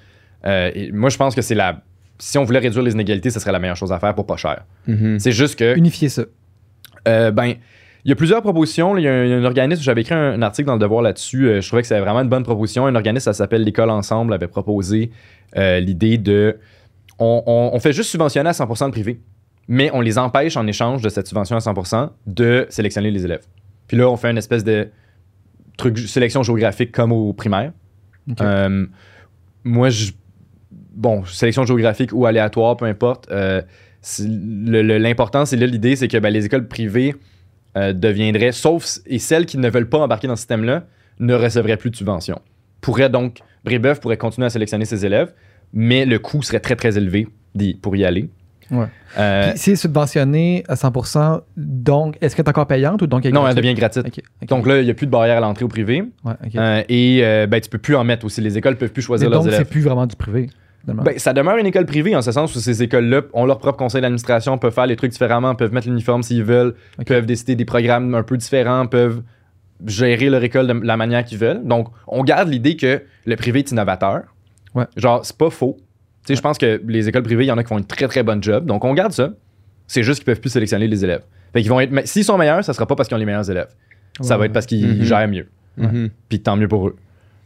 [0.46, 1.80] Euh, et moi, je pense que c'est la.
[2.18, 4.36] Si on voulait réduire les inégalités, ce serait la meilleure chose à faire pour pas
[4.36, 4.64] cher.
[4.86, 5.18] Mhm.
[5.18, 6.22] C'est juste que, Unifier ça.
[7.08, 7.54] euh, ben,
[8.04, 8.96] il y a plusieurs propositions.
[8.96, 10.74] Il y a un, il y a un organisme, j'avais écrit un, un article dans
[10.74, 11.46] le Devoir là-dessus.
[11.48, 12.86] euh, je trouvais que c'était vraiment une bonne proposition.
[12.86, 15.10] Un organisme, ça s'appelle l'École Ensemble, avait proposé
[15.56, 16.58] euh, l'idée de.
[17.18, 19.20] On, on- on fait juste subventionner à 100% le privé,
[19.66, 23.44] mais on les empêche en échange de cette subvention à 100% de sélectionner les élèves.
[23.88, 24.88] Puis là, on fait une espèce de
[25.76, 27.72] truc sélection géographique comme au primaire.
[28.40, 28.86] Euh,
[29.64, 30.12] moi, je,
[30.94, 33.28] bon, sélection géographique ou aléatoire, peu importe.
[34.26, 37.14] L'important, c'est là l'idée, c'est que ben, les écoles privées
[37.76, 40.84] euh, deviendraient, sauf et celles qui ne veulent pas embarquer dans ce système-là,
[41.20, 42.40] ne recevraient plus de subventions.
[42.80, 45.32] Pourrait donc, Brébeuf pourrait continuer à sélectionner ses élèves,
[45.72, 47.28] mais le coût serait très très élevé
[47.82, 48.30] pour y aller.
[48.70, 48.86] Ouais.
[49.18, 53.34] Euh, c'est subventionné à 100%, donc est-ce qu'elle est encore payante ou donc elle est
[53.34, 54.06] non, elle devient gratuite.
[54.46, 56.04] Donc là, il n'y a plus de barrière à l'entrée au privé.
[56.24, 56.32] Ouais.
[56.56, 58.40] Euh, et euh, ben, tu peux plus en mettre aussi.
[58.42, 59.68] Les écoles peuvent plus Mais choisir donc leurs c'est élèves.
[59.68, 60.50] plus vraiment du privé.
[60.86, 63.76] Ben, ça demeure une école privée en ce sens où ces écoles-là ont leur propre
[63.78, 66.74] conseil d'administration, peuvent faire les trucs différemment, peuvent mettre l'uniforme s'ils veulent,
[67.06, 69.22] peuvent décider des programmes un peu différents, peuvent
[69.86, 71.62] gérer leur école de la manière qu'ils veulent.
[71.64, 74.22] Donc, on garde l'idée que le privé est innovateur.
[74.74, 74.84] Ouais.
[74.96, 75.76] Genre, c'est pas faux.
[76.28, 78.22] Je pense que les écoles privées, il y en a qui font une très très
[78.22, 78.64] bonne job.
[78.66, 79.30] Donc, on garde ça.
[79.86, 81.22] C'est juste qu'ils peuvent plus sélectionner les élèves.
[81.52, 81.90] Fait qu'ils vont être.
[81.90, 83.68] mais S'ils sont meilleurs, ça sera pas parce qu'ils ont les meilleurs élèves.
[84.20, 85.02] ça va être parce qu'ils Mhm.
[85.04, 85.48] gèrent mieux
[86.28, 86.96] puis tant mieux pour eux.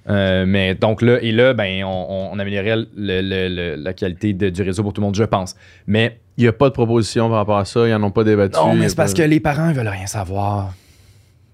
[0.08, 3.92] Euh, mais donc là, et là, ben, on, on- on améliorerait le- le- le- la
[3.92, 5.54] qualité de- du réseau pour tout le monde, je pense.
[5.86, 7.86] Mais Il n'y a pas de proposition par rapport à ça.
[7.86, 8.58] Ils n'en ont pas débattu.
[8.58, 10.72] non, mais c'est parce pas- que les parents, ils veulent rien savoir.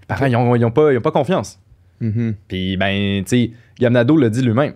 [0.03, 1.59] Les parents, ils ont, ils ont pas, ils ont pas confiance.
[2.01, 2.37] Mhm.
[2.47, 3.51] Puis, ben, tu sais,
[3.81, 4.75] Gamnado l'a dit lui-même.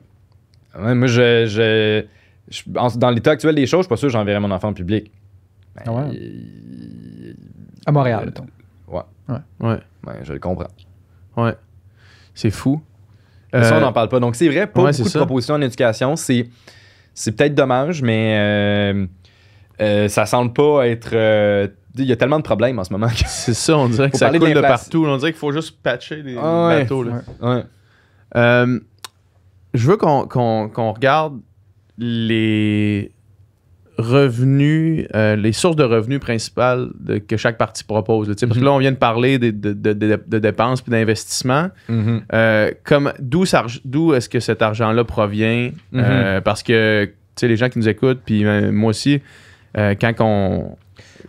[0.77, 2.05] Ouais, moi, je, je-
[2.51, 4.69] je- en- dans l'état actuel des choses, je suis pas sûr que j'enverrai mon enfant
[4.71, 5.11] en public.
[5.77, 6.09] Ben, Ah ouais?
[6.13, 7.37] il-
[7.87, 8.47] À Montréal, Euh, mettons.
[8.89, 10.67] Ouais, ben, je le comprends.
[11.37, 11.55] ouais.
[12.35, 12.83] C'est fou.
[13.53, 14.19] Ça, Euh, on n'en parle pas.
[14.21, 15.19] Donc, c'est vrai, pas ouais, beaucoup de ça.
[15.19, 16.17] propositions en éducation.
[16.17, 16.49] C'est,
[17.15, 19.07] c'est peut-être dommage, mais euh,
[19.81, 21.11] euh, ça semble pas être.
[21.13, 21.69] euh,
[21.99, 23.09] il y a tellement de problèmes en ce moment.
[23.27, 25.05] C'est ça, on dirait que ça coule de partout.
[25.07, 26.83] On dirait qu'il faut juste patcher des Ah ouais.
[26.85, 27.03] bateaux.
[27.03, 27.13] là.
[27.43, 27.63] Ouais.
[28.37, 28.81] Euh,
[29.75, 31.39] je veux qu'on qu'on- qu'on regarde
[31.99, 33.13] les
[33.99, 38.29] revenus, euh, les sources de revenus principales de- que chaque parti propose.
[38.29, 38.35] là.
[38.41, 38.65] Parce que Mhm.
[38.65, 39.73] là, on vient de parler de, de-
[40.39, 41.69] dépenses puis d'investissements.
[41.89, 42.23] Mhm.
[42.33, 46.01] Euh, comme d'où est-ce que cet argent-là provient Mhm.
[46.05, 47.09] Euh, Parce que
[47.43, 49.21] les gens qui nous écoutent, puis moi aussi,
[49.75, 50.77] quand on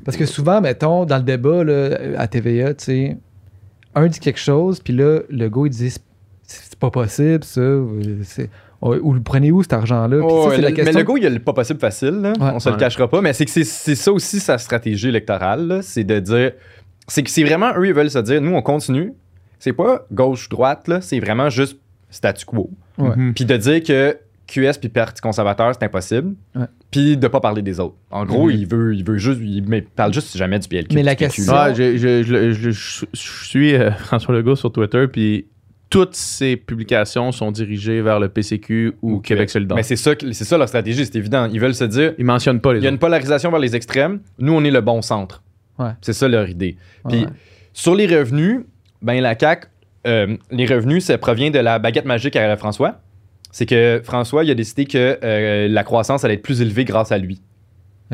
[0.06, 2.74] Parce que souvent, mettons, dans le débat là, à TVA,
[3.96, 5.94] un dit quelque chose, puis là, le gars, il dit
[6.46, 7.62] c'est pas possible, ça.
[9.02, 10.18] Ou le prenez où cet argent-là?
[10.22, 10.50] Oh.
[10.52, 10.58] Mais
[10.92, 12.34] le go, il a le pas possible facile, là.
[12.40, 12.52] Ouais.
[12.56, 13.22] on se le cachera pas.
[13.22, 16.52] Mais c'est que c'est- ça aussi sa stratégie électorale, c'est de dire.
[17.08, 19.14] C'est que c'est vraiment eux, ils veulent se dire, nous, on continue.
[19.60, 21.78] C'est pas gauche-droite, là, c'est vraiment juste
[22.10, 22.70] statu quo.
[22.98, 23.34] Mhm.
[23.34, 26.36] Puis de dire que QS puis Parti conservateur, c'est impossible.
[26.92, 27.96] Puis de pas parler des autres.
[28.12, 28.52] En gros, Mhm.
[28.56, 30.94] il veut, il veut juste, il mais parle juste jamais du PLQ.
[30.96, 31.70] Mais la question- là.
[31.70, 35.48] Ouais, je, je- je- je- je- je suis euh, François Legault sur Twitter, puis
[35.94, 39.20] toutes ses publications sont dirigées vers le PCQ ou.
[39.20, 39.76] Québec solidaire.
[39.78, 41.48] Mais c'est ça, c'est ça leur stratégie, c'est évident.
[41.54, 42.94] Ils veulent se dire, Ils mentionnent pas les il y a autres.
[42.96, 44.20] une polarisation vers les extrêmes.
[44.40, 45.44] Nous, on est le bon centre.
[45.78, 45.92] Ouais.
[46.02, 46.78] C'est ça leur idée.
[47.08, 47.28] Puis Ouais.
[47.74, 48.62] sur les revenus,
[49.04, 49.68] ben la CAQ,
[50.08, 53.00] euh, les revenus, ça provient de la baguette magique à François.
[53.52, 57.12] C'est que François, il a décidé que euh, la croissance allait être plus élevée grâce
[57.12, 57.40] à lui.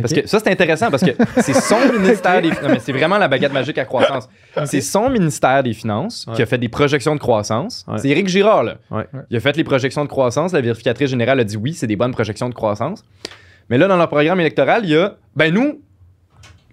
[0.01, 1.11] Parce que ça, c'est intéressant parce que
[1.41, 4.29] c'est son ministère des Non, mais c'est vraiment la baguette magique à croissance.
[4.65, 7.85] C'est son ministère des Finances qui a fait des projections de croissance.
[7.87, 7.97] Ouais.
[7.97, 8.75] C'est Éric Girard, là.
[8.91, 9.05] Ouais.
[9.29, 10.53] Il a fait les projections de croissance.
[10.53, 13.03] La vérificatrice générale a dit oui, c'est des bonnes projections de croissance.
[13.69, 15.81] Mais là, dans leur programme électoral, il y a ben nous,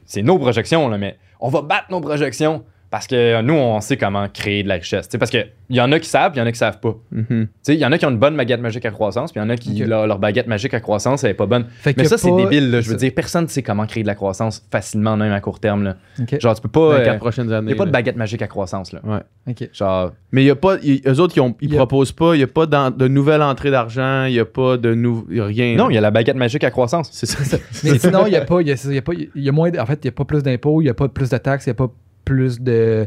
[0.04, 2.64] c'est nos projections, là, mais on va battre nos projections.
[2.90, 5.08] Parce que nous, on sait comment créer de la richesse.
[5.08, 6.58] Tu sais, parce qu'il y en a qui savent, puis il y en a qui
[6.58, 6.94] savent pas.
[7.10, 7.48] Tu Mhm.
[7.62, 9.44] sais, Il y en a qui ont une bonne baguette magique à croissance, puis il
[9.44, 11.66] y en a qui, leur, leur baguette magique à croissance, elle est pas bonne.
[11.80, 12.70] Fait Mais ça, c'est débile.
[12.70, 12.80] Là.
[12.80, 12.98] Je veux ça.
[13.00, 15.82] dire, personne ne sait comment créer de la croissance facilement, même à court terme.
[15.82, 15.96] Là.
[16.40, 16.98] Genre, tu peux pas.
[16.98, 18.92] 24 euh, prochaines Il n'y a pas de baguette magique à croissance.
[18.92, 19.00] Là.
[19.48, 19.68] Ok.
[19.72, 20.76] Genre, Mais il y a pas.
[20.82, 22.34] y- eux autres, ils, ont- ils proposent pas.
[22.34, 24.24] Il n'y a pas de nouvelle entrée d'argent.
[24.26, 25.74] Il n'y a pas de nou- y a rien.
[25.76, 27.08] non, il y a la baguette magique à croissance.
[27.12, 27.56] C'est ça.
[27.82, 29.70] Mais sinon, il n'y a pas, y a, il y a pas, y a moins,
[29.76, 31.66] en fait, il n'y a pas plus d'impôts, il n'y a pas plus de taxes,
[31.66, 31.90] il n'y a pas
[32.26, 33.06] plus de,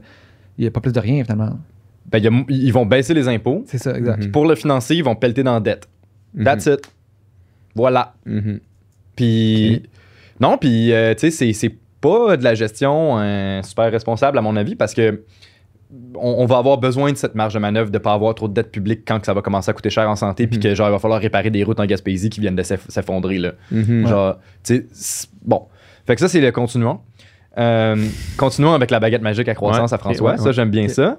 [0.58, 1.60] il y a pas plus de rien finalement.
[2.08, 3.64] Ben, il y a- ils vont baisser les impôts.
[3.68, 4.24] C'est ça, exact.
[4.26, 4.32] Mhm.
[4.32, 5.88] Pour le financer, ils vont pelleter dans la dette.
[6.44, 6.92] That's it.
[7.76, 8.14] Voilà.
[8.26, 8.60] Mhm.
[9.16, 9.84] Puis.
[10.40, 14.42] Non, puis, euh, tu sais, c'est- c'est pas de la gestion euh, super responsable, à
[14.42, 15.24] mon avis, parce que.
[16.14, 18.54] On, on va avoir besoin de cette marge de manœuvre de pas avoir trop de
[18.54, 20.88] dette publique quand que ça va commencer à coûter cher en santé, puis que genre
[20.88, 23.54] il va falloir réparer des routes en Gaspésie qui viennent de s'eff- s'effondrer là.
[24.06, 25.64] Genre, tu sais, c'est- bon.
[26.06, 27.00] Fait que ça, c'est le continuons.
[27.58, 27.96] Euh,
[28.38, 30.32] continuons avec la baguette magique à croissance Ouais, à François.
[30.32, 31.18] ouais, ça, j'aime bien ça.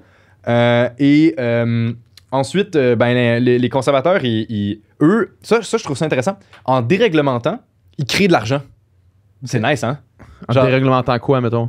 [0.49, 1.93] Euh, et euh,
[2.31, 6.39] ensuite, euh, ben, les, les conservateurs, ils, ils- eux, ça, ça, je trouve ça intéressant.
[6.65, 7.59] En déréglementant,
[7.99, 8.63] ils créent de l'argent.
[9.45, 9.99] C'est nice, hein?
[10.49, 11.69] En Genre- déréglementant quoi, mettons?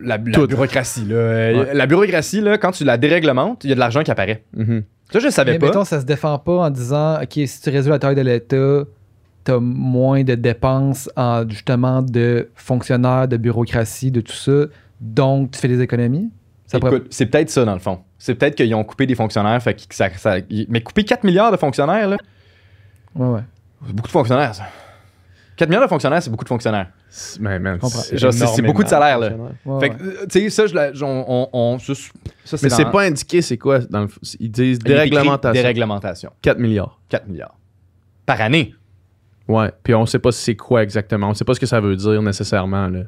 [0.00, 1.14] La, bureaucratie, là.
[1.16, 1.74] Ouais.
[1.74, 4.42] La bureaucratie, là, quand tu la déréglementes, il y a de l'argent qui apparaît.
[4.56, 4.82] Mhm.
[5.12, 5.66] Ça, je le savais Mais pas.
[5.66, 8.84] mettons, ça se défend pas en disant, OK, si tu réduis la taille de l'État,
[9.44, 14.66] tu as moins de dépenses en justement de fonctionnaires, de bureaucratie, de tout ça,
[15.00, 16.30] donc tu fais des économies?
[16.66, 18.00] Ça pourrait- Écoute, c'est peut-être ça, dans le fond.
[18.18, 19.60] C'est peut-être qu'ils ont coupé des fonctionnaires.
[19.62, 20.36] Fait que ça, ça-
[20.68, 22.16] mais couper 4 milliards de fonctionnaires, là,
[23.14, 23.40] Ouais, ouais.
[23.86, 24.64] c'est beaucoup de fonctionnaires, ça.
[25.56, 26.88] 4 milliards de fonctionnaires, c'est beaucoup de fonctionnaires.
[27.10, 29.32] C'est- Mais man, c'est beaucoup de salaire, là.
[29.66, 31.92] Ouais, fait que, euh, tu sais, ça, je la- on, on- on- ça,
[32.44, 34.08] ça, Mais c'est pas indiqué, c'est quoi dans le...
[34.40, 35.52] Ils disent déréglementation.
[35.60, 36.30] Déréglementation.
[36.40, 36.98] 4 milliards.
[37.10, 37.54] 4 milliards.
[38.24, 38.74] Par année.
[39.48, 39.70] Ouais.
[39.82, 41.28] Puis on sait pas c'est quoi exactement.
[41.30, 42.88] On sait pas ce que ça veut dire nécessairement.
[42.88, 43.00] Là.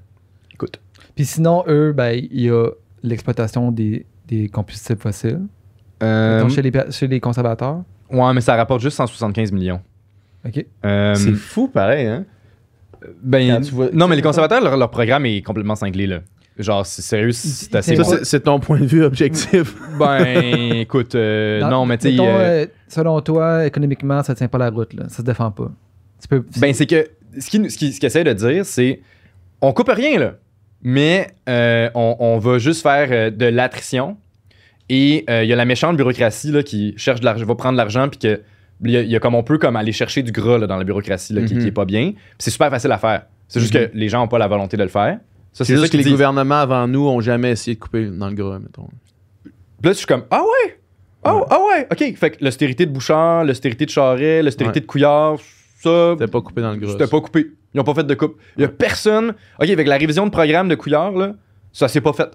[0.53, 0.81] Écoute.
[1.15, 2.69] Puis sinon, eux, ben, il y a
[3.03, 5.41] l'exploitation des, des combustibles fossiles.
[6.03, 7.83] Euh, Mettons, chez, les, chez les conservateurs.
[8.11, 9.81] ouais, mais ça rapporte juste 175 millions.
[10.47, 10.65] OK.
[10.85, 12.25] Euh, C'est fou, pareil, hein?
[13.23, 16.21] ben, tu vois- non, mais les conservateurs, leur, leur programme est complètement cinglé, là.
[16.59, 17.97] Genre, c'est sérieux, c'est assez.
[18.23, 19.75] c'est- ton point de vue objectif.
[19.99, 22.21] Ben, écoute, euh, non, mais tu sais.
[22.21, 25.05] euh, euh, selon toi, économiquement, ça tient pas la route, là.
[25.09, 25.71] Ça se défend pas.
[26.25, 26.45] Tu peux.
[26.59, 29.01] Ben, c'est que ce qu'il ce qui, ce essaie de dire, c'est
[29.61, 30.35] on coupe rien, là.
[30.83, 34.17] Mais euh, on, on va juste faire euh, de l'attrition.
[34.91, 37.73] Et euh, il y a la méchante bureaucratie là, qui cherche de l'argent, va prendre
[37.73, 38.43] de l'argent, puis que
[38.85, 40.67] il y, a- il y a comme on peut comme aller chercher du gras là,
[40.67, 41.61] dans la bureaucratie là, qui, Mhm.
[41.63, 42.13] qui est pas bien.
[42.39, 43.23] C'est super facile à faire.
[43.49, 43.87] C'est juste Mhm.
[43.89, 45.19] que les gens n'ont pas la volonté de le faire.
[45.53, 48.35] C'est ça juste que les gouvernements avant nous ont jamais essayé de couper dans le
[48.35, 48.89] gras, mettons.
[49.45, 49.53] Puis
[49.85, 50.77] là, je suis comme Ah ouais!
[51.23, 51.43] Ah Ouais.
[51.49, 51.87] ah ouais!
[51.91, 52.17] OK.
[52.19, 54.83] Fait que l'austérité de Bouchard, l'austérité de Charret, l'austérité Ouais.
[54.83, 55.37] de Couillard,
[55.85, 56.13] ça.
[56.19, 56.93] C'était pas coupé dans le gras.
[56.93, 57.47] C'était pas coupé.
[57.75, 58.37] Ils ont pas fait de coupe.
[58.57, 59.35] Il y a personne.
[59.61, 61.35] OK, avec la révision de programme de Couillard, là,
[61.73, 62.29] ça s'est pas fait.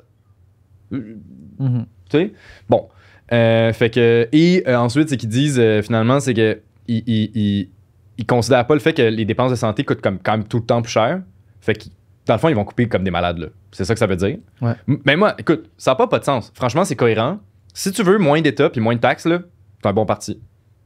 [0.92, 1.86] Mhm.
[2.10, 2.34] Tu sais?
[2.68, 2.88] Bon.
[3.32, 4.28] Euh, fait que.
[4.32, 6.60] Et euh, ensuite, c'est qu'ils disent, euh, finalement, c'est que.
[6.88, 7.70] Ils, ils, ils-
[8.18, 10.58] ils considèrent pas le fait que les dépenses de santé coûtent comme, quand même tout
[10.58, 11.22] le temps plus cher.
[11.62, 11.86] Fait que,
[12.26, 13.48] dans le fond, ils vont couper comme des malades, là.
[13.72, 14.40] C'est ça que ça veut dire.
[14.62, 14.74] Ouais.
[15.06, 16.52] Mais moi, écoute, ça n'a pas, pas de sens.
[16.54, 17.40] Franchement, c'est cohérent.
[17.74, 19.40] Si tu veux moins d'État puis moins de taxes, là,
[19.82, 20.38] c'est un bon parti.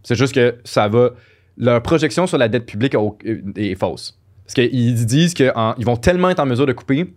[0.03, 1.11] C'est juste que ça va.
[1.57, 2.95] Leur projection sur la dette publique
[3.55, 4.17] est fausse.
[4.45, 5.51] Parce qu'ils disent qu'ils
[5.85, 7.13] vont tellement être en mesure de couper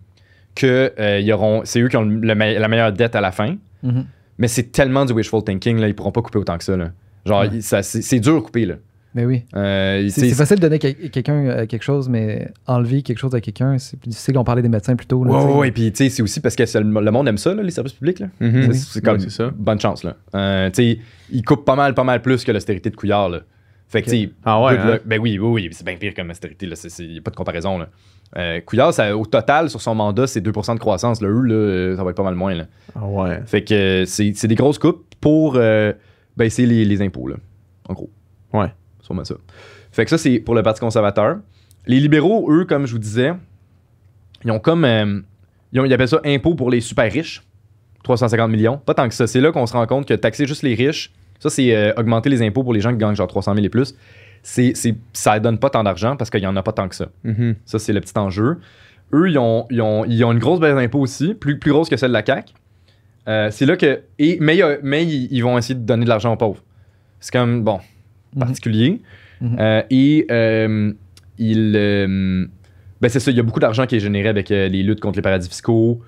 [0.55, 3.55] que euh, ils auront, c'est eux qui ont le la meilleure dette à la fin.
[3.83, 4.05] Mhm.
[4.37, 6.77] Mais c'est tellement du wishful thinking, là, ils pourront pas couper autant que ça.
[6.77, 6.91] Là.
[7.25, 7.61] Genre, Ouais.
[7.61, 8.65] c'est dur à couper.
[8.65, 8.75] Là.
[9.15, 9.43] Mais oui.
[9.55, 13.41] Euh, C'est facile de donner quel- quelqu'un euh, quelque chose, mais enlever quelque chose à
[13.41, 14.37] quelqu'un, c'est plus difficile.
[14.37, 15.25] On parlait des médecins plus tôt.
[15.25, 17.71] ouais, ouais, puis tu sais, c'est aussi parce que le, monde aime ça, là, les
[17.71, 18.19] services publics.
[18.19, 18.27] Là.
[18.39, 18.73] Mhm.
[18.73, 19.51] C'est- C'est comme ça.
[19.57, 20.03] bonne chance.
[20.03, 20.15] Là.
[20.35, 20.99] Euh, tu sais,
[21.31, 23.29] ils coupent pas mal, pas mal plus que l'austérité de Couillard.
[23.29, 23.39] Là.
[23.89, 24.13] Fait que, Ok.
[24.15, 24.99] tu sais, Ah ouais, hein?
[25.05, 26.67] ben oui, oui, oui, c'est bien pire comme austérité.
[26.99, 27.77] Il n'y a pas de comparaison.
[27.77, 27.87] Là.
[28.37, 31.21] Euh, Couillard, ça, au total, sur son mandat, c'est 2 de croissance.
[31.21, 31.29] Là.
[31.29, 32.53] Eux, là, ça va être pas mal moins.
[32.53, 32.65] Là.
[32.95, 33.39] Ah ouais.
[33.45, 35.93] Fait que euh, c'est c'est des grosses coupes pour euh,
[36.35, 37.37] baisser les, les impôts, là,
[37.87, 38.09] en gros.
[38.53, 38.67] Ouais.
[39.01, 39.35] Sûrement ça.
[39.93, 41.37] Fait que ça, c'est pour le Parti conservateur.
[41.85, 43.31] Les libéraux, eux, comme je vous disais,
[44.43, 44.83] ils ont comme.
[44.83, 45.21] euh,
[45.71, 47.41] ils, ont- ils appellent ça impôt pour les super riches.
[48.03, 48.77] 350 millions.
[48.77, 49.27] Pas tant que ça.
[49.27, 52.29] C'est là qu'on se rend compte que taxer juste les riches, ça, c'est euh, augmenter
[52.29, 53.95] les impôts pour les gens qui gagnent genre 300 000 et plus.
[54.43, 56.95] C'est, c'est, ça donne pas tant d'argent parce qu'il y en a pas tant que
[56.95, 57.09] ça.
[57.23, 57.55] Mhm.
[57.65, 58.57] Ça, c'est le petit enjeu.
[59.13, 61.89] Eux, ils ont, ils ont, ils ont une grosse baisse d'impôts aussi, plus, plus grosse
[61.89, 62.53] que celle de la CAQ.
[63.27, 64.01] Euh, c'est là que.
[64.19, 66.63] Et, mais a- mais ils, vont essayer de donner de l'argent aux pauvres.
[67.19, 67.79] C'est comme, bon,
[68.35, 68.39] Mhm.
[68.39, 69.01] particulier.
[69.41, 69.57] Mhm.
[69.59, 70.93] Euh, et euh,
[71.37, 71.73] il.
[71.75, 72.45] euh,
[73.01, 74.99] ben, c'est ça, il y a beaucoup d'argent qui est généré avec euh, les luttes
[75.01, 76.01] contre les paradis fiscaux,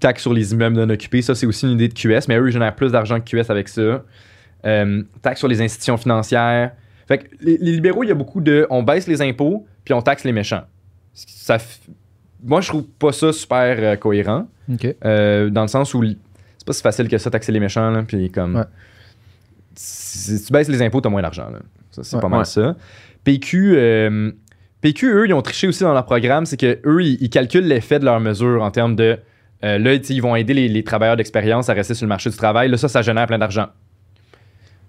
[0.00, 1.22] taxes sur les immeubles non occupés.
[1.22, 3.50] Ça, c'est aussi une idée de QS, mais eux, ils génèrent plus d'argent que QS
[3.50, 4.04] avec ça.
[4.64, 6.72] Euh, taxes sur les institutions financières.
[7.06, 8.66] Fait que les, les libéraux, il y a beaucoup de.
[8.70, 10.62] On baisse les impôts, puis on taxe les méchants.
[11.14, 11.58] Ça,
[12.42, 14.48] moi, je trouve pas ça super euh, cohérent.
[15.04, 17.90] Euh, dans le sens où c'est pas si facile que ça, taxer les méchants.
[17.90, 18.56] Là, puis comme.
[18.56, 18.62] Ouais.
[19.74, 21.48] Si tu baisses les impôts, t'as moins d'argent.
[21.50, 21.58] là.
[21.90, 22.22] Ça, c'est Ouais.
[22.22, 22.44] pas mal Ouais.
[22.44, 22.76] ça.
[23.24, 24.30] PQ, euh,
[24.80, 26.46] PQ, eux, ils ont triché aussi dans leur programme.
[26.46, 29.18] C'est que eux, ils, ils calculent l'effet de leurs mesures en termes de.
[29.64, 32.36] euh, là, ils vont aider les, les travailleurs d'expérience à rester sur le marché du
[32.36, 32.68] travail.
[32.68, 33.66] Là, ça, ça génère plein d'argent.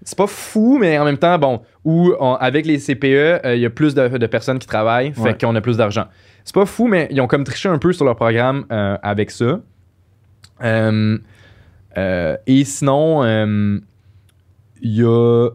[0.04, 3.06] C'est pas fou, mais en même temps, bon, où on- avec les CPE,
[3.46, 5.38] euh, il y a plus de, de personnes qui travaillent, fait Ouais.
[5.38, 6.06] qu'on a plus d'argent.
[6.46, 9.32] C'est pas fou, mais ils ont comme triché un peu sur leur programme euh, avec
[9.32, 9.60] ça.
[10.64, 11.18] Euh,
[12.46, 13.24] et sinon,
[14.82, 15.50] il y a.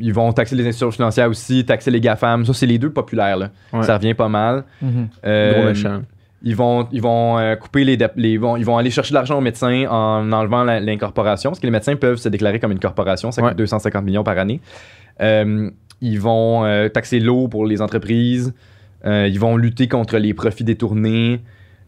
[0.00, 2.44] ils vont taxer les institutions financières aussi, taxer les GAFAM.
[2.44, 3.36] Ça, c'est les deux populaires.
[3.36, 3.50] Là.
[3.72, 3.82] Ouais.
[3.84, 4.64] Ça revient pas mal.
[4.80, 5.08] Mhm.
[5.24, 6.02] Gros méchant.
[6.44, 9.38] Ils vont, ils vont euh, couper les, les vont, ils vont aller chercher de l'argent
[9.38, 13.30] aux médecins en enlevant l'incorporation, parce que les médecins peuvent se déclarer comme une corporation,
[13.30, 13.48] ça Ouais.
[13.50, 14.60] coûte 250 millions par année.
[15.20, 15.70] Euh,
[16.00, 18.52] ils vont euh, taxer l'eau pour les entreprises,
[19.04, 21.40] ils vont lutter contre les profits détournés,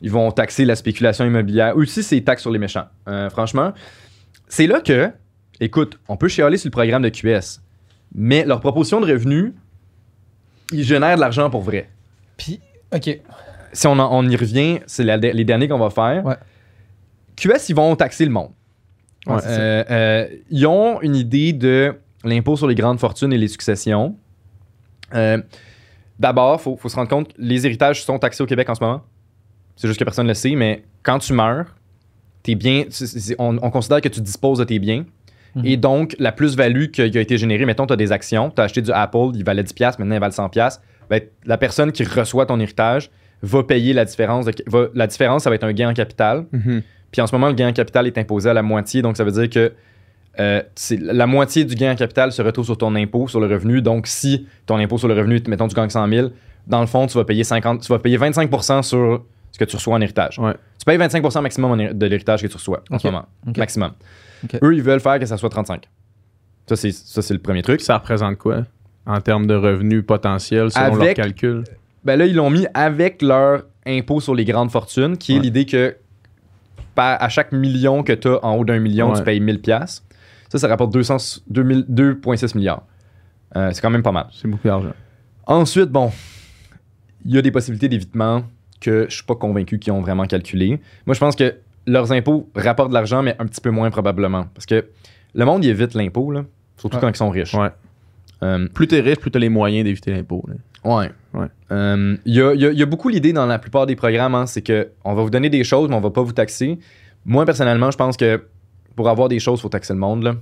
[0.03, 1.77] ils vont taxer la spéculation immobilière.
[1.77, 2.87] Aussi, c'est taxes sur les méchants.
[3.31, 3.73] Franchement,
[4.49, 5.11] c'est là que,
[5.61, 7.61] écoute, on peut chialer sur le programme de QS,
[8.15, 9.53] mais leur proposition de revenus,
[10.73, 11.89] ils génèrent de l'argent pour vrai
[12.37, 12.59] Puis,
[12.95, 13.21] OK.
[13.75, 16.25] Si on, en- on y revient, c'est la- les derniers qu'on va faire.
[16.25, 16.37] Ouais.
[17.37, 18.51] QS, ils vont taxer le monde.
[19.27, 19.37] Ouais.
[19.47, 21.95] Euh, euh, ils ont une idée de
[22.25, 24.17] l'impôt sur les grandes fortunes et les successions.
[25.15, 25.39] Euh,
[26.19, 28.85] D'abord, il faut, faut se rendre compte, les héritages sont taxés au Québec en ce
[28.85, 29.03] moment.
[29.75, 31.75] C'est juste que personne ne le sait, mais quand tu meurs,
[32.45, 32.85] tes biens,
[33.41, 35.05] on, on considère que tu disposes de tes biens.
[35.57, 35.65] Mhm.
[35.67, 38.51] Et donc, la plus-value qui a, qui a été générée, mettons, tu as des actions,
[38.51, 40.79] tu as acheté du Apple, il valait 10$, maintenant il valent 100$.
[41.11, 43.11] Ben, la personne qui reçoit ton héritage
[43.43, 44.47] va payer la différence.
[44.47, 46.47] de- va- la différence, ça va être un gain en capital.
[46.53, 46.83] Mhm.
[47.11, 49.03] Puis en ce moment, le gain en capital est imposé à la moitié.
[49.03, 49.73] Donc, ça veut dire que
[50.41, 53.47] euh, c'est- la moitié du gain en capital se retrouve sur ton impôt sur le
[53.47, 53.81] revenu.
[53.83, 56.31] Donc, si ton impôt sur le revenu, mettons, tu gagnes 100 000,
[56.67, 59.77] dans le fond, tu vas payer, 50, tu vas payer 25% sur ce que tu
[59.77, 60.39] reçois en héritage.
[60.41, 60.55] Ouais.
[60.79, 63.27] Tu payes 25% maximum de l'héritage que tu reçois en ce moment.
[63.57, 63.93] Maximum.
[64.63, 65.89] Eux, ils veulent faire que ça soit 35.
[66.69, 67.81] Ça, c'est, ça, c'est le premier truc.
[67.81, 68.65] Ça représente quoi
[69.07, 71.63] en termes de revenus potentiels selon Avec- leurs calculs?
[72.05, 75.43] Ben là, ils l'ont mis avec leur impôt sur les grandes fortunes, qui est Ouais.
[75.43, 75.97] l'idée que
[76.95, 79.19] par- à chaque million que tu as en haut d'un million, Ouais.
[79.19, 80.05] tu payes 1000 pièces.
[80.51, 81.17] Ça, ça rapporte 200
[81.49, 82.85] 2000 2,6 milliards.
[83.57, 84.27] Euh, c'est quand même pas mal.
[84.33, 84.93] C'est beaucoup d'argent.
[85.47, 86.13] Ensuite, bon,
[87.25, 88.45] il y a des possibilités d'évitement
[88.81, 90.81] que je suis pas convaincu qu'ils ont vraiment calculé.
[91.07, 91.55] Moi, je pense que
[91.87, 94.47] leurs impôts rapportent de l'argent, mais un petit peu moins probablement.
[94.55, 94.87] Parce que
[95.35, 96.45] le monde, il évite l'impôt, là,
[96.77, 97.01] surtout Ouais.
[97.01, 97.55] quand ils sont riches.
[97.55, 97.71] Ouais.
[98.45, 100.45] Euh, Plus t'es riche, plus t'as les moyens d'éviter l'impôt.
[100.47, 100.55] là.
[100.85, 101.11] Ouais.
[101.33, 101.47] Ouais.
[101.73, 103.87] Euh, Il y, a, il y a- il y a beaucoup l'idée dans la plupart
[103.87, 106.23] des programmes, hein, c'est que on va vous donner des choses, mais on va pas
[106.23, 106.79] vous taxer.
[107.25, 108.45] Moi, personnellement, je pense que
[108.95, 110.23] pour avoir des choses, il faut taxer le monde.
[110.23, 110.35] Là.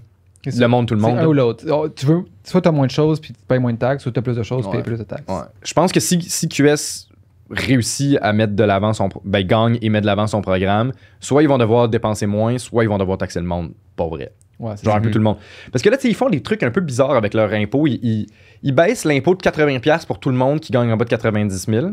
[0.44, 1.18] Le monde, tout le C'est monde.
[1.20, 1.64] un ou l'autre.
[1.70, 4.02] Oh, Tu veux, soit tu as moins de choses puis tu payes moins de taxes,
[4.02, 4.70] soit tu as plus de choses Ouais.
[4.72, 5.22] puis tu payes plus de taxes.
[5.28, 5.46] Ouais.
[5.64, 7.08] Je pense que si, si QS
[7.50, 11.42] réussit à mettre de l'avant son ben, gagne et met de l'avant son programme, soit
[11.42, 13.70] ils vont devoir dépenser moins, soit ils vont devoir taxer le monde.
[13.94, 14.32] Pas vrai.
[14.60, 15.38] Ouais, Genre un peu tout le monde.
[15.72, 17.86] Parce que là, tu sais, ils font des trucs un peu bizarres avec leur impôt.
[17.86, 18.26] Ils, ils-
[18.62, 21.66] ils baissent l'impôt de 80$ pour tout le monde qui gagne en bas de 90
[21.68, 21.86] 000.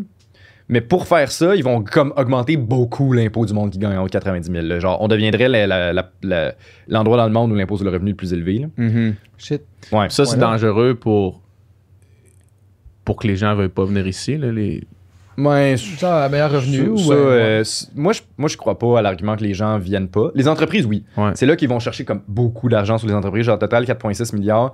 [0.72, 4.04] Mais pour faire ça, ils vont comme augmenter beaucoup l'impôt du monde qui gagne en
[4.04, 4.66] haut de 90 000.
[4.68, 4.80] là.
[4.80, 6.54] Genre, on deviendrait la- la- la- la-
[6.88, 8.60] l'endroit dans le monde où l'impôt sur le revenu est le plus élevé.
[8.60, 8.68] là.
[9.40, 9.64] Shit.
[9.92, 10.10] Ouais.
[10.10, 11.42] Ça, c'est Ouais, dangereux pour
[13.04, 14.38] pour que les gens veuillent pas venir ici.
[14.38, 14.84] Là, les...
[15.40, 16.98] Ouais, Ça, un meilleur revenu ça- ou.
[16.98, 19.78] ça, euh, euh, c- moi, je, moi, je crois pas à l'argument que les gens
[19.80, 20.32] viennent pas.
[20.36, 21.04] Les entreprises, oui.
[21.18, 21.32] Ouais.
[21.36, 23.46] C'est là qu'ils vont chercher comme beaucoup d'argent sur les entreprises.
[23.46, 24.74] Genre, total, 4,6 milliards.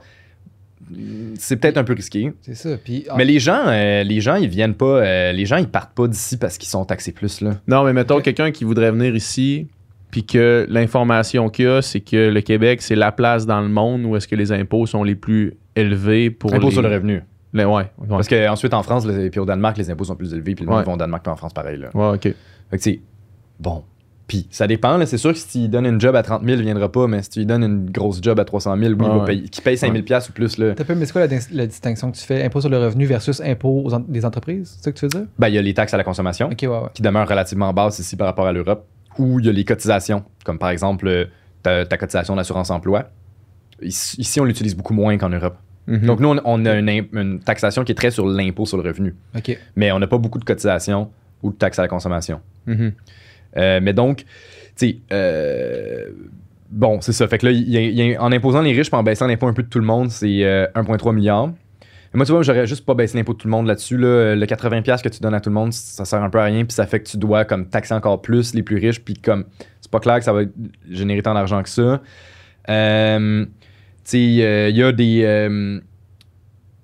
[1.40, 2.32] c'est peut-être un peu risqué.
[2.42, 2.78] C'est ça.
[2.84, 5.94] Puis, Mais les gens, euh, les gens, ils viennent pas, euh, les gens, ils partent
[5.96, 7.52] pas d'ici parce qu'ils sont taxés plus, là.
[7.68, 9.68] Non, mais mettons quelqu'un qui voudrait venir ici,
[10.12, 13.68] puis que l'information qu'il y a, c'est que le Québec, c'est la place dans le
[13.70, 16.74] monde où est-ce que les impôts sont les plus élevés pour Impôt les...
[16.74, 17.22] sur le revenu.
[17.56, 18.08] Les- ouais, ouais.
[18.10, 20.70] Parce qu'ensuite, en France, et puis au Danemark, les impôts sont plus élevés, puis le
[20.70, 20.86] monde Ouais.
[20.86, 21.90] va au Danemark puis en France pareil, là.
[21.94, 22.22] Ouais, ok.
[22.24, 22.34] Fait
[22.72, 23.02] que, tu sais,
[23.60, 23.84] bon.
[24.28, 25.06] Puis, ça dépend, là.
[25.06, 27.06] C'est sûr que si tu lui donnes une job à 30 000, il viendra pas,
[27.06, 29.18] mais si tu lui donnes une grosse job à 300 000, oui, il Ouais, va
[29.20, 29.26] ouais.
[29.26, 30.74] payer, qui paye 5 000 piastres ou plus, là.
[30.74, 32.44] Peu, mais c'est quoi la, dis- la distinction que tu fais?
[32.44, 34.74] Impôt sur le revenu versus impôt aux en- des entreprises?
[34.78, 35.28] C'est ça que tu veux dire?
[35.38, 36.48] Ben, il y a les taxes à la consommation.
[36.48, 36.80] Ok, ouais, ouais.
[36.96, 38.88] qui demeure relativement basse ici par rapport à l'Europe,
[39.20, 41.26] où il y a les cotisations, comme par exemple euh,
[41.62, 43.04] ta, ta cotisation d'assurance-emploi.
[43.82, 45.58] Ici, ici, on l'utilise beaucoup moins qu'en Europe.
[45.88, 46.06] Mhm.
[46.06, 49.14] Donc, nous, on, on a une, taxation qui est très sur l'impôt sur le revenu,
[49.76, 51.12] mais on n'a pas beaucoup de cotisations
[51.44, 52.40] ou de taxes à la consommation.
[52.66, 52.92] Mhm.
[53.58, 54.26] Euh, mais donc, tu
[54.76, 56.10] sais, euh,
[56.70, 57.28] bon, c'est ça.
[57.28, 59.04] Fait que là, il y a- il y a- en imposant les riches et en
[59.04, 61.48] baissant l'impôt un peu de tout le monde, c'est euh, 1,3 milliard.
[62.14, 63.98] Mais moi, tu vois, j'aurais juste pas baissé l'impôt de tout le monde là-dessus.
[63.98, 64.36] là.
[64.36, 66.64] Le 80$ que tu donnes à tout le monde, ça sert un peu à rien.
[66.66, 69.02] Puis ça fait que tu dois comme taxer encore plus les plus riches.
[69.02, 69.46] Puis comme,
[69.82, 70.42] c'est pas clair que ça va
[70.90, 72.02] générer tant d'argent que ça.
[72.70, 73.46] Euh,
[74.06, 75.24] tu sais, euh, il y a des.
[75.24, 75.80] euh,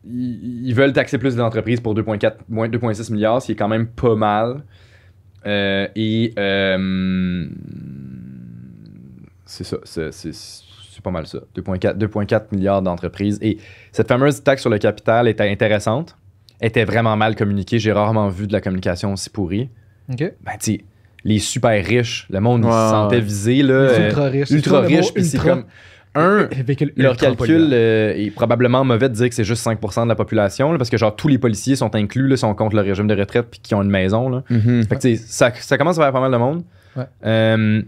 [0.03, 3.55] ils ils veulent taxer plus les entreprises pour 2,4, moins 2,6 milliards, ce qui est
[3.55, 4.63] quand même pas mal.
[5.45, 7.47] Euh, et euh,
[9.45, 11.39] c'est ça, c'est, c'est- c'est pas mal ça.
[11.55, 13.39] 2,4, 2,4 milliards d'entreprises.
[13.41, 13.57] Et
[13.91, 16.15] cette fameuse taxe sur le capital était intéressante,
[16.61, 17.79] était vraiment mal communiquée.
[17.79, 19.69] J'ai rarement vu de la communication aussi pourrie.
[20.11, 20.19] Ok.
[20.19, 20.81] Ben, tu sais,
[21.23, 23.87] les super riches, le monde, ils Ouais, se sentait visé, là.
[23.93, 24.49] Les euh, ultra riches.
[24.51, 25.65] ultra riches, puis c'est comme.
[26.13, 30.03] Un, Véhicule leur ultra calcul euh, est probablement mauvais de dire que c'est juste 5%
[30.03, 32.53] de la population, là, parce que genre tous les policiers sont inclus, là, si on
[32.53, 34.27] compte le régime de retraite puis qui ont une maison.
[34.29, 34.43] Là.
[34.49, 34.83] Mhm.
[34.87, 36.63] Fait que, sais, ça, ça commence à faire pas mal de monde.
[36.97, 37.05] Ouais.
[37.25, 37.81] Euh,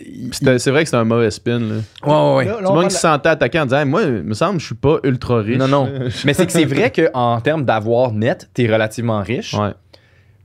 [0.00, 1.58] il- C'était- C'est vrai que c'est un mauvais spin.
[1.58, 1.66] Là.
[1.66, 2.44] ouais, ouais, ouais.
[2.44, 4.02] Là, là, Tout on le monde parle qui se sentait attaqué en disant Hey, Moi,
[4.02, 5.58] il me semble, je suis pas ultra riche.
[5.58, 5.88] Non, non.
[6.24, 9.70] Mais c'est que c'est vrai qu'en termes d'avoir net, t'es relativement riche, Ouais.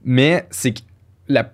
[0.04, 0.80] mais c'est que
[1.28, 1.52] la-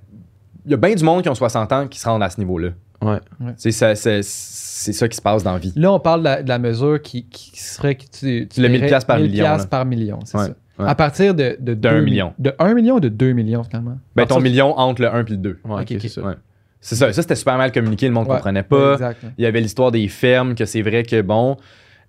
[0.66, 2.40] il y a bien du monde qui ont 60 ans qui se rendent à ce
[2.40, 2.70] niveau-là.
[3.02, 3.20] Ouais.
[3.40, 3.54] Ouais.
[3.58, 5.74] C'est ça, c'est- c'est ça qui se passe dans la vie.
[5.76, 8.68] Là, on parle de la, de la mesure qui, qui serait que tu, tu Le
[8.68, 10.54] 1000 paierais piastres par 1000 million, par million, c'est Ouais, ça.
[10.80, 10.90] ouais.
[10.90, 12.34] À partir de, de D'un deux mi- million.
[12.40, 13.98] De 1 million ou de 2 millions, finalement?
[14.16, 15.60] Ben, ton million entre le 1 et le 2.
[15.66, 16.22] Ouais, c'est ça.
[16.22, 16.34] Ouais.
[16.80, 17.14] C'est ça.
[17.14, 18.08] Ça, c'était super mal communiqué.
[18.08, 18.36] Le monde Ouais.
[18.36, 18.94] comprenait pas.
[18.94, 19.20] Exact.
[19.38, 21.58] Il y avait l'histoire des fermes, que c'est vrai que bon.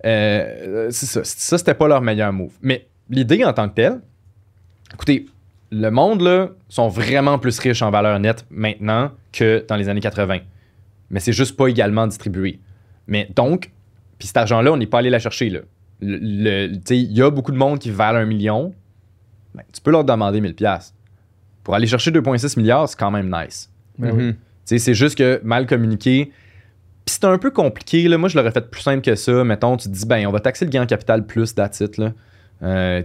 [0.04, 1.20] euh, c'est ça.
[1.24, 2.52] Ça, c'était pas leur meilleur move.
[2.62, 4.00] Mais l'idée en tant que telle,
[4.92, 5.26] écoutez,
[5.70, 10.00] le monde, là, sont vraiment plus riches en valeur nette maintenant que dans les années
[10.00, 10.38] 80.
[11.12, 12.58] Mais c'est juste pas également distribué.
[13.06, 13.70] Mais donc,
[14.18, 15.60] puis cet argent-là, on n'est pas allé la chercher, là.
[16.00, 16.18] Le-
[16.68, 18.74] le- tu sais, Il y a beaucoup de monde qui valent un million.
[19.54, 20.54] Ben, tu peux leur demander 1000$.
[20.54, 20.94] piastres.
[21.62, 23.70] Pour aller chercher 2,6 milliards, c'est quand même nice.
[23.98, 24.12] Ben.
[24.12, 24.32] Mhm.
[24.32, 26.32] Tu sais, c'est juste que mal communiqué.
[27.04, 28.08] Puis c'est un peu compliqué.
[28.08, 28.16] Là.
[28.18, 29.44] Moi, je l'aurais fait plus simple que ça.
[29.44, 31.98] Mettons, tu te dis, ben, on va taxer le gain en capital plus, that's it,
[31.98, 32.12] Là,
[32.62, 33.02] Euh,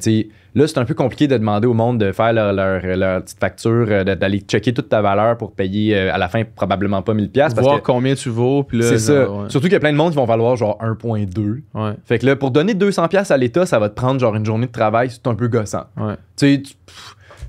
[0.56, 3.40] là c'est un peu compliqué de demander au monde de faire leur, leur- leur petite
[3.40, 7.14] facture, euh, d'aller checker toute ta valeur pour payer euh, à la fin probablement pas
[7.14, 7.30] 1000$.
[7.30, 8.64] piastres, Voir que combien tu vaux.
[8.64, 9.30] Puis là, c'est ça.
[9.30, 9.50] ouais.
[9.50, 11.62] Surtout qu'il y a plein de monde qui vont valoir genre 1,2.
[11.74, 14.36] Ouais, Fait que là, pour donner 200$ piastres à l'État, ça va te prendre genre
[14.36, 15.10] une journée de travail.
[15.10, 15.86] C'est un peu gossant.
[15.98, 16.16] ouais.
[16.38, 16.64] Tu sais,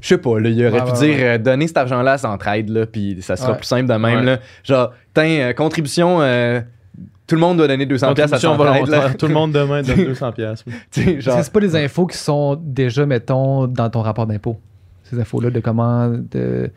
[0.01, 2.19] je sais pas, là, il aurait Ouais, pu ouais, dire euh, donner cet argent-là à
[2.19, 3.57] Centraide, là, puis ça sera Ouais.
[3.59, 4.21] plus simple de même.
[4.21, 4.25] Ouais.
[4.25, 4.39] Là.
[4.65, 6.61] Genre, tiens, euh, contribution, euh,
[7.29, 9.17] tout le monde doit donner 200$ piastres à volontaire.
[9.17, 10.65] Tout le monde demain donne 200 pièces.
[10.97, 14.59] Est-ce genre, c'est pas des infos qui sont déjà, mettons, dans ton rapport d'impôt?
[15.05, 16.09] Ces infos-là de comment.
[16.09, 16.71] De...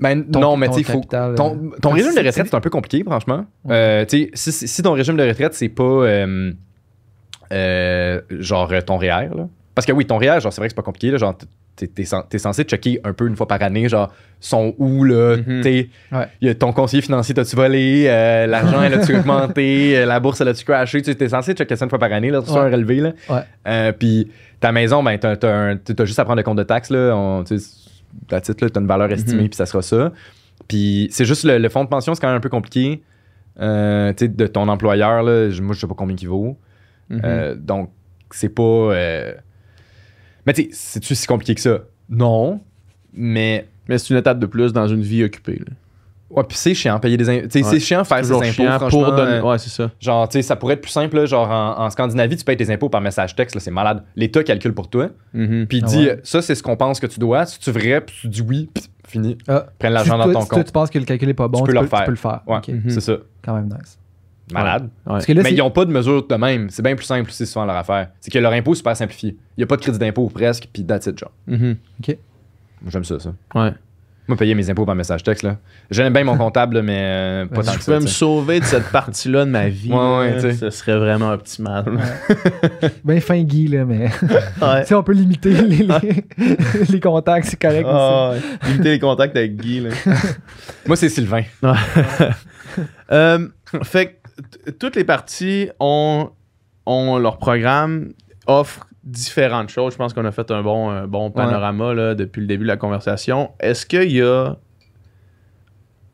[0.00, 0.98] ben, ton- non, mais ton tu sais, faut.
[1.00, 3.46] capital, Ton, euh, ton régime de retraite, c'est- un peu compliqué, franchement.
[3.64, 3.74] Ouais.
[3.74, 6.52] Euh, si, si- si ton régime de retraite, c'est pas euh,
[7.52, 9.48] euh, genre ton REER, là.
[9.74, 11.36] Parce que oui, ton REER, genre, c'est vrai que c'est pas compliqué, là, genre,
[11.76, 15.04] t'es, t'es cen- t'es censé checker un peu une fois par année, genre, sont où,
[15.04, 15.88] là, Ouais.
[16.40, 20.40] y a ton conseiller financier, t'as-tu volé, euh, l'argent, elle a-tu augmenté, euh, la bourse,
[20.40, 22.60] elle a-tu crashé, tu t'es censé checker ça une fois par année, là, sur Ouais.
[22.60, 23.12] un relevé, là.
[23.28, 23.40] Ouais.
[23.68, 24.30] Euh, Puis
[24.60, 27.44] ta maison, ben, t'as, t'as juste à prendre le compte de taxes, là, on,
[28.30, 29.48] la titre, là, t'as une valeur estimée, Mhm.
[29.50, 30.12] puis ça sera ça.
[30.68, 33.02] Puis c'est juste le, le fonds de pension, c'est quand même un peu compliqué,
[33.60, 36.56] euh, tu sais, de ton employeur, là, moi, je sais pas combien il vaut.
[37.10, 37.54] Mhm.
[37.60, 37.90] Donc,
[38.30, 38.92] c'est pas.
[40.46, 41.80] Mais tu sais, c'est-tu si compliqué que ça?
[42.08, 42.60] Non.
[43.12, 43.66] Mais.
[43.88, 45.56] Mais c'est une étape de plus dans une vie occupée.
[45.60, 45.72] là.
[46.28, 47.46] Ouais, puis c'est chiant, payer des impôts.
[47.46, 47.70] Tu sais, Ouais.
[47.70, 49.04] c'est chiant faire ses impôts, chiant franchement.
[49.04, 49.32] pour donner.
[49.34, 49.92] euh, Ouais, c'est ça.
[50.00, 52.56] Genre, tu sais, ça pourrait être plus simple, là, genre en, en Scandinavie, tu payes
[52.56, 54.02] tes impôts par message texte, là, c'est malade.
[54.16, 55.66] L'État calcule pour toi, Mhm.
[55.68, 56.20] puis il Ah dit, ouais.
[56.24, 57.46] ça, c'est ce qu'on pense que tu dois.
[57.46, 59.38] Si tu vrai, puis tu dis oui, pff, fini.
[59.46, 60.66] Ah, Prenne l'argent dans toi- ton si toi, compte.
[60.66, 62.00] tu penses que le calcul est pas bon, peux tu, le peux, faire.
[62.00, 62.40] tu peux le faire.
[62.48, 62.58] Ouais,
[62.88, 63.16] c'est ça.
[63.44, 63.96] Quand même nice.
[64.52, 64.88] Malade.
[65.06, 65.34] Ouais.
[65.34, 66.70] Là, Mais ils n'ont pas de mesure de même.
[66.70, 68.08] C'est bien plus simple aussi, souvent, leur affaire.
[68.20, 69.36] C'est que leur impôt est super simplifié.
[69.56, 71.32] Il n'y a pas de crédit d'impôt presque, puis that's it, genre.
[71.46, 71.76] Mhm.
[72.06, 72.16] Moi,
[72.90, 73.32] J'aime ça, ça.
[73.54, 73.72] Ouais.
[74.28, 75.56] Moi, payer mes impôts par message texte, là.
[75.88, 77.92] J'aime bien mon comptable, mais euh, pas tant Je que ça.
[77.92, 78.18] pouvais me tu sais.
[78.18, 79.90] sauver de cette partie-là de ma vie.
[79.92, 80.52] Ouais, ouais, là, tu sais.
[80.54, 81.84] ce serait vraiment optimal.
[83.04, 84.10] Ben fin Guy, là, mais.
[84.60, 84.84] Ouais.
[84.84, 86.24] si on peut limiter les, les,
[86.90, 87.94] les contacts, c'est correct aussi.
[87.96, 88.68] Ah, ouais.
[88.70, 89.80] Limiter les contacts avec Guy.
[89.80, 89.90] Là.
[90.86, 91.42] Moi, c'est Sylvain.
[93.12, 93.48] Euh,
[93.84, 94.15] fait
[94.78, 96.30] toutes les parties ont,
[96.86, 98.12] ont leur programme,
[98.46, 99.92] offrent différentes choses.
[99.92, 102.68] Je pense qu'on a fait un bon, un bon panorama là, depuis le début de
[102.68, 103.50] la conversation.
[103.60, 104.56] Est-ce qu'il y a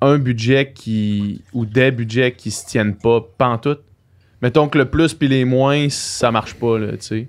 [0.00, 3.82] un budget qui ou des budgets qui se tiennent pas pantoute?
[4.40, 7.28] Mettons que le plus puis les moins, ça marche pas, tu sais.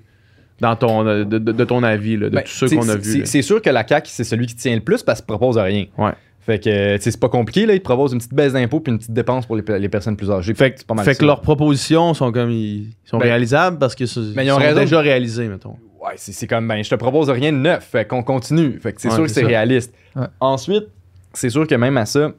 [0.60, 3.26] Dans ton, de, de- de ton avis, là, de Ben, tous ceux qu'on a vus.
[3.26, 5.86] C'est sûr que la CAQ, c'est celui qui tient le plus parce qu'il propose rien.
[5.98, 6.12] Ouais.
[6.46, 7.72] Fait que, tu sais, c'est pas compliqué, là.
[7.74, 10.16] Il te propose une petite baisse d'impôts puis une petite dépense pour les, les personnes
[10.16, 10.52] plus âgées.
[10.54, 11.20] Fait, que- c'est pas mal fait ça.
[11.20, 14.56] que leurs propositions sont comme ils sont Ben, réalisables parce que ils ben, ils ont
[14.56, 14.80] sont raison.
[14.80, 15.76] déjà réalisés, mettons.
[16.02, 17.84] Ouais, c'est c'est comme, ben, je te propose rien de neuf.
[17.90, 18.78] Fait qu'on continue.
[18.78, 19.94] Fait que c'est Ouais, sûr que c'est réaliste.
[20.14, 20.26] Ouais.
[20.40, 20.84] Ensuite,
[21.32, 22.34] c'est sûr que même à ça, tu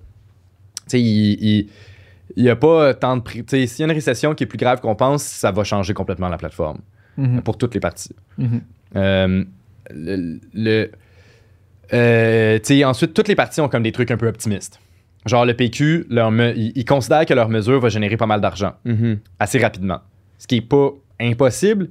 [0.87, 1.67] sais, il, il,
[2.35, 3.43] il y a pas tant de prix.
[3.43, 5.63] Tu sais, s'il y a une récession qui est plus grave qu'on pense, ça va
[5.63, 6.77] changer complètement la plateforme
[7.17, 7.41] Mhm.
[7.41, 8.13] pour toutes les parties.
[8.37, 8.61] Mhm.
[8.97, 9.43] Euh,
[9.89, 10.91] le, le-
[11.93, 14.79] euh, ensuite, toutes les parties ont comme des trucs un peu optimistes.
[15.25, 18.73] Genre, le PQ, leur ils, ils considèrent que leur mesure va générer pas mal d'argent
[18.85, 19.19] Mhm.
[19.39, 19.99] assez rapidement.
[20.37, 21.89] Ce qui est pas impossible,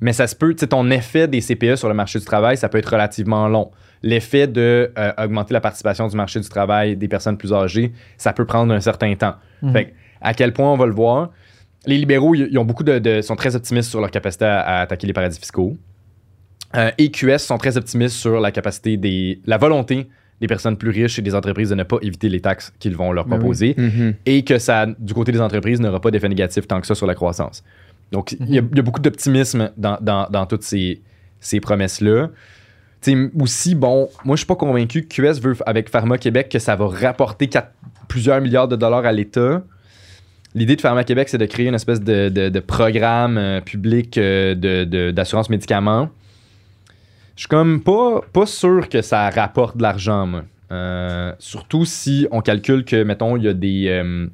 [0.00, 0.54] mais ça se peut.
[0.54, 3.70] Ton effet des CPE sur le marché du travail, ça peut être relativement long.
[4.02, 8.32] L'effet de euh, augmenter la participation du marché du travail des personnes plus âgées, ça
[8.34, 9.34] peut prendre un certain temps.
[9.62, 9.72] Mhm.
[9.72, 9.90] Fait que,
[10.20, 11.30] à quel point on va le voir?
[11.86, 14.60] Les libéraux, ils ils ont beaucoup de, de- sont très optimistes sur leur capacité à,
[14.60, 15.76] à attaquer les paradis fiscaux.
[16.76, 20.08] Euh, et QS sont très optimistes sur la capacité des, la volonté
[20.40, 23.12] des personnes plus riches et des entreprises de ne pas éviter les taxes qu'ils vont
[23.12, 23.38] leur Ben oui.
[23.38, 24.14] proposer Mhm.
[24.26, 27.06] et que ça, du côté des entreprises, n'aura pas d'effet négatif tant que ça sur
[27.06, 27.62] la croissance.
[28.10, 31.00] Donc, il y, a- il y a beaucoup d'optimisme dans, dans- dans toutes ces,
[31.40, 32.30] ces promesses-là.
[33.38, 36.74] Aussi, bon, moi, je suis pas convaincu que QS veut, avec Pharma Québec, que ça
[36.74, 37.48] va rapporter
[38.08, 39.62] plusieurs milliards de dollars à l'État.
[40.54, 44.16] L'idée de Pharma Québec, c'est de créer une espèce de, de- de programme euh, public
[44.16, 46.08] euh, de- d'assurance médicaments.
[47.36, 50.44] Je suis comme pas, pas sûr que ça rapporte de l'argent, moi.
[50.72, 53.86] Euh, surtout si on calcule que, mettons, il y a des.
[53.88, 54.26] euh,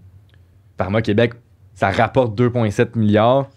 [0.78, 1.32] Pharma Québec,
[1.74, 3.48] ça rapporte 2,7 milliards.
[3.51, 3.56] Tu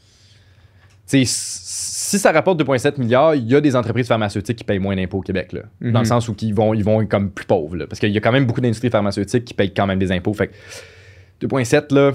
[1.06, 4.80] sais, s- si ça rapporte 2,7 milliards, il y a des entreprises pharmaceutiques qui payent
[4.80, 5.61] moins d'impôts au Québec, là.
[5.82, 5.91] Mhm.
[5.91, 7.88] Dans le sens où ils vont, ils vont être comme plus pauvres, là.
[7.88, 10.34] Parce qu'il y a quand même beaucoup d'industries pharmaceutiques qui payent quand même des impôts.
[10.34, 10.53] Fait que
[11.45, 12.11] 2,7, là,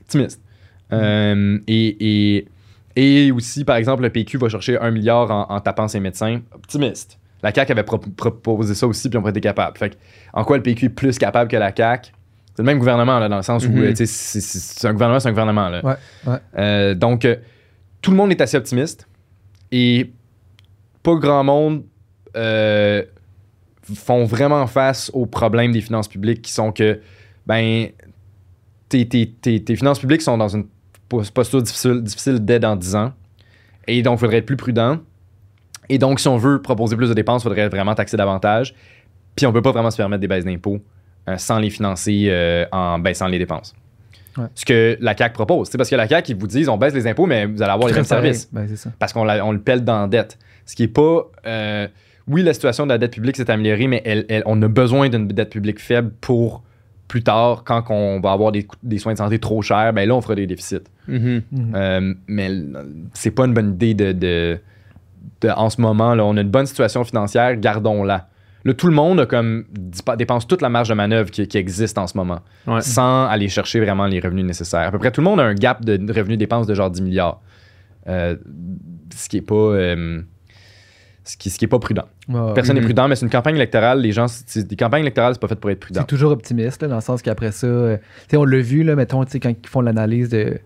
[0.00, 0.40] optimiste.
[0.92, 2.48] Euh, et, et,
[2.96, 6.40] et aussi, par exemple, le PQ va chercher 1 milliard en, en tapant ses médecins.
[6.54, 7.18] Optimiste.
[7.42, 9.76] La CAQ avait pro- proposé ça aussi, puis on pas été capable.
[9.76, 9.96] Fait que,
[10.32, 12.10] en quoi le PQ est plus capable que la CAQ?
[12.56, 13.82] C'est le même gouvernement, là, dans le sens où Mhm.
[13.82, 15.68] euh, c'est un gouvernement, c'est un gouvernement.
[15.68, 15.84] Là.
[15.84, 15.94] Ouais,
[16.26, 16.36] ouais.
[16.56, 17.36] Euh, donc, euh,
[18.00, 19.08] tout le monde est assez optimiste
[19.72, 20.12] et
[21.02, 21.82] pas grand monde
[22.36, 23.02] euh,
[23.94, 27.00] font vraiment face aux problèmes des finances publiques qui sont que,
[27.46, 27.88] ben,
[28.88, 30.64] tes, tes- tes- tes finances publiques sont dans une
[31.08, 33.12] posture difficile, difficile dès dans 10 ans.
[33.86, 34.98] Et donc, il faudrait être plus prudent.
[35.88, 38.74] Et donc, si on veut proposer plus de dépenses, il faudrait vraiment taxer davantage.
[39.36, 40.80] Puis, on peut pas vraiment se permettre des baisses d'impôts
[41.28, 43.74] euh, sans les financer euh, en baissant les dépenses.
[44.36, 44.46] Ouais.
[44.54, 45.68] Ce que la CAQ propose.
[45.68, 47.70] C'est parce que la CAQ, ils vous disent on baisse les impôts, mais vous allez
[47.72, 48.66] avoir les mêmes services Ben,
[48.98, 50.38] parce qu'on on le pèle dans la dette.
[50.66, 51.26] Ce qui est pas.
[51.46, 51.86] euh,
[52.26, 55.08] oui, la situation de la dette publique s'est améliorée, mais elle- elle- on a besoin
[55.10, 56.62] d'une dette publique faible pour
[57.06, 60.14] plus tard, quand on va avoir des, des soins de santé trop chers, ben là,
[60.16, 60.78] on fera des déficits.
[61.08, 61.42] Mhm.
[61.52, 61.72] Mhm.
[61.74, 62.50] Euh, mais
[63.14, 64.58] c'est pas une bonne idée de, de-
[65.40, 66.14] de- en ce moment.
[66.14, 68.28] Là, on a une bonne situation financière, gardons-la.
[68.66, 69.64] Là, tout le monde a comme
[70.16, 72.80] dépense toute la marge de manœuvre qui, qui existe en ce moment, Ouais.
[72.80, 74.88] sans aller chercher vraiment les revenus nécessaires.
[74.88, 77.42] À peu près tout le monde a un gap de revenus-dépenses de genre 10 milliards.
[78.08, 78.36] Euh,
[79.14, 79.54] ce qui est pas.
[79.54, 80.22] euh,
[81.26, 82.04] ce qui, ce qui est pas prudent.
[82.54, 82.86] Personne n'est Mhm.
[82.86, 84.00] prudent, mais c'est une campagne électorale.
[84.02, 86.00] Les gens, des campagnes électorales, c'est pas fait pour être prudent.
[86.02, 87.96] C'est toujours optimiste, là, dans le sens qu'après ça, euh,
[88.34, 90.58] on l'a vu, là, mettons, tu sais, quand ils font l'analyse de,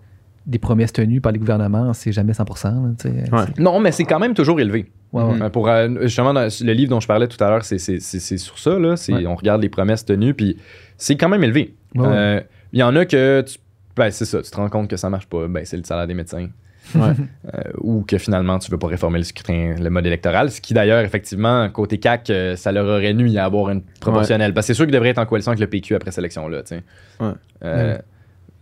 [0.49, 2.65] des promesses tenues par les gouvernements, c'est jamais 100%.
[2.65, 3.31] là, tu sais.
[3.31, 3.43] Ouais.
[3.47, 4.91] C'est- Non, mais c'est quand même toujours élevé.
[5.13, 5.43] ouais, ouais.
[5.43, 8.19] Euh, Pour, euh, justement, le livre dont je parlais tout à l'heure, c'est- c'est c'est-
[8.19, 8.79] c'est sur ça.
[8.79, 8.95] Là.
[9.27, 10.57] On regarde les promesses tenues, puis
[10.97, 11.75] c'est quand même élevé.
[11.99, 12.41] Euh,
[12.73, 13.59] Il y en a que, tu,
[13.97, 16.07] ben, c'est ça, tu te rends compte que ça marche pas, ben, c'est le salaire
[16.07, 16.49] des médecins.
[16.95, 17.01] Ouais.
[17.55, 20.51] Euh, ou que finalement, tu veux pas réformer le scrutin, le mode électoral.
[20.51, 24.53] Ce qui, d'ailleurs, effectivement, côté CAC, euh, ça leur aurait nu à avoir une proportionnelle.
[24.53, 26.63] Parce que c'est sûr qu'ils devraient être en coalition avec le PQ après cette élection-là.
[26.65, 26.75] tu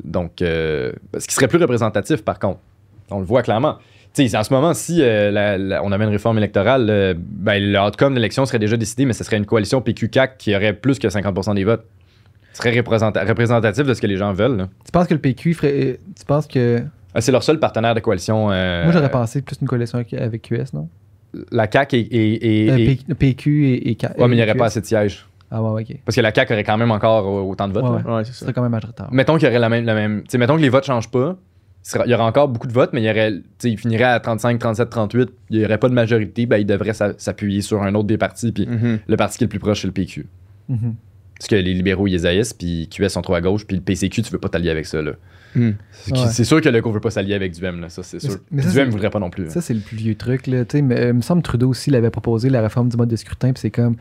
[0.05, 2.61] Donc, euh, ce qui serait plus représentatif, par contre.
[3.11, 3.77] On le voit clairement.
[4.19, 7.79] En ce moment, si euh, la- la- on avait une réforme électorale, euh, ben, le
[7.79, 10.99] outcome de l'élection serait déjà décidé, mais ce serait une coalition PQ-CAC qui aurait plus
[10.99, 11.85] que 50% des votes.
[12.53, 14.57] Ce serait représenta- représentatif de ce que les gens veulent.
[14.57, 14.69] là.
[14.87, 15.99] Tu penses que le PQ ferait.
[16.19, 16.83] Tu penses que.
[17.15, 18.51] Ah, C'est leur seul partenaire de coalition.
[18.51, 20.89] euh, Moi, j'aurais pensé plus une coalition avec, avec QS, non?
[21.53, 22.01] La CAQ et.
[22.01, 24.67] et, et- et- P- PQ et, et, K- Ouais, mais il n'y et aurait pas
[24.67, 25.27] assez de sièges.
[25.51, 25.97] Ah ouais, ok.
[26.05, 27.85] Parce que la CAQ aurait quand même encore autant de votes.
[27.85, 28.17] Ouais, ouais.
[28.17, 28.45] Ouais, c'est Ce ça.
[28.47, 29.09] serait quand même majoritaire.
[29.13, 29.85] Mettons qu'il y aurait la même.
[29.85, 31.37] La même tu sais, mettons que les votes changent pas.
[32.05, 34.05] il y aurait encore beaucoup de votes, mais il, y aurait, tu sais, il finirait
[34.05, 35.31] à 35, 37, 38.
[35.51, 36.47] Il n'y aurait pas de majorité.
[36.47, 38.51] Ben, il devrait s'a- s'appuyer sur un autre des partis.
[38.51, 38.99] Puis Mhm.
[39.07, 40.27] le parti qui est le plus proche, c'est le PQ.
[40.69, 40.95] Mhm.
[41.39, 43.83] Parce que les libéraux, ils les haïssent, puis QS sont trop à gauche, puis le
[43.83, 45.01] PCQ, tu veux pas t'allier avec ça.
[45.03, 45.13] là.
[45.55, 45.77] Mhm.
[45.93, 46.27] C'est Ouais.
[46.31, 47.89] c'est sûr que le veut pas s'allier avec Duhem, là.
[47.89, 48.37] Ça, c'est sûr.
[48.51, 49.49] mais ça, Duhem voudrait pas non plus.
[49.51, 50.47] Ça, c'est le plus vieux truc.
[50.49, 50.65] Là.
[50.65, 52.97] Tu sais, mais, euh, il me semble que Trudeau aussi l'avait proposé, la réforme du
[52.97, 53.53] mode de scrutin.
[53.53, 53.97] Puis c'est comme.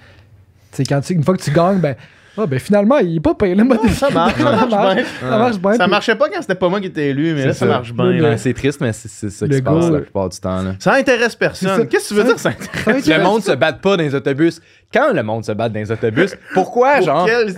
[0.75, 1.95] Sais, quand tu, une fois que tu gagnes, ben.
[2.37, 5.05] Ah, ben finalement, il est pas payé le mode de Ça marche, ça marche bien.
[5.21, 5.71] Ça marche bien.
[5.71, 7.59] Ça puis- marchait pas quand c'était pas moi qui étais élu, mais C'est là, ça
[7.59, 7.65] ça.
[7.67, 8.05] marche bien.
[8.21, 10.61] Ouais, c'est triste, mais c'est c'est ça qui se passe la plupart du temps.
[10.61, 10.73] là.
[10.79, 11.87] Ça intéresse C'est personne.
[11.87, 14.13] Qu'est-ce que tu veux Ça- dire, ça intéresse Le monde se bat pas dans les
[14.13, 14.59] autobus.
[14.95, 17.27] Quand le monde se bat dans les autobus, pourquoi, Pour genre?
[17.27, 17.53] quel-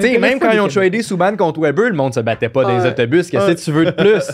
[0.00, 2.76] Tu même quand ils ont tradé Subban contre Weber, le monde se battait pas dans
[2.76, 2.88] les Ouais.
[2.90, 3.30] autobus.
[3.30, 3.54] Qu'est-ce Ouais.
[3.54, 4.24] que tu veux de plus?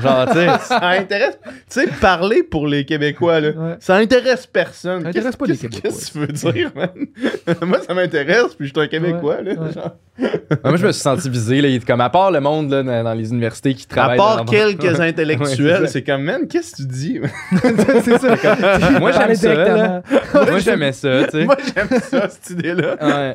[0.00, 0.48] Genre, tu sais.
[0.64, 1.38] Ça intéresse.
[1.44, 3.48] Tu sais, parler pour les Québécois, là.
[3.50, 3.74] Ouais.
[3.80, 5.02] Ça intéresse personne.
[5.02, 5.80] Ça intéresse pas les Québécois.
[5.90, 6.88] Qu'est-ce que tu veux dire, man?
[7.68, 9.50] Moi, ça m'intéresse, puis je suis un Québécois, là.
[9.52, 9.72] Ouais.
[9.72, 9.90] genre.
[10.18, 11.60] Moi, je me suis senti visé.
[11.60, 13.94] Là, Il est comme à part le monde là, dans dans les universités qui À
[13.94, 14.16] travaillent.
[14.18, 17.20] part dans- quelques intellectuels, c'est comme, man, qu'est-ce que tu dis?
[18.04, 18.98] c'est ça.
[19.00, 20.02] Moi, j'aime ça.
[20.34, 21.44] Moi, j'aimais ça, tu sais.
[21.44, 22.96] Moi, j'aime ça, cette idée-là.
[23.00, 23.32] Ouais.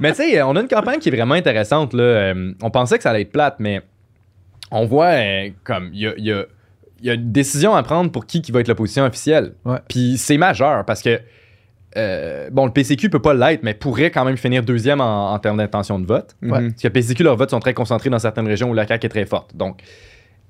[0.00, 1.92] mais tu sais, on a une campagne qui est vraiment intéressante.
[1.94, 2.02] Là.
[2.02, 3.82] Euh, on pensait que ça allait être plate, mais
[4.70, 6.44] on voit euh, comme il y a, il y a-
[7.00, 9.52] il y a une décision à prendre pour qui, qui va être l'opposition officielle.
[9.64, 9.78] Ouais.
[9.88, 11.20] Puis c'est majeur parce que
[11.96, 15.38] euh, bon, le PCQ peut pas l'être, mais pourrait quand même finir deuxième en, en
[15.38, 16.36] termes d'intention de vote.
[16.42, 16.50] Ouais.
[16.50, 19.06] Parce que le PCQ, leurs votes sont très concentrés dans certaines régions où la CAQ
[19.06, 19.56] est très forte.
[19.56, 19.80] Donc,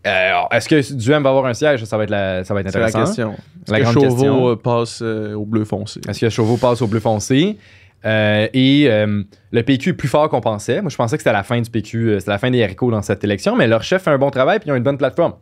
[0.06, 1.85] euh, est-ce que Duhem va avoir un siège?
[1.85, 3.06] Ça va être, la- ça va être C'est la intéressant.
[3.06, 3.32] question.
[3.32, 4.48] Est-ce La que grande Chauveau question.
[4.51, 6.01] euh, passe euh, au bleu foncé?
[6.09, 7.56] Est-ce que Chauveau passe au bleu foncé?
[8.05, 10.81] Euh, et euh, le PQ est plus fort qu'on pensait.
[10.81, 12.93] Moi, je pensais que c'était la fin du PQ, euh, c'était la fin des haricots
[12.93, 14.98] dans cette élection, mais leur chef fait un bon travail puis ils ont une bonne
[14.98, 15.35] plateforme.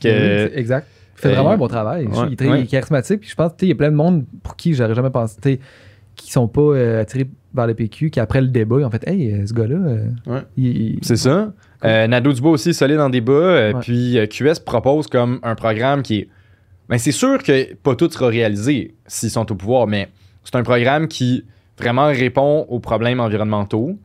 [0.00, 0.08] Que,
[0.50, 0.86] c'est- exact.
[1.16, 2.06] Il fait vraiment un bon travail.
[2.06, 2.66] ouais, il est très ouais.
[2.66, 3.20] charismatique.
[3.20, 5.60] Puis je pense qu'il y a plein de monde pour qui j'aurais jamais pensé,
[6.14, 9.06] qui sont pas euh, attirés vers le PQ, qui après le débat, ils ont fait
[9.08, 10.96] Hey, euh, ce gars-là, euh, Ouais.
[11.02, 11.52] c'est ça.
[11.84, 13.72] Euh, Nadeau Dubois aussi solide en débat.
[13.80, 16.28] Puis QS propose comme un programme qui est.
[16.88, 20.08] Ben, c'est sûr que pas tout sera réalisé s'ils sont au pouvoir, mais
[20.44, 21.44] c'est un programme qui
[21.78, 23.98] vraiment répond aux problèmes environnementaux,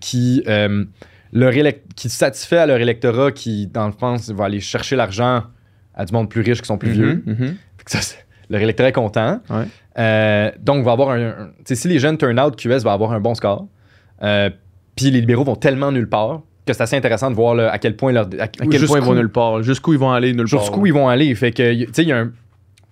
[0.00, 0.42] qui,
[1.32, 1.52] leur
[1.96, 5.44] qui satisfait à leur électorat qui, dans le fond, va aller chercher l'argent
[5.98, 7.22] à du monde plus riche qui sont plus vieux.
[7.26, 7.46] Mhm, mhm.
[7.76, 9.40] Fait que ça, c'est- leur électorat est content.
[9.50, 9.64] Ouais.
[9.98, 11.50] Euh, donc, va avoir un.
[11.66, 13.66] si les jeunes turn out, QS va avoir un bon score.
[14.22, 14.48] Euh,
[14.96, 17.78] Puis les libéraux vont tellement nulle part que c'est assez intéressant de voir là, à
[17.78, 18.26] quel point leur.
[18.38, 19.62] À, À quel point ils vont nulle part?
[19.62, 20.60] Jusqu'où ils vont aller nulle part?
[20.60, 21.34] Jusqu'où ils vont aller.
[21.34, 22.32] Fait que, y- a un.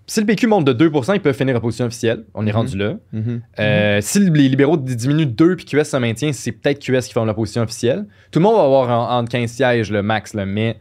[0.08, 2.22] Si le PQ monte de 2%, ils peuvent finir en position officielle.
[2.34, 2.56] On est Mhm.
[2.56, 2.94] rendu là.
[3.12, 3.40] Mhm.
[3.58, 7.12] Euh, Si les libéraux diminuent de 2 puis QS se maintient, c'est peut-être QS qui
[7.12, 8.06] font l'opposition officielle.
[8.30, 10.76] Tout le monde va avoir en- entre 15 sièges, le max, là, mais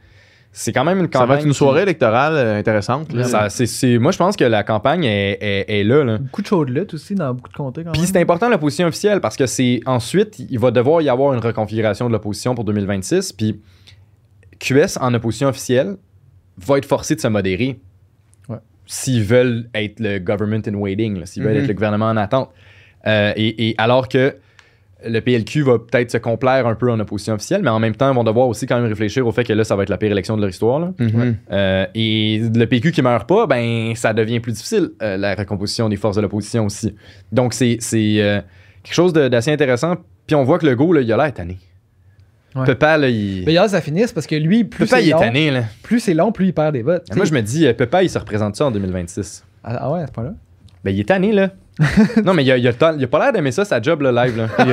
[0.57, 1.27] c'est quand même une Ça campagne.
[1.27, 3.11] va être une qui- soirée électorale euh, intéressante.
[3.11, 3.26] là.
[3.26, 6.03] ça, c'est- c'est- moi, je pense que la campagne est, est- est là.
[6.06, 6.18] là.
[6.18, 7.84] beaucoup de choses de lutte aussi dans beaucoup de comtés.
[7.84, 11.34] Quand Puis c'est important l'opposition officielle parce que c'est ensuite, il va devoir y avoir
[11.34, 13.34] une reconfiguration de l'opposition pour 2026.
[13.34, 13.60] Puis
[14.60, 15.98] QS en opposition officielle
[16.57, 17.80] va être forcé de se modérer
[18.48, 18.57] Ouais.
[18.86, 21.61] s'ils veulent être le government in waiting, s'ils veulent Mhm.
[21.64, 22.49] être le gouvernement en attente.
[23.07, 24.36] Euh, et, et alors que
[25.07, 28.11] le PLQ va peut-être se complaire un peu en opposition officielle, mais en même temps,
[28.11, 29.98] ils vont devoir aussi quand même réfléchir au fait que là, ça va être la
[29.98, 30.80] pire élection de leur histoire.
[30.80, 30.94] là.
[30.99, 31.36] Mhm.
[31.52, 35.90] Euh, et le PQ qui meurt pas, ben ça devient plus difficile, euh, la recomposition
[35.90, 36.95] des forces de l'opposition aussi.
[37.32, 38.41] Donc c'est c'est, euh,
[38.84, 39.95] quelque chose d'assez intéressant.
[40.27, 41.57] Puis on voit que le go, là, il a l'air tanné.
[42.56, 42.65] Ouais.
[42.65, 43.44] Pepa, là, il.
[43.45, 45.64] Mais hier, ça finisse parce que lui, plus c'est il est long, tanné, là.
[45.84, 47.14] plus c'est long, plus il perd des votes.
[47.15, 49.44] Moi, je me dis, Pepa, il se représente ça en 2026.
[49.64, 50.34] Ah, ah ouais, à ce point-là.
[50.84, 51.52] Ben, il est tanné, là.
[52.23, 54.11] Non, mais il a, il a, il a pas l'air d'aimer ça, sa job, le
[54.11, 54.47] live, là.
[54.60, 54.72] Il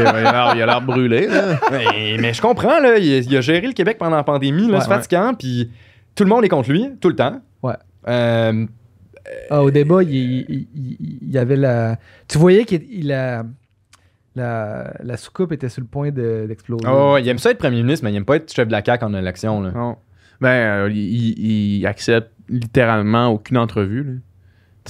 [0.63, 1.27] a l'air- brûlé.
[1.27, 1.59] là.
[1.71, 2.99] mais, mais je comprends, là.
[2.99, 4.71] Il, a- géré le Québec pendant la pandémie.
[4.71, 5.71] Ouais, c'est fatigant, puis
[6.15, 7.41] tout le monde est contre lui, tout le temps.
[7.63, 7.75] Ouais.
[8.09, 8.67] Euh,
[9.51, 11.97] Ah, au débat, il, il- il- il y avait la.
[12.29, 13.45] Tu voyais qu'il il a.
[14.35, 16.87] La, la soucoupe était sur le point de- d'exploser.
[16.89, 18.83] oh, il aime ça être premier ministre, mais il aime pas être chef de la
[18.83, 19.71] CAQ en élection, là.
[19.73, 19.97] Non.
[20.41, 20.49] Ben,
[20.87, 24.03] euh, il accepte littéralement aucune entrevue.
[24.05, 24.13] là.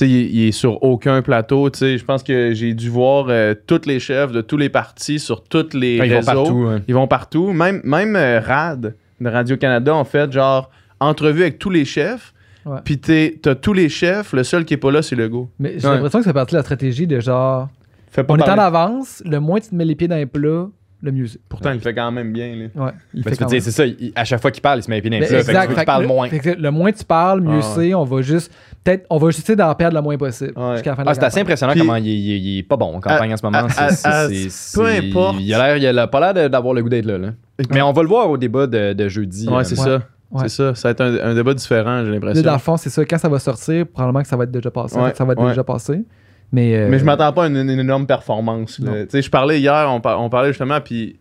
[0.01, 1.69] Il, il est sur aucun plateau.
[1.73, 5.45] Je pense que j'ai dû voir euh, tous les chefs de tous les partis sur
[5.45, 6.33] tous les Ils vont réseaux.
[6.33, 6.69] partout.
[6.89, 7.53] Ils vont partout.
[7.53, 12.33] Même, même euh, RAD de Radio-Canada ont fait genre entrevue avec tous les chefs.
[12.65, 12.79] Ouais.
[12.85, 14.33] Puis t'es- t'as tous les chefs.
[14.33, 15.51] Le seul qui est pas là, c'est Legault.
[15.59, 15.95] Mais j'ai Ouais.
[15.95, 17.69] l'impression que c'est parti de la stratégie de genre.
[18.15, 20.69] Pas On est en avance, le moins tu te mets les pieds dans les plats,
[21.03, 21.41] le mieux c'est.
[21.49, 22.55] Pourtant, il fait quand même bien.
[22.55, 22.85] Là.
[22.85, 24.83] Ouais, il Ben, fait tu dire, c'est ça, il- à chaque fois qu'il parle, il
[24.83, 25.39] se met les pieds dans Ben, plats.
[25.39, 25.75] Fait que exact.
[25.75, 26.29] Fait parle le, moins.
[26.29, 27.87] fait que le moins tu parles, mieux Ah ouais.
[27.89, 27.95] c'est.
[27.95, 28.53] On va juste.
[28.85, 30.53] Peut-être, on va juste essayer d'en perdre le moins possible.
[30.57, 30.73] Ouais.
[30.75, 32.77] Jusqu'à la fin de Ah, c'est assez impressionnant Puis- comment il, il- il est pas
[32.77, 33.59] bon en campagne en ce moment.
[33.59, 35.37] à- à- à- peu importe.
[35.41, 37.29] Il a l'air, il a pas l'air de- d'avoir le goût d'être là, là.
[37.71, 39.49] Mais on va le voir au débat de, de jeudi.
[39.49, 40.03] Ouais, euh, c'est ça.
[40.31, 40.43] Ouais.
[40.45, 40.75] C'est ça.
[40.75, 42.43] Ça va être un, un débat différent, j'ai Là, l'impression.
[42.43, 43.05] dans le fond, c'est ça.
[43.05, 44.97] Quand ça va sortir, probablement que ça va être déjà passé.
[44.97, 45.49] En Ouais, fait, ça va être ouais.
[45.51, 46.05] déjà passé.
[46.53, 48.79] Mais, euh, Mais je m'attends pas à une, une énorme performance.
[49.23, 51.19] je parlais hier, on, par- on parlait justement, puis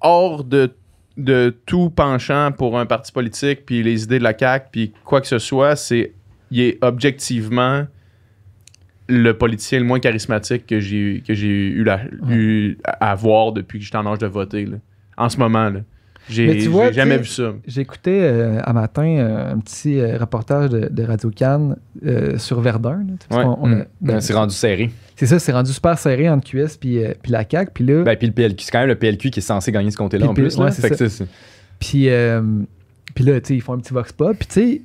[0.00, 0.70] hors de,
[1.16, 5.20] de tout penchant pour un parti politique, puis les idées de la CAQ, puis quoi
[5.20, 6.12] que ce soit, c'est
[6.50, 7.86] il est objectivement
[9.08, 12.00] le politicien le moins charismatique que j'ai eu- que j'ai eu, la,
[12.30, 14.64] eu à à voir depuis que j'étais en âge de voter.
[14.66, 14.76] là.
[15.16, 15.80] En ce moment, là.
[16.28, 17.52] Mais J'ai tu vois, j'ai jamais vu ça.
[17.66, 21.76] J'écoutais euh, à matin euh, un petit euh, reportage de, de Radio Cannes
[22.06, 23.04] euh, sur Verdun.
[23.30, 23.44] là, Ouais.
[23.60, 23.84] on Mm.
[24.00, 24.90] ben, c'est rendu serré.
[25.16, 27.70] c'est ça, c'est rendu super serré entre QS puis, euh, puis la CAQ.
[27.74, 29.90] Puis là, Ben, puis le PLQ, c'est quand même le PLQ qui est censé gagner
[29.90, 30.56] ce comté-là en plus.
[30.56, 30.64] Là.
[30.66, 31.24] ouais, Fait que ça.
[31.80, 32.40] Puis, euh,
[33.14, 34.36] puis là, tu sais, ils font un petit vox pop.
[34.38, 34.82] Puis, tu sais,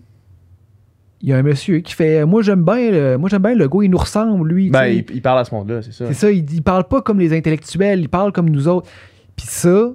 [1.22, 3.68] il y a un monsieur qui fait Moi, j'aime bien le, moi, j'aime bien le
[3.68, 4.70] gars, il nous ressemble, lui.
[4.70, 6.06] Ben, il parle à ce monde-là, c'est ça.
[6.08, 8.88] C'est ça, il, il parle pas comme les intellectuels, il parle comme nous autres.
[9.36, 9.92] Puis ça,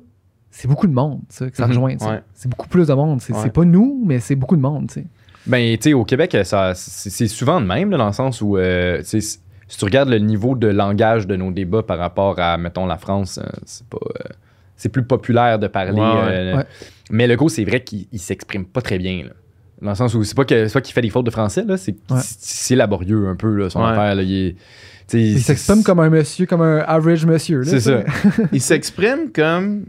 [0.53, 1.97] c'est beaucoup de monde, ça, que ça Mhm, rejoint.
[1.99, 2.21] ouais.
[2.35, 3.21] C'est beaucoup plus de monde.
[3.21, 3.41] C'est Ouais.
[3.43, 5.07] c'est pas nous, mais c'est beaucoup de monde, tu sais.
[5.47, 8.41] Ben, tu sais, au Québec, ça, c'est c'est souvent de même, là, dans le sens
[8.41, 11.99] où, euh, tu sais, si tu regardes le niveau de langage de nos débats par
[11.99, 13.99] rapport à, mettons, la France, euh, c'est pas.
[14.21, 14.29] euh,
[14.77, 16.01] c'est plus populaire de parler.
[16.01, 16.29] Ouais, ouais.
[16.29, 16.65] euh, Ouais.
[17.11, 19.31] Mais le go, c'est vrai qu'il il s'exprime pas très bien, là.
[19.81, 21.65] Dans le sens où c'est pas que c'est pas qu'il fait des fautes de français,
[21.65, 23.91] là, c'est laborieux un peu, là, son Ouais.
[23.91, 24.15] affaire.
[24.15, 24.57] Là, il est-
[25.15, 27.59] Il s'exprime comme un monsieur, comme un average monsieur.
[27.63, 28.03] là, C'est ça.
[28.53, 29.87] il s'exprime comme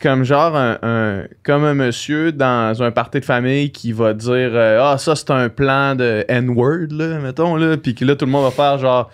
[0.00, 4.80] comme genre un, comme un monsieur dans un party de famille qui va dire euh,
[4.82, 8.30] ah ça c'est un plan de N-word là mettons là puis que là tout le
[8.30, 9.10] monde va faire genre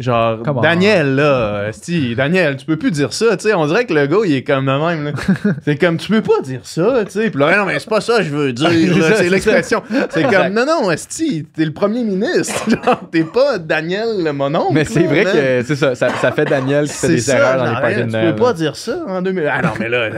[0.00, 0.38] genre.
[0.62, 4.06] Daniel là esti, Daniel tu peux plus dire ça tu sais on dirait que le
[4.06, 5.12] gars il est comme de même là
[5.64, 8.00] c'est comme tu peux pas dire ça tu sais puis là non mais c'est pas
[8.00, 8.70] ça que je veux dire
[9.16, 14.24] C'est l'expression c'est comme non non esti t'es le premier ministre genre t'es pas Daniel
[14.24, 17.14] le mononcle Mais c'est vrai que c'est ça, ça, ça fait Daniel qui fait C'est
[17.14, 19.50] des ça, erreurs dans les parties de Tu peux pas dire ça en 2000.
[19.52, 20.10] Ah non, mais là,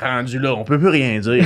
[0.00, 1.44] rendu là, on peut plus rien dire.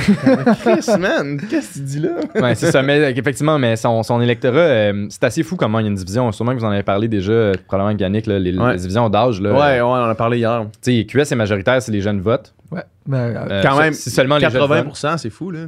[0.61, 2.11] Chris, man, qu'est-ce que tu dis là?
[2.35, 2.81] Ouais, c'est ça.
[2.81, 5.95] Mais effectivement, mais son, son électorat, euh, c'est assez fou comment il y a une
[5.95, 6.31] division.
[6.31, 8.71] Sûrement que vous en avez parlé déjà, euh, probablement Yannick, là, les, Ouais.
[8.73, 9.41] les divisions d'âge.
[9.41, 10.65] Là, Ouais, ouais, on en a parlé hier.
[10.83, 12.53] Tu sais, QS est majoritaire, c'est les jeunes votent.
[12.71, 12.83] Ouais.
[13.07, 14.61] Mais, euh, Euh, Quand même, c'est seulement les jeunes.
[14.61, 15.67] 80%, c'est fou, là.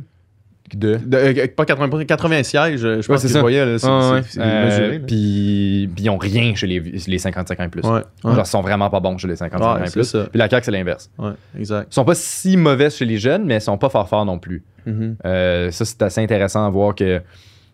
[0.75, 0.95] De?
[0.97, 3.39] De- euh, pas 80%, 80 sièges, je Ouais, pense c'est que ça.
[3.39, 4.21] je voyais, là, c'est Ouais, ouais.
[4.23, 4.99] c'est- c'est Euh, mesuré.
[4.99, 5.05] là.
[5.07, 7.83] Puis puis ils ont rien chez les, les 55 ans et plus.
[7.83, 8.01] Ouais, ouais.
[8.33, 10.11] Genre, ils sont vraiment pas bons chez les 55 ans Ouais, et plus.
[10.11, 11.09] Puis la CAQ, c'est l'inverse.
[11.17, 11.87] Ouais, exact.
[11.89, 14.39] Ils sont pas si mauvais chez les jeunes, mais ils sont pas fort forts non
[14.39, 14.61] plus.
[14.85, 15.15] Mhm.
[15.25, 17.19] Euh, ça, c'est assez intéressant à voir que.
[17.19, 17.25] Puis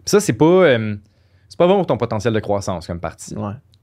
[0.06, 0.46] ça, c'est pas.
[0.46, 0.96] euh,
[1.50, 3.34] c'est pas bon pour ton potentiel de croissance comme parti.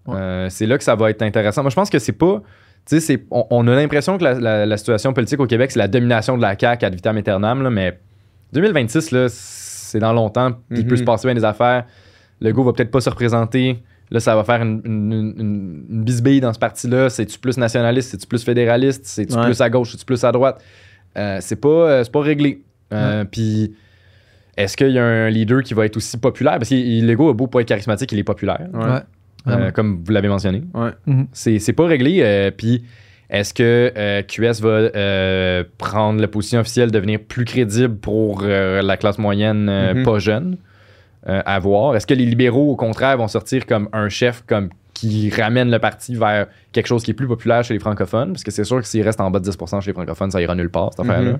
[0.07, 0.17] Ouais.
[0.19, 1.63] Euh, c'est là que ça va être intéressant.
[1.63, 2.43] Moi, je pense que c'est pas.
[2.87, 5.71] Tu sais, c'est- on, on a l'impression que la, la- la situation politique au Québec,
[5.71, 7.99] c'est la domination de la CAQ ad vitam aeternam, là, mais
[8.53, 10.53] 2026, là, c'est dans longtemps.
[10.69, 10.99] puis Il peut Mhm.
[11.01, 11.85] se passer bien des affaires.
[12.41, 13.83] Le go va peut-être pas se représenter.
[14.11, 17.11] Là, ça va faire une, une, une- une bisbille dans ce parti-là.
[17.11, 18.11] C'est-tu plus nationaliste?
[18.11, 19.05] C'est-tu plus fédéraliste?
[19.05, 19.45] C'est-tu Ouais.
[19.45, 19.93] plus à gauche?
[19.93, 20.61] C'est-tu plus à droite?
[21.19, 22.63] Euh, c'est pas, euh, c'est pas réglé.
[22.93, 23.75] Euh, Puis,
[24.57, 26.55] est-ce qu'il y a un leader qui va être aussi populaire?
[26.59, 29.01] Parce que Lego a beau pas être charismatique, il est populaire, Ouais.
[29.47, 30.63] Euh, comme vous l'avez mentionné.
[30.75, 30.91] Ouais.
[31.07, 31.27] Mhm.
[31.33, 32.21] C'est c'est pas réglé.
[32.23, 32.85] euh, Puis,
[33.31, 38.43] est-ce que euh, QS va euh, prendre la position officielle de devenir plus crédible pour
[38.45, 40.03] euh, la classe moyenne euh, Mhm.
[40.05, 40.57] pas jeune?
[41.29, 41.97] Euh, à voir?
[41.97, 45.79] Est-ce que les libéraux, au contraire, vont sortir comme un chef comme qui ramène le
[45.79, 48.33] parti vers quelque chose qui est plus populaire chez les francophones?
[48.33, 50.41] Parce que c'est sûr que s'il reste en bas de 10% chez les francophones, ça
[50.41, 51.11] ira nulle part, cette Mhm.
[51.11, 51.39] affaire-là.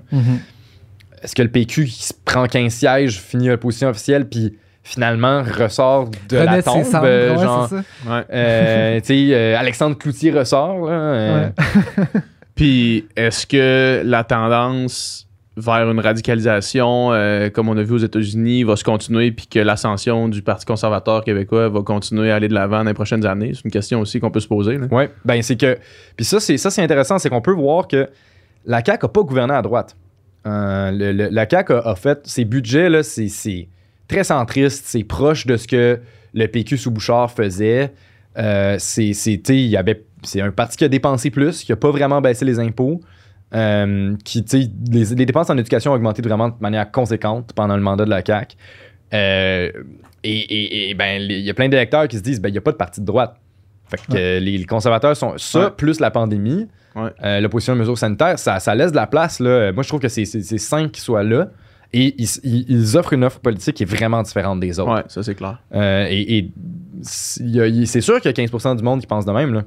[1.23, 5.43] Est-ce que le PQ qui se prend 15 sièges, finit la position officielle, puis finalement
[5.43, 6.91] ressort de la Renaître ses tombe?
[6.91, 7.83] cendres, ouais, genre, c'est ça.
[8.17, 8.23] Ouais.
[8.33, 10.85] euh, tu sais, euh, Alexandre Cloutier ressort.
[10.87, 11.49] Là, euh,
[11.97, 12.05] Ouais.
[12.55, 15.27] Puis, est-ce que la tendance
[15.57, 19.59] vers une radicalisation, euh, comme on a vu aux États-Unis, va se continuer, puis que
[19.59, 23.51] l'ascension du Parti conservateur québécois va continuer à aller de l'avant dans les prochaines années?
[23.53, 24.77] C'est une question aussi qu'on peut se poser.
[24.91, 25.77] Ouais, ben c'est que.
[26.15, 28.09] Puis ça, c'est ça, c'est intéressant, c'est qu'on peut voir que
[28.65, 29.95] la CAQ n'a pas gouverné à droite.
[30.47, 33.67] Euh, le- le- la CAQ a, a fait ses budgets, là, c'est, c'est
[34.11, 35.99] très centriste, c'est proche de ce que
[36.33, 37.91] le PQ sous Bouchard faisait.
[38.37, 39.11] Euh, c'est,
[39.49, 42.59] y avait, c'est un parti qui a dépensé plus, qui n'a pas vraiment baissé les
[42.59, 43.01] impôts.
[43.53, 47.51] euh, qui, tu sais, les, les dépenses en éducation ont augmenté vraiment de manière conséquente
[47.53, 48.55] pendant le mandat de la CAQ.
[49.13, 49.69] Euh,
[50.23, 52.57] et, et- et, ben, il y a plein d'électeurs qui se disent, ben, il n'y
[52.59, 53.35] a pas de parti de droite.
[53.89, 55.71] Fait que les, les conservateurs sont ça, Ouais.
[55.75, 57.41] plus la pandémie, Ouais.
[57.41, 59.41] l'opposition aux mesures sanitaires, ça, ça laisse de la place.
[59.41, 59.73] Là.
[59.73, 61.49] Moi, je trouve que c'est c'est- c'est sain qu'ils soient là.
[61.93, 64.93] Et ils, ils- ils offrent une offre politique qui est vraiment différente des autres.
[64.93, 65.61] Ouais, ça c'est clair.
[65.73, 66.51] Euh, et et
[67.01, 69.25] c'est il y a- il- c'est sûr qu'il y a 15% du monde qui pense
[69.25, 69.53] de même.
[69.53, 69.61] Là.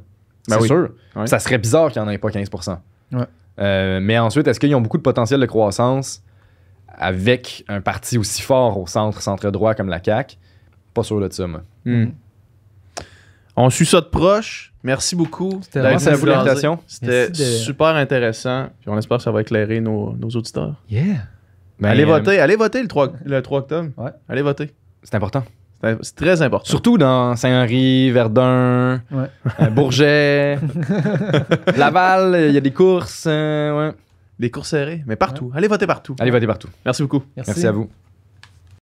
[0.49, 0.69] Ben c'est oui.
[0.69, 0.89] sûr.
[1.17, 1.27] Ouais.
[1.27, 2.79] Ça serait bizarre qu'il n'y en ait pas 15%.
[3.13, 3.25] Ouais.
[3.61, 6.23] Euh, mais ensuite, est-ce qu'ils ont beaucoup de potentiel de croissance
[6.97, 10.37] avec un parti aussi fort au centre, centre-droit comme la CAQ?
[10.95, 11.63] Pas sûr de ça, moi.
[11.85, 12.07] Hmm.
[13.57, 14.73] On suit ça de proche.
[14.83, 15.61] Merci beaucoup.
[15.75, 16.79] Merci à vous l'invitation.
[16.87, 18.69] C'était de- super intéressant.
[18.81, 20.75] Puis on espère que ça va éclairer nos, nos auditeurs.
[20.91, 21.27] Yeah.
[21.81, 23.91] Ben, allez euh, voter, allez voter le 3, le 3 octobre.
[23.97, 24.11] Ouais.
[24.29, 24.73] Allez voter.
[25.03, 25.45] C'est important.
[26.01, 26.67] C'est très important.
[26.67, 29.27] Surtout dans Saint-Henri, Verdun, Ouais.
[29.61, 30.59] euh, Bourget,
[31.77, 33.25] Laval, il y a des courses.
[33.27, 33.95] euh, ouais.
[34.39, 35.53] Des courses serrées, mais partout.
[35.55, 36.17] Allez voter partout.
[36.19, 36.69] Allez voter partout.
[36.85, 37.23] Merci beaucoup.
[37.37, 37.89] Merci à vous.